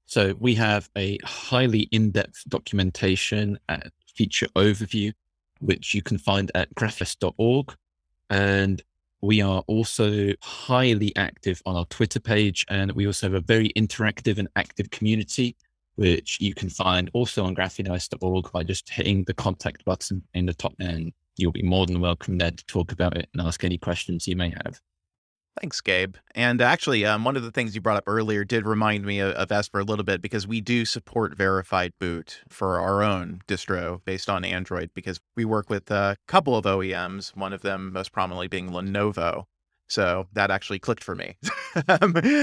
So, 0.07 0.34
we 0.41 0.55
have 0.55 0.89
a 0.97 1.18
highly 1.22 1.82
in 1.93 2.11
depth 2.11 2.45
documentation 2.49 3.59
and 3.68 3.91
feature 4.12 4.49
overview, 4.57 5.12
which 5.61 5.95
you 5.95 6.03
can 6.03 6.18
find 6.18 6.51
at 6.55 6.74
grapheneos.org. 6.74 7.74
And 8.30 8.82
we 9.20 9.41
are 9.41 9.62
also 9.66 10.32
highly 10.43 11.14
active 11.14 11.62
on 11.66 11.76
our 11.76 11.84
Twitter 11.86 12.20
page. 12.20 12.64
And 12.68 12.93
we 12.93 13.07
also 13.07 13.26
have 13.26 13.34
a 13.34 13.41
very 13.41 13.70
interactive 13.76 14.39
and 14.39 14.49
active 14.57 14.91
community 14.91 15.57
which 15.99 16.39
you 16.41 16.55
can 16.55 16.71
find 16.71 17.11
also 17.13 17.45
on 17.45 17.57
grapheneos.org 17.57 18.53
by 18.53 18.63
just 18.63 18.89
hitting 18.89 19.25
the 19.25 19.35
contact 19.35 19.85
button 19.85 20.23
in 20.33 20.47
the 20.47 20.55
top 20.55 20.73
end. 20.81 21.13
You'll 21.37 21.51
be 21.51 21.63
more 21.63 21.87
than 21.87 22.01
welcome 22.01 22.39
there 22.39 22.53
to 22.53 22.67
talk 22.67 22.93
about 22.93 23.17
it 23.17 23.29
and 23.33 23.43
ask 23.45 23.65
any 23.65 23.79
questions 23.79 24.29
you 24.29 24.37
may 24.37 24.51
have. 24.51 24.81
Thanks, 25.61 25.81
Gabe. 25.81 26.15
And 26.37 26.61
actually, 26.61 27.05
um, 27.05 27.25
one 27.25 27.37
of 27.37 27.43
the 27.43 27.51
things 27.51 27.75
you 27.75 27.81
brought 27.81 27.97
up 27.97 28.05
earlier 28.07 28.45
did 28.45 28.65
remind 28.65 29.05
me 29.05 29.19
of, 29.19 29.33
of 29.33 29.51
Esper 29.51 29.81
a 29.81 29.85
little 29.85 30.05
bit 30.05 30.23
because 30.23 30.47
we 30.47 30.61
do 30.61 30.85
support 30.85 31.37
verified 31.37 31.93
boot 31.99 32.43
for 32.49 32.79
our 32.79 33.03
own 33.03 33.41
distro 33.49 34.01
based 34.05 34.31
on 34.31 34.45
Android 34.45 34.91
because 34.95 35.19
we 35.37 35.45
work 35.45 35.69
with 35.69 35.91
a 35.91 36.17
couple 36.29 36.57
of 36.57 36.65
OEMs, 36.65 37.37
one 37.37 37.53
of 37.53 37.63
them 37.63 37.93
most 37.93 38.13
prominently 38.13 38.47
being 38.47 38.71
Lenovo. 38.71 39.47
So 39.89 40.26
that 40.34 40.51
actually 40.51 40.78
clicked 40.78 41.03
for 41.05 41.14
me. 41.14 41.36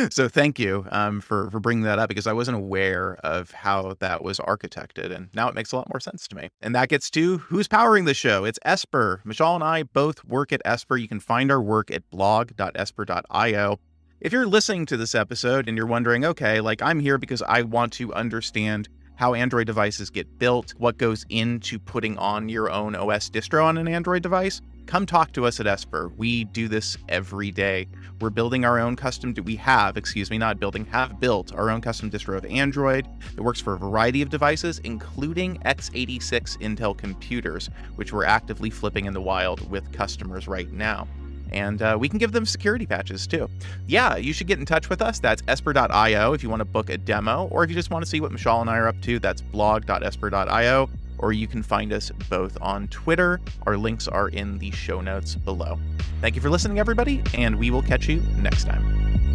So 0.09 0.29
thank 0.29 0.59
you 0.59 0.85
um, 0.91 1.19
for 1.19 1.49
for 1.51 1.59
bringing 1.59 1.83
that 1.83 1.99
up 1.99 2.07
because 2.07 2.27
I 2.27 2.31
wasn't 2.33 2.55
aware 2.55 3.17
of 3.23 3.51
how 3.51 3.95
that 3.99 4.23
was 4.23 4.39
architected, 4.39 5.13
and 5.13 5.29
now 5.33 5.49
it 5.49 5.55
makes 5.55 5.71
a 5.71 5.75
lot 5.75 5.89
more 5.91 5.99
sense 5.99 6.27
to 6.29 6.35
me. 6.35 6.49
And 6.61 6.73
that 6.75 6.87
gets 6.89 7.09
to 7.11 7.39
who's 7.39 7.67
powering 7.67 8.05
the 8.05 8.13
show. 8.13 8.45
It's 8.45 8.59
Esper. 8.63 9.21
Mishaal 9.25 9.55
and 9.55 9.63
I 9.63 9.83
both 9.83 10.23
work 10.23 10.53
at 10.53 10.61
Esper. 10.63 10.95
You 10.95 11.07
can 11.07 11.19
find 11.19 11.51
our 11.51 11.61
work 11.61 11.91
at 11.91 12.09
blog.esper.io. 12.11 13.79
If 14.21 14.31
you're 14.31 14.47
listening 14.47 14.85
to 14.87 14.97
this 14.97 15.13
episode 15.13 15.67
and 15.67 15.77
you're 15.77 15.85
wondering, 15.85 16.23
okay, 16.23 16.61
like 16.61 16.81
I'm 16.81 16.99
here 16.99 17.17
because 17.17 17.41
I 17.41 17.63
want 17.63 17.91
to 17.93 18.13
understand 18.13 18.87
how 19.15 19.33
Android 19.33 19.67
devices 19.67 20.09
get 20.09 20.39
built, 20.39 20.73
what 20.77 20.97
goes 20.97 21.25
into 21.29 21.79
putting 21.79 22.17
on 22.17 22.49
your 22.49 22.69
own 22.69 22.95
OS 22.95 23.29
distro 23.29 23.65
on 23.65 23.77
an 23.77 23.87
Android 23.87 24.23
device, 24.23 24.61
come 24.86 25.05
talk 25.05 25.31
to 25.33 25.45
us 25.45 25.59
at 25.59 25.67
Esper. 25.67 26.09
We 26.17 26.45
do 26.45 26.67
this 26.67 26.97
every 27.09 27.51
day. 27.51 27.88
We're 28.21 28.29
building 28.29 28.65
our 28.65 28.79
own 28.79 28.95
custom, 28.95 29.33
we 29.43 29.55
have, 29.57 29.97
excuse 29.97 30.29
me, 30.29 30.38
not 30.38 30.59
building, 30.59 30.86
have 30.86 31.19
built 31.19 31.53
our 31.53 31.69
own 31.69 31.81
custom 31.81 32.09
distro 32.09 32.38
of 32.38 32.45
Android 32.45 33.07
that 33.36 33.43
works 33.43 33.59
for 33.59 33.73
a 33.73 33.77
variety 33.77 34.21
of 34.21 34.29
devices, 34.29 34.79
including 34.79 35.57
x86 35.65 36.57
Intel 36.59 36.97
computers, 36.97 37.69
which 37.95 38.13
we're 38.13 38.25
actively 38.25 38.69
flipping 38.69 39.05
in 39.05 39.13
the 39.13 39.21
wild 39.21 39.69
with 39.69 39.91
customers 39.91 40.47
right 40.47 40.71
now 40.71 41.07
and 41.51 41.81
uh, 41.81 41.95
we 41.99 42.09
can 42.09 42.17
give 42.17 42.31
them 42.31 42.45
security 42.45 42.86
patches 42.86 43.25
too. 43.25 43.49
Yeah, 43.88 44.17
you 44.17 44.33
should 44.33 44.47
get 44.47 44.59
in 44.59 44.65
touch 44.65 44.89
with 44.89 45.01
us. 45.01 45.19
That's 45.19 45.41
esper.io 45.47 46.33
if 46.33 46.43
you 46.43 46.49
want 46.49 46.59
to 46.59 46.65
book 46.65 46.89
a 46.89 46.97
demo, 46.97 47.47
or 47.51 47.63
if 47.63 47.69
you 47.69 47.75
just 47.75 47.91
want 47.91 48.03
to 48.03 48.09
see 48.09 48.19
what 48.19 48.31
Mishaal 48.31 48.61
and 48.61 48.69
I 48.69 48.77
are 48.77 48.88
up 48.88 48.99
to, 49.01 49.19
that's 49.19 49.41
blog.esper.io, 49.41 50.89
or 51.18 51.34
you 51.34 51.47
can 51.47 51.63
find 51.63 51.93
us 51.93 52.11
both 52.30 52.57
on 52.61 52.88
Twitter. 52.89 53.39
Our 53.66 53.78
links 53.78 54.07
are 54.07 54.30
in 54.30 54.57
the 54.57 54.72
show 54.72 55.01
notes 55.01 55.36
below. 55.36 55.80
Thank 56.22 56.36
you 56.36 56.41
for 56.41 56.49
listening, 56.49 56.80
everybody, 56.80 57.22
and 57.34 57.57
we 57.57 57.72
will 57.72 57.84
catch 57.84 58.07
you 58.07 58.22
next 58.38 58.66
time. 58.66 59.34